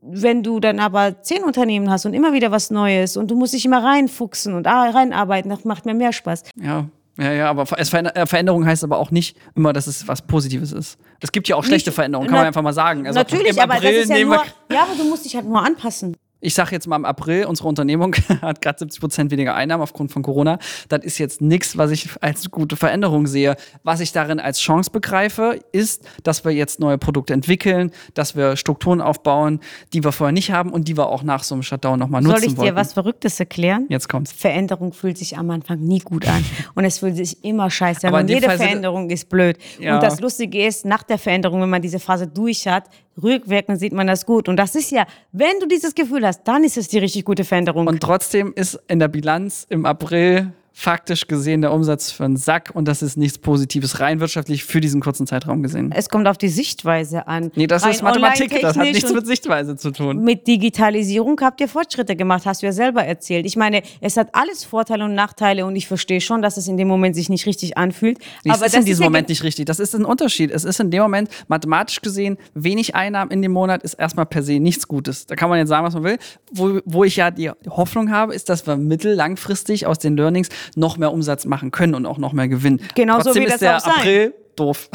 Wenn 0.01 0.43
du 0.43 0.59
dann 0.59 0.81
aber 0.81 1.23
zehn 1.23 1.45
Unternehmen 1.45 1.91
hast 1.91 2.07
und 2.07 2.15
immer 2.15 2.33
wieder 2.33 2.51
was 2.51 2.71
Neues 2.71 3.17
und 3.17 3.31
du 3.31 3.37
musst 3.37 3.53
dich 3.53 3.67
immer 3.67 3.85
reinfuchsen 3.85 4.55
und 4.55 4.67
reinarbeiten, 4.67 5.51
das 5.51 5.65
macht 5.65 5.85
mir 5.85 5.95
mehr 5.95 6.13
Spaß. 6.13 6.45
Ja, 6.57 6.89
ja, 7.23 7.33
ja, 7.33 7.51
aber 7.51 7.65
äh, 7.79 8.27
Veränderung 8.27 8.67
heißt 8.67 8.85
aber 8.85 8.99
auch 8.99 9.11
nicht 9.11 9.37
immer, 9.55 9.73
dass 9.73 9.87
es 9.87 10.09
was 10.09 10.23
Positives 10.23 10.73
ist. 10.73 10.99
Es 11.21 11.33
gibt 11.33 11.49
ja 11.49 11.57
auch 11.57 11.65
schlechte 11.65 11.91
nicht, 11.91 11.95
Veränderungen, 11.95 12.29
kann 12.29 12.39
man 12.39 12.47
einfach 12.47 12.63
mal 12.63 12.73
sagen. 12.73 13.07
Also 13.07 13.19
natürlich, 13.19 13.61
aber 13.61 13.75
das 13.75 13.93
ist 13.93 14.11
ja 14.11 14.25
nur, 14.25 14.43
ja, 14.71 14.83
aber 14.83 14.95
du 14.97 15.05
musst 15.05 15.25
dich 15.25 15.35
halt 15.37 15.47
nur 15.47 15.63
anpassen 15.63 16.17
ich 16.43 16.55
sage 16.55 16.73
jetzt 16.73 16.87
mal 16.89 16.97
im 16.97 17.05
April, 17.05 17.47
unsere 17.47 17.69
Unternehmung 17.69 18.15
hat 18.43 18.61
gerade 18.61 18.81
70 18.81 19.01
Prozent 19.01 19.31
weniger 19.31 19.55
Einnahmen 19.55 19.83
aufgrund 19.83 20.13
von 20.13 20.23
Corona. 20.23 20.59
Das 20.89 21.05
ist 21.05 21.19
jetzt 21.19 21.41
nichts, 21.41 21.79
was 21.79 21.91
ich 21.93 22.11
als 22.21 22.51
gute 22.51 22.77
Veränderung 22.77 23.27
sehe. 23.29 23.57
Was 23.85 24.01
ich 24.01 24.13
darin 24.13 24.41
als 24.41 24.59
Chance 24.59 24.91
begreife, 24.91 25.61
ist, 25.71 26.05
dass 26.25 26.45
wir 26.45 26.51
jetzt 26.51 26.81
neue 26.81 26.99
Produkte 26.99 27.33
entwickeln, 27.33 27.93
dass 28.15 28.37
wir 28.37 28.57
Strukturen 28.57 29.01
aufbauen, 29.01 29.61
die 29.93 30.03
wir 30.03 30.11
vorher 30.11 30.33
nicht 30.33 30.51
haben 30.51 30.71
und 30.71 30.89
die 30.89 30.97
wir 30.97 31.09
auch 31.09 31.23
nach 31.23 31.45
so 31.45 31.55
einem 31.55 31.63
Shutdown 31.63 31.99
nochmal 31.99 32.21
nutzen 32.21 32.33
wollen. 32.33 32.41
Soll 32.41 32.49
ich 32.49 32.55
dir 32.55 32.61
wollten. 32.63 32.77
was 32.77 32.93
Verrücktes 32.93 33.39
erklären? 33.39 33.87
Jetzt 33.89 34.09
kommt's. 34.09 34.33
Veränderung 34.33 34.93
fühlt 34.93 35.19
sich 35.19 35.39
am 35.39 35.49
Anfang 35.51 35.79
nie 35.79 36.01
gut 36.01 36.27
an 36.27 36.45
und 36.75 36.85
es 36.85 36.99
fühlt 36.99 37.17
sich 37.17 37.45
immer 37.45 37.71
scheiße 37.71 38.09
an. 38.09 38.15
Und 38.15 38.29
jede 38.29 38.47
Fall 38.47 38.59
Veränderung 38.59 39.09
ist 39.11 39.29
blöd. 39.29 39.59
Ja. 39.79 39.95
Und 39.95 40.03
das 40.03 40.21
Lustige 40.21 40.67
ist, 40.67 40.85
nach 40.85 41.05
der 41.05 41.19
Veränderung, 41.19 41.63
wenn 41.63 41.71
man 41.71 41.83
diese 41.83 42.01
Phase 42.01 42.27
durch 42.27 42.67
hat, 42.67 42.85
rückwirkend 43.21 43.79
sieht 43.79 43.93
man 43.93 44.07
das 44.07 44.25
gut. 44.25 44.49
Und 44.49 44.57
das 44.57 44.75
ist 44.75 44.91
ja, 44.91 45.07
wenn 45.33 45.59
du 45.61 45.67
dieses 45.67 45.95
Gefühl 45.95 46.27
hast, 46.27 46.32
dann 46.45 46.65
ist 46.65 46.77
es 46.77 46.89
die 46.89 46.99
richtig 46.99 47.25
gute 47.25 47.45
Veränderung. 47.45 47.87
Und 47.87 48.01
trotzdem 48.01 48.53
ist 48.55 48.79
in 48.89 48.99
der 48.99 49.09
Bilanz 49.09 49.67
im 49.69 49.87
April 49.87 50.53
faktisch 50.73 51.27
gesehen 51.29 51.61
der 51.61 51.73
Umsatz 51.73 52.11
für 52.11 52.25
einen 52.25 52.37
Sack 52.37 52.71
und 52.75 52.87
das 52.87 53.03
ist 53.03 53.17
nichts 53.17 53.39
Positives 53.39 54.01
rein 54.01 54.21
wirtschaftlich 54.21 54.65
für 54.65 54.81
diesen 54.81 55.01
kurzen 55.01 55.27
Zeitraum 55.27 55.63
gesehen. 55.63 55.93
Es 55.95 56.09
kommt 56.09 56.27
auf 56.27 56.39
die 56.39 56.49
Sichtweise 56.49 57.27
an. 57.29 57.53
Nee, 57.55 57.67
das 57.67 57.85
rein 57.85 57.91
ist 57.93 58.03
Mathematik, 58.03 58.61
das 58.61 58.77
hat 58.77 58.85
nichts 58.85 59.13
mit 59.13 59.27
Sichtweise 59.27 59.77
zu 59.77 59.91
tun. 59.91 60.25
Mit 60.25 60.47
Digitalisierung 60.47 61.39
habt 61.43 61.61
ihr 61.61 61.69
Fortschritte 61.69 62.17
gemacht, 62.17 62.47
hast 62.47 62.63
du 62.63 62.67
ja 62.67 62.73
selber 62.73 63.05
erzählt. 63.05 63.47
Ich 63.47 63.57
meine, 63.57 63.83
es 64.01 64.17
hat 64.17 64.35
alles 64.35 64.65
Vorteile 64.65 65.05
und 65.05 65.15
Nachteile 65.15 65.67
und 65.67 65.77
ich 65.77 65.87
verstehe 65.87 66.21
schon, 66.21 66.43
dass 66.43 66.57
es 66.57 66.69
in 66.69 66.77
dem 66.77 66.89
Moment 66.89 67.15
sich 67.15 67.29
nicht 67.29 67.47
richtig 67.47 67.77
anfühlt. 67.77 68.19
Nee, 68.45 68.53
aber 68.53 68.67
es 68.67 68.73
ist 68.73 68.79
in 68.79 68.85
diesem 68.85 69.03
ist 69.03 69.09
Moment 69.09 69.29
nicht 69.29 69.43
richtig. 69.43 69.67
Das 69.67 69.79
ist 69.79 69.95
ein 69.95 70.05
Unterschied. 70.05 70.51
Es 70.51 70.65
ist 70.65 70.81
in 70.81 70.91
dem 70.91 71.03
Moment 71.03 71.29
mathematisch 71.49 72.01
gesehen 72.01 72.39
wenig 72.55 72.95
Einnahmen 72.95 73.31
in 73.31 73.43
dem 73.43 73.53
Monat 73.53 73.83
ist 73.83 73.95
erstmal 73.95 74.27
per 74.27 74.43
se 74.43 74.59
nichts 74.59 74.89
Gutes. 74.89 75.27
Da 75.27 75.37
kann 75.37 75.49
man 75.49 75.59
jetzt 75.59 75.69
sagen, 75.69 75.87
was 75.87 75.95
man 75.95 76.05
will. 76.05 76.19
Wo, 76.51 76.81
wo 76.85 77.05
ich 77.05 77.17
ja 77.17 77.31
die 77.31 77.51
Hoffnung 77.69 78.11
habe, 78.11 78.35
ist, 78.35 78.49
dass 78.49 78.67
wir 78.67 78.77
mittel 78.77 79.15
langfristig 79.15 79.87
aus 79.87 79.99
den 79.99 80.17
Learnings 80.17 80.49
noch 80.77 80.97
mehr 80.97 81.13
Umsatz 81.13 81.45
machen 81.45 81.71
können 81.71 81.95
und 81.95 82.07
auch 82.07 82.19
noch 82.19 82.33
mehr 82.33 82.49
gewinnen. 82.49 82.81
Genau 82.95 83.21
so 83.21 83.35
wie 83.35 83.45
das 83.45 83.61
der 83.61 83.77
auch 83.77 83.81
sein. 83.81 83.93
April 83.95 84.35
doof. 84.57 84.89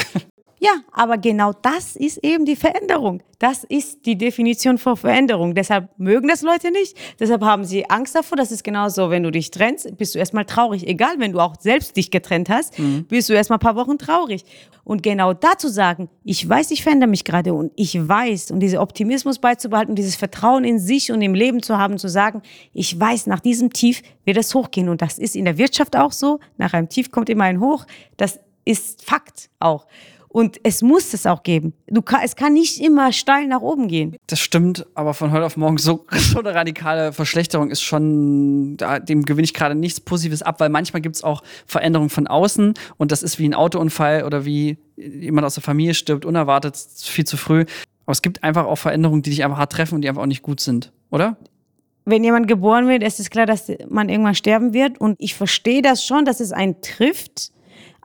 Ja, 0.60 0.72
aber 0.92 1.18
genau 1.18 1.54
das 1.54 1.96
ist 1.96 2.18
eben 2.24 2.46
die 2.46 2.56
Veränderung. 2.56 3.22
Das 3.38 3.64
ist 3.64 4.08
die 4.08 4.18
Definition 4.18 4.80
von 4.80 4.98
Veränderung. 4.98 5.54
Deshalb 5.54 5.90
mögen 6.00 6.28
das 6.28 6.42
Leute 6.42 6.72
nicht. 6.72 6.98
Deshalb 7.20 7.44
haben 7.44 7.64
sie 7.64 7.88
Angst 7.88 8.16
davor. 8.16 8.36
Das 8.36 8.52
ist 8.52 8.64
genauso, 8.64 9.12
wenn 9.12 9.22
du 9.22 9.30
dich 9.30 9.52
trennst, 9.52 9.96
bist 9.98 10.16
du 10.16 10.20
erstmal 10.20 10.46
traurig. 10.46 10.88
Egal, 10.88 11.20
wenn 11.20 11.34
du 11.34 11.40
auch 11.40 11.56
selbst 11.60 11.96
dich 11.96 12.10
getrennt 12.10 12.50
hast, 12.50 12.80
mhm. 12.80 13.06
bist 13.06 13.30
du 13.30 13.34
erstmal 13.34 13.58
ein 13.58 13.62
paar 13.62 13.76
Wochen 13.76 14.00
traurig. 14.00 14.44
Und 14.84 15.04
genau 15.04 15.34
dazu 15.34 15.68
sagen, 15.68 16.10
ich 16.24 16.48
weiß, 16.48 16.72
ich 16.72 16.82
verändere 16.82 17.10
mich 17.10 17.24
gerade 17.24 17.54
und 17.54 17.72
ich 17.76 18.08
weiß, 18.08 18.50
und 18.50 18.60
diesen 18.62 18.80
Optimismus 18.80 19.38
beizubehalten, 19.38 19.94
dieses 19.94 20.16
Vertrauen 20.16 20.64
in 20.64 20.80
sich 20.80 21.12
und 21.12 21.22
im 21.22 21.36
Leben 21.36 21.62
zu 21.62 21.78
haben, 21.78 22.00
zu 22.00 22.10
sagen, 22.10 22.42
ich 22.74 23.00
weiß, 23.00 23.28
nach 23.28 23.42
diesem 23.42 23.72
Tief 23.72 24.02
wird 24.26 24.38
es 24.38 24.56
hochgehen. 24.56 24.90
Und 24.90 25.04
das 25.04 25.20
ist 25.20 25.36
in 25.36 25.46
der 25.46 25.60
Wirtschaft 25.60 25.96
auch 25.96 26.12
so. 26.12 26.40
Nach 26.58 26.74
einem 26.74 26.90
Tief 26.90 27.12
kommt 27.12 27.30
immer 27.30 27.44
ein 27.44 27.60
Hoch. 27.60 27.86
Das 28.16 28.40
ist 28.66 29.04
Fakt 29.04 29.50
auch. 29.60 29.86
Und 30.30 30.60
es 30.64 30.82
muss 30.82 31.14
es 31.14 31.26
auch 31.26 31.44
geben. 31.44 31.74
Du 31.88 32.02
kann, 32.02 32.22
es 32.24 32.36
kann 32.36 32.54
nicht 32.54 32.82
immer 32.82 33.12
steil 33.12 33.48
nach 33.48 33.62
oben 33.62 33.88
gehen. 33.88 34.16
Das 34.28 34.40
stimmt, 34.40 34.86
aber 34.94 35.14
von 35.14 35.32
heute 35.32 35.46
auf 35.46 35.58
morgen 35.58 35.78
so, 35.78 36.06
so 36.12 36.40
eine 36.40 36.54
radikale 36.54 37.14
Verschlechterung 37.14 37.72
ist 37.72 37.82
schon, 37.82 38.78
da, 38.78 39.00
dem 39.00 39.24
gewinne 39.24 39.46
ich 39.46 39.54
gerade 39.54 39.76
nichts 39.76 40.00
Positives 40.00 40.42
ab, 40.42 40.60
weil 40.60 40.70
manchmal 40.70 41.02
gibt 41.02 41.16
es 41.16 41.24
auch 41.24 41.44
Veränderungen 41.66 42.10
von 42.10 42.28
außen 42.28 42.74
und 42.98 43.12
das 43.12 43.24
ist 43.24 43.40
wie 43.40 43.48
ein 43.48 43.54
Autounfall 43.54 44.24
oder 44.24 44.46
wie 44.46 44.78
jemand 44.96 45.46
aus 45.46 45.56
der 45.56 45.64
Familie 45.64 45.94
stirbt, 45.94 46.26
unerwartet, 46.26 46.76
viel 46.76 47.26
zu 47.26 47.38
früh. 47.38 47.66
Aber 48.06 48.12
es 48.12 48.22
gibt 48.22 48.44
einfach 48.44 48.66
auch 48.66 48.78
Veränderungen, 48.78 49.22
die 49.22 49.30
dich 49.30 49.44
einfach 49.44 49.58
hart 49.58 49.72
treffen 49.72 49.96
und 49.96 50.02
die 50.02 50.10
einfach 50.10 50.22
auch 50.22 50.28
nicht 50.28 50.42
gut 50.42 50.60
sind, 50.60 50.92
oder? 51.10 51.38
wenn 52.08 52.24
jemand 52.24 52.48
geboren 52.48 52.88
wird, 52.88 53.04
ist 53.04 53.20
es 53.20 53.30
klar, 53.30 53.46
dass 53.46 53.70
man 53.90 54.08
irgendwann 54.08 54.34
sterben 54.34 54.74
wird. 54.74 54.98
Und 54.98 55.18
ich 55.20 55.36
verstehe 55.36 55.82
das 55.82 56.06
schon, 56.06 56.24
dass 56.24 56.40
es 56.40 56.54
einen 56.54 56.82
trifft 56.82 57.52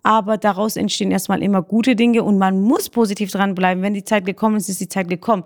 aber 0.03 0.37
daraus 0.37 0.77
entstehen 0.77 1.11
erstmal 1.11 1.43
immer 1.43 1.63
gute 1.63 1.95
Dinge 1.95 2.25
und 2.25 2.39
man 2.39 2.61
muss 2.61 2.89
positiv 2.89 3.31
dranbleiben. 3.31 3.83
Wenn 3.83 3.95
die 3.95 4.05
Zeit 4.05 4.25
gekommen 4.27 4.57
ist, 4.57 4.69
ist 4.69 4.81
die 4.81 4.89
Zeit 4.89 5.09
gekommen. 5.09 5.45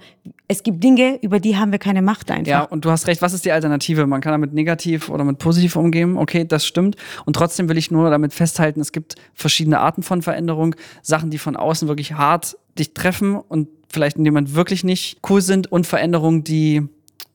Es 0.48 0.62
gibt 0.62 0.82
Dinge, 0.82 1.18
über 1.22 1.40
die 1.40 1.56
haben 1.56 1.72
wir 1.72 1.78
keine 1.78 2.00
Macht 2.00 2.30
einfach. 2.30 2.46
Ja, 2.46 2.62
und 2.62 2.84
du 2.84 2.90
hast 2.90 3.06
recht. 3.06 3.20
Was 3.20 3.34
ist 3.34 3.44
die 3.44 3.52
Alternative? 3.52 4.06
Man 4.06 4.20
kann 4.20 4.32
damit 4.32 4.54
negativ 4.54 5.10
oder 5.10 5.24
mit 5.24 5.38
positiv 5.38 5.76
umgehen. 5.76 6.16
Okay, 6.16 6.46
das 6.46 6.66
stimmt. 6.66 6.96
Und 7.26 7.36
trotzdem 7.36 7.68
will 7.68 7.76
ich 7.76 7.90
nur 7.90 8.08
damit 8.08 8.32
festhalten, 8.32 8.80
es 8.80 8.92
gibt 8.92 9.16
verschiedene 9.34 9.80
Arten 9.80 10.02
von 10.02 10.22
Veränderung. 10.22 10.74
Sachen, 11.02 11.30
die 11.30 11.38
von 11.38 11.56
außen 11.56 11.88
wirklich 11.88 12.14
hart 12.14 12.56
dich 12.78 12.94
treffen 12.94 13.36
und 13.36 13.68
vielleicht 13.88 14.16
in 14.16 14.24
dem 14.24 14.34
Moment 14.34 14.54
wirklich 14.54 14.84
nicht 14.84 15.18
cool 15.28 15.40
sind 15.40 15.70
und 15.70 15.86
Veränderungen, 15.86 16.44
die 16.44 16.88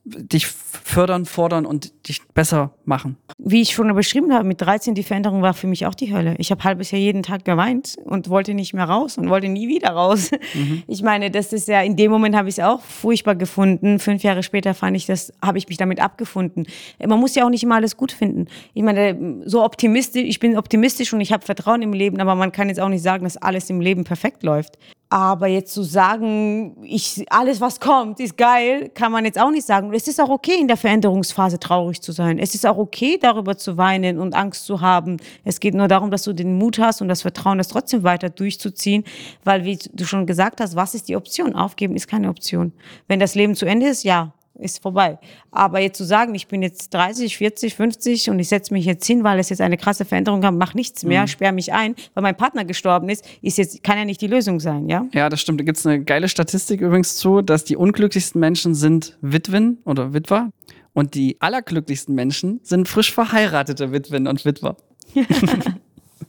dich 0.04 0.46
fördern, 0.92 1.24
fordern 1.24 1.64
und 1.64 2.06
dich 2.08 2.20
besser 2.34 2.74
machen. 2.84 3.16
Wie 3.38 3.62
ich 3.62 3.70
schon 3.70 3.92
beschrieben 3.94 4.32
habe, 4.32 4.46
mit 4.46 4.60
13 4.60 4.94
die 4.94 5.02
Veränderung 5.02 5.40
war 5.40 5.54
für 5.54 5.66
mich 5.66 5.86
auch 5.86 5.94
die 5.94 6.14
Hölle. 6.14 6.34
Ich 6.38 6.50
habe 6.50 6.62
halbes 6.64 6.90
Jahr 6.90 7.00
jeden 7.00 7.22
Tag 7.22 7.44
geweint 7.44 7.96
und 8.04 8.28
wollte 8.28 8.52
nicht 8.52 8.74
mehr 8.74 8.84
raus 8.84 9.16
und 9.16 9.30
wollte 9.30 9.48
nie 9.48 9.68
wieder 9.68 9.90
raus. 9.90 10.30
Mhm. 10.54 10.82
Ich 10.92 11.02
meine, 11.02 11.30
das 11.30 11.52
ist 11.52 11.68
ja, 11.68 11.80
in 11.80 11.96
dem 11.96 12.10
Moment 12.10 12.36
habe 12.36 12.48
ich 12.48 12.58
es 12.58 12.64
auch 12.64 12.82
furchtbar 12.82 13.34
gefunden. 13.34 13.98
Fünf 13.98 14.22
Jahre 14.22 14.42
später 14.42 14.74
fand 14.74 14.96
ich 14.96 15.06
das, 15.06 15.32
habe 15.40 15.56
ich 15.56 15.68
mich 15.68 15.78
damit 15.78 16.00
abgefunden. 16.00 16.66
Man 17.04 17.18
muss 17.18 17.34
ja 17.34 17.46
auch 17.46 17.50
nicht 17.50 17.62
immer 17.62 17.76
alles 17.76 17.96
gut 17.96 18.12
finden. 18.12 18.46
Ich 18.74 18.82
meine, 18.82 19.40
so 19.46 19.64
optimistisch, 19.64 20.24
ich 20.24 20.38
bin 20.38 20.58
optimistisch 20.58 21.12
und 21.14 21.20
ich 21.20 21.32
habe 21.32 21.44
Vertrauen 21.44 21.80
im 21.80 21.94
Leben, 21.94 22.20
aber 22.20 22.34
man 22.34 22.52
kann 22.52 22.68
jetzt 22.68 22.80
auch 22.80 22.88
nicht 22.88 23.02
sagen, 23.02 23.24
dass 23.24 23.38
alles 23.38 23.70
im 23.70 23.80
Leben 23.80 24.04
perfekt 24.04 24.42
läuft. 24.42 24.76
Aber 25.12 25.46
jetzt 25.46 25.74
zu 25.74 25.82
sagen, 25.82 26.74
ich, 26.82 27.26
alles 27.28 27.60
was 27.60 27.80
kommt, 27.80 28.18
ist 28.18 28.38
geil, 28.38 28.90
kann 28.94 29.12
man 29.12 29.26
jetzt 29.26 29.38
auch 29.38 29.50
nicht 29.50 29.66
sagen. 29.66 29.92
Es 29.92 30.08
ist 30.08 30.18
auch 30.18 30.30
okay, 30.30 30.58
in 30.58 30.68
der 30.68 30.78
Veränderungsphase 30.78 31.60
traurig 31.60 32.00
zu 32.00 32.12
sein. 32.12 32.38
Es 32.38 32.54
ist 32.54 32.64
auch 32.64 32.78
okay, 32.78 33.18
darüber 33.20 33.58
zu 33.58 33.76
weinen 33.76 34.18
und 34.18 34.34
Angst 34.34 34.64
zu 34.64 34.80
haben. 34.80 35.18
Es 35.44 35.60
geht 35.60 35.74
nur 35.74 35.86
darum, 35.86 36.10
dass 36.10 36.22
du 36.22 36.32
den 36.32 36.56
Mut 36.56 36.78
hast 36.78 37.02
und 37.02 37.08
das 37.08 37.20
Vertrauen, 37.20 37.58
das 37.58 37.68
trotzdem 37.68 38.04
weiter 38.04 38.30
durchzuziehen. 38.30 39.04
Weil, 39.44 39.66
wie 39.66 39.78
du 39.92 40.06
schon 40.06 40.24
gesagt 40.24 40.62
hast, 40.62 40.76
was 40.76 40.94
ist 40.94 41.10
die 41.10 41.16
Option? 41.16 41.54
Aufgeben 41.54 41.94
ist 41.94 42.08
keine 42.08 42.30
Option. 42.30 42.72
Wenn 43.06 43.20
das 43.20 43.34
Leben 43.34 43.54
zu 43.54 43.66
Ende 43.66 43.88
ist, 43.88 44.04
ja, 44.04 44.32
ist 44.54 44.82
vorbei. 44.82 45.18
Aber 45.50 45.80
jetzt 45.80 45.98
zu 45.98 46.04
sagen, 46.04 46.34
ich 46.34 46.48
bin 46.48 46.62
jetzt 46.62 46.92
30, 46.94 47.36
40, 47.36 47.74
50 47.74 48.30
und 48.30 48.38
ich 48.38 48.48
setze 48.48 48.72
mich 48.72 48.84
jetzt 48.84 49.06
hin, 49.06 49.24
weil 49.24 49.38
es 49.38 49.48
jetzt 49.48 49.60
eine 49.60 49.76
krasse 49.76 50.04
Veränderung 50.04 50.40
gab, 50.40 50.54
mach 50.54 50.74
nichts 50.74 51.04
mehr, 51.04 51.22
mhm. 51.22 51.26
sperre 51.28 51.52
mich 51.52 51.72
ein, 51.72 51.94
weil 52.14 52.22
mein 52.22 52.36
Partner 52.36 52.64
gestorben 52.64 53.08
ist, 53.08 53.26
ist 53.40 53.58
jetzt, 53.58 53.82
kann 53.82 53.98
ja 53.98 54.04
nicht 54.04 54.20
die 54.20 54.26
Lösung 54.26 54.60
sein, 54.60 54.88
ja? 54.88 55.06
Ja, 55.12 55.28
das 55.28 55.40
stimmt. 55.40 55.60
Da 55.60 55.64
gibt 55.64 55.78
es 55.78 55.86
eine 55.86 56.04
geile 56.04 56.28
Statistik 56.28 56.80
übrigens 56.80 57.16
zu, 57.16 57.42
dass 57.42 57.64
die 57.64 57.76
unglücklichsten 57.76 58.40
Menschen 58.40 58.74
sind 58.74 59.18
Witwen 59.20 59.78
oder 59.84 60.12
Witwer 60.12 60.50
und 60.92 61.14
die 61.14 61.36
allerglücklichsten 61.40 62.14
Menschen 62.14 62.60
sind 62.62 62.88
frisch 62.88 63.12
verheiratete 63.12 63.92
Witwen 63.92 64.26
und 64.26 64.44
Witwer. 64.44 64.76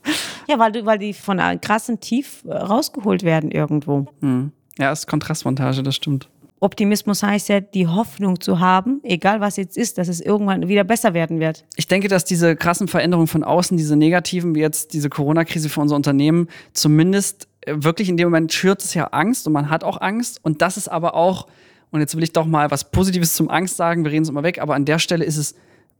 ja, 0.48 0.58
weil, 0.58 0.72
du, 0.72 0.84
weil 0.84 0.98
die 0.98 1.12
von 1.12 1.40
einem 1.40 1.60
krassen 1.60 2.00
Tief 2.00 2.44
äh, 2.46 2.52
rausgeholt 2.52 3.22
werden 3.22 3.50
irgendwo. 3.50 4.06
Mhm. 4.20 4.52
Ja, 4.78 4.90
ist 4.90 5.06
Kontrastmontage, 5.06 5.82
das 5.82 5.94
stimmt. 5.94 6.28
Optimismus 6.64 7.22
heißt 7.22 7.50
ja, 7.50 7.60
die 7.60 7.86
Hoffnung 7.86 8.40
zu 8.40 8.58
haben, 8.58 9.00
egal 9.02 9.40
was 9.42 9.58
jetzt 9.58 9.76
ist, 9.76 9.98
dass 9.98 10.08
es 10.08 10.22
irgendwann 10.22 10.66
wieder 10.66 10.82
besser 10.82 11.12
werden 11.12 11.38
wird. 11.38 11.66
Ich 11.76 11.88
denke, 11.88 12.08
dass 12.08 12.24
diese 12.24 12.56
krassen 12.56 12.88
Veränderungen 12.88 13.26
von 13.26 13.44
außen, 13.44 13.76
diese 13.76 13.96
negativen, 13.96 14.54
wie 14.54 14.60
jetzt 14.60 14.94
diese 14.94 15.10
Corona-Krise 15.10 15.68
für 15.68 15.82
unser 15.82 15.94
Unternehmen, 15.94 16.48
zumindest 16.72 17.48
äh, 17.60 17.74
wirklich 17.76 18.08
in 18.08 18.16
dem 18.16 18.28
Moment 18.28 18.50
schürt 18.50 18.82
es 18.82 18.94
ja 18.94 19.08
Angst 19.08 19.46
und 19.46 19.52
man 19.52 19.68
hat 19.68 19.84
auch 19.84 20.00
Angst. 20.00 20.40
Und 20.42 20.62
das 20.62 20.78
ist 20.78 20.88
aber 20.88 21.14
auch, 21.14 21.48
und 21.90 22.00
jetzt 22.00 22.16
will 22.16 22.22
ich 22.22 22.32
doch 22.32 22.46
mal 22.46 22.70
was 22.70 22.90
Positives 22.90 23.34
zum 23.34 23.50
Angst 23.50 23.76
sagen, 23.76 24.02
wir 24.02 24.10
reden 24.10 24.22
es 24.22 24.30
immer 24.30 24.42
weg, 24.42 24.58
aber 24.58 24.74
an 24.74 24.86
der 24.86 24.98
Stelle 24.98 25.26
ist 25.26 25.36
es, 25.36 25.54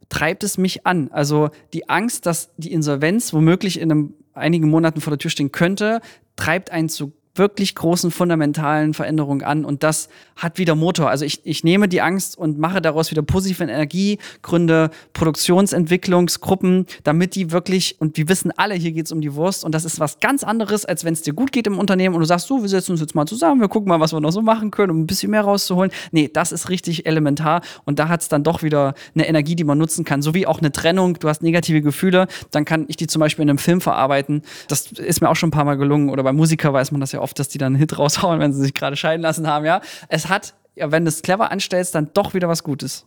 treibt 0.09 0.45
es 0.45 0.57
mich 0.57 0.87
an. 0.87 1.11
Also 1.13 1.51
die 1.75 1.91
Angst, 1.91 2.25
dass 2.25 2.55
die 2.57 2.73
Insolvenz 2.73 3.35
womöglich 3.35 3.79
in 3.79 3.93
einem, 3.93 4.15
einigen 4.33 4.71
Monaten 4.71 5.03
vor 5.03 5.11
der 5.11 5.19
Tür 5.19 5.31
stehen 5.31 5.53
könnte, 5.53 6.01
treibt 6.37 6.71
einen 6.71 6.89
zu 6.89 7.13
wirklich 7.37 7.75
großen 7.75 8.11
fundamentalen 8.11 8.95
Veränderungen 8.95 9.43
an 9.43 9.65
und 9.65 9.83
das 9.83 10.09
hat 10.37 10.59
wieder 10.59 10.75
Motor. 10.75 11.11
Also 11.11 11.25
ich, 11.25 11.41
ich 11.45 11.65
nehme 11.65 11.89
die 11.89 12.01
Angst 12.01 12.39
und 12.39 12.59
mache 12.59 12.81
daraus 12.81 13.11
wieder 13.11 13.23
positive 13.23 13.65
Energie, 13.65 14.19
gründe 14.43 14.91
Produktionsentwicklungsgruppen, 15.15 16.87
damit 17.03 17.35
die 17.35 17.51
wirklich, 17.51 17.97
und 18.01 18.17
wir 18.17 18.29
wissen 18.29 18.53
alle, 18.57 18.75
hier 18.75 18.93
geht 18.93 19.07
es 19.07 19.13
um 19.13 19.21
die 19.21 19.35
Wurst 19.35 19.65
und 19.65 19.75
das 19.75 19.85
ist 19.85 19.99
was 19.99 20.21
ganz 20.21 20.45
anderes, 20.45 20.85
als 20.85 21.05
wenn 21.05 21.13
es 21.13 21.23
dir 21.23 21.33
gut 21.33 21.51
geht 21.51 21.67
im 21.67 21.79
Unternehmen 21.79 22.15
und 22.15 22.21
du 22.21 22.27
sagst, 22.27 22.47
so, 22.47 22.63
wir 22.63 22.69
setzen 22.69 22.93
uns 22.93 23.01
jetzt 23.01 23.17
mal 23.17 23.27
zusammen, 23.27 23.61
wir 23.61 23.69
gucken 23.69 23.89
mal, 23.89 23.99
was 23.99 24.13
wir 24.13 24.21
noch 24.21 24.31
so 24.31 24.43
machen 24.43 24.71
können, 24.71 24.93
um 24.93 25.01
ein 25.01 25.07
bisschen 25.07 25.33
mehr 25.33 25.43
rauszuholen. 25.43 25.91
Nee, 26.13 26.31
das 26.33 26.53
ist 26.53 26.69
richtig 26.69 27.07
elementar 27.07 27.63
und 27.85 27.99
da 27.99 28.09
hat 28.09 28.23
es 28.23 28.29
dann 28.29 28.45
doch 28.45 28.63
wieder 28.63 28.95
eine 29.15 29.27
Energie, 29.27 29.57
die 29.57 29.65
man 29.65 29.79
nutzen 29.79 30.05
kann, 30.05 30.23
so 30.23 30.35
wie 30.35 30.47
auch 30.47 30.61
eine 30.61 30.71
Trennung. 30.71 31.19
Du 31.19 31.29
hast 31.29 31.43
negative 31.43 31.83
Gefühle, 31.83 32.29
dann 32.53 32.65
kann 32.65 32.85
ich 32.87 32.97
die 32.97 33.09
zum 33.09 33.19
Beispiel 33.19 33.43
in 33.43 33.51
einem 33.51 33.59
Film 33.59 33.81
verarbeiten. 33.81 34.43
Das 34.69 34.93
ist 34.93 35.21
mir 35.21 35.29
auch 35.29 35.37
schon 35.37 35.49
ein 35.49 35.53
paar 35.53 35.65
Mal 35.65 35.77
gelungen 35.77 36.11
oder 36.11 36.23
bei 36.23 36.33
Musiker 36.33 36.73
weiß 36.73 36.93
man 36.93 37.01
das 37.01 37.11
ja 37.11 37.24
oft, 37.25 37.39
dass 37.39 37.49
die 37.49 37.59
dann 37.59 37.73
einen 37.73 37.77
Hit 37.77 37.99
raushauen, 37.99 38.39
wenn 38.39 38.53
sie 38.53 38.61
sich 38.61 38.75
gerade 38.75 38.97
scheiden 38.97 39.23
lassen 39.23 39.49
haben, 39.49 39.65
ja. 39.65 39.81
Es 40.09 40.29
hat, 40.29 40.55
ja, 40.77 40.93
wenn 40.93 41.05
du 41.05 41.09
es 41.09 41.23
clever 41.23 41.51
anstellst, 41.51 41.95
dann 41.97 42.11
doch 42.15 42.35
wieder 42.35 42.49
was 42.49 42.63
Gutes 42.63 43.05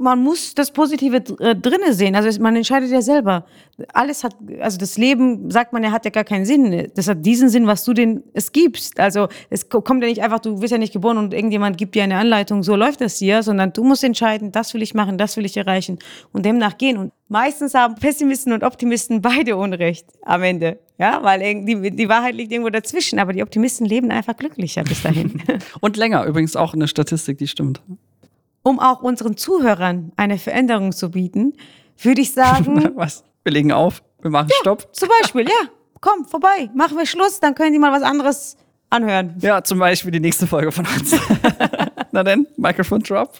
man 0.00 0.22
muss 0.22 0.54
das 0.54 0.70
Positive 0.70 1.16
äh, 1.40 1.54
drinne 1.54 1.92
sehen. 1.92 2.16
Also 2.16 2.40
man 2.40 2.56
entscheidet 2.56 2.90
ja 2.90 3.02
selber. 3.02 3.44
Alles 3.92 4.24
hat, 4.24 4.34
also 4.60 4.78
das 4.78 4.96
Leben, 4.96 5.50
sagt 5.50 5.74
man 5.74 5.84
ja, 5.84 5.92
hat 5.92 6.06
ja 6.06 6.10
gar 6.10 6.24
keinen 6.24 6.46
Sinn. 6.46 6.90
Das 6.94 7.06
hat 7.06 7.24
diesen 7.24 7.50
Sinn, 7.50 7.66
was 7.66 7.84
du 7.84 7.92
denn 7.92 8.22
es 8.32 8.50
gibst. 8.52 8.98
Also 8.98 9.28
es 9.50 9.68
kommt 9.68 10.02
ja 10.02 10.08
nicht 10.08 10.22
einfach, 10.22 10.40
du 10.40 10.62
wirst 10.62 10.72
ja 10.72 10.78
nicht 10.78 10.94
geboren 10.94 11.18
und 11.18 11.34
irgendjemand 11.34 11.76
gibt 11.76 11.94
dir 11.94 12.02
eine 12.02 12.16
Anleitung, 12.16 12.62
so 12.62 12.76
läuft 12.76 13.02
das 13.02 13.18
hier, 13.18 13.42
sondern 13.42 13.74
du 13.74 13.84
musst 13.84 14.02
entscheiden, 14.02 14.52
das 14.52 14.72
will 14.72 14.80
ich 14.80 14.94
machen, 14.94 15.18
das 15.18 15.36
will 15.36 15.44
ich 15.44 15.56
erreichen 15.56 15.98
und 16.32 16.46
demnach 16.46 16.78
gehen. 16.78 16.96
Und 16.96 17.12
meistens 17.28 17.74
haben 17.74 17.94
Pessimisten 17.96 18.54
und 18.54 18.64
Optimisten 18.64 19.20
beide 19.20 19.56
Unrecht 19.56 20.06
am 20.22 20.42
Ende. 20.42 20.78
Ja, 21.00 21.22
weil 21.22 21.64
die, 21.64 21.90
die 21.90 22.08
Wahrheit 22.08 22.34
liegt 22.34 22.52
irgendwo 22.52 22.70
dazwischen, 22.70 23.18
aber 23.18 23.32
die 23.32 23.42
Optimisten 23.42 23.86
leben 23.86 24.10
einfach 24.10 24.36
glücklicher 24.36 24.84
bis 24.84 25.02
dahin. 25.02 25.42
und 25.80 25.96
länger, 25.96 26.26
übrigens 26.26 26.56
auch 26.56 26.74
eine 26.74 26.86
Statistik, 26.86 27.38
die 27.38 27.48
stimmt 27.48 27.80
um 28.62 28.78
auch 28.78 29.02
unseren 29.02 29.36
Zuhörern 29.36 30.12
eine 30.16 30.38
Veränderung 30.38 30.92
zu 30.92 31.10
bieten, 31.10 31.54
würde 31.98 32.20
ich 32.20 32.32
sagen. 32.32 32.92
was? 32.96 33.24
Wir 33.42 33.52
legen 33.52 33.72
auf, 33.72 34.02
wir 34.20 34.30
machen 34.30 34.48
ja, 34.50 34.56
Stopp. 34.60 34.94
Zum 34.94 35.08
Beispiel, 35.20 35.44
ja. 35.44 35.68
Komm, 36.00 36.24
vorbei, 36.24 36.70
machen 36.74 36.96
wir 36.96 37.06
Schluss, 37.06 37.40
dann 37.40 37.54
können 37.54 37.72
Sie 37.72 37.78
mal 37.78 37.92
was 37.92 38.02
anderes 38.02 38.56
anhören. 38.88 39.36
Ja, 39.40 39.62
zum 39.62 39.78
Beispiel 39.78 40.10
die 40.10 40.20
nächste 40.20 40.46
Folge 40.46 40.72
von 40.72 40.86
uns. 40.86 41.14
Na 42.12 42.22
denn, 42.22 42.46
Microphone 42.56 43.02
Drop. 43.02 43.32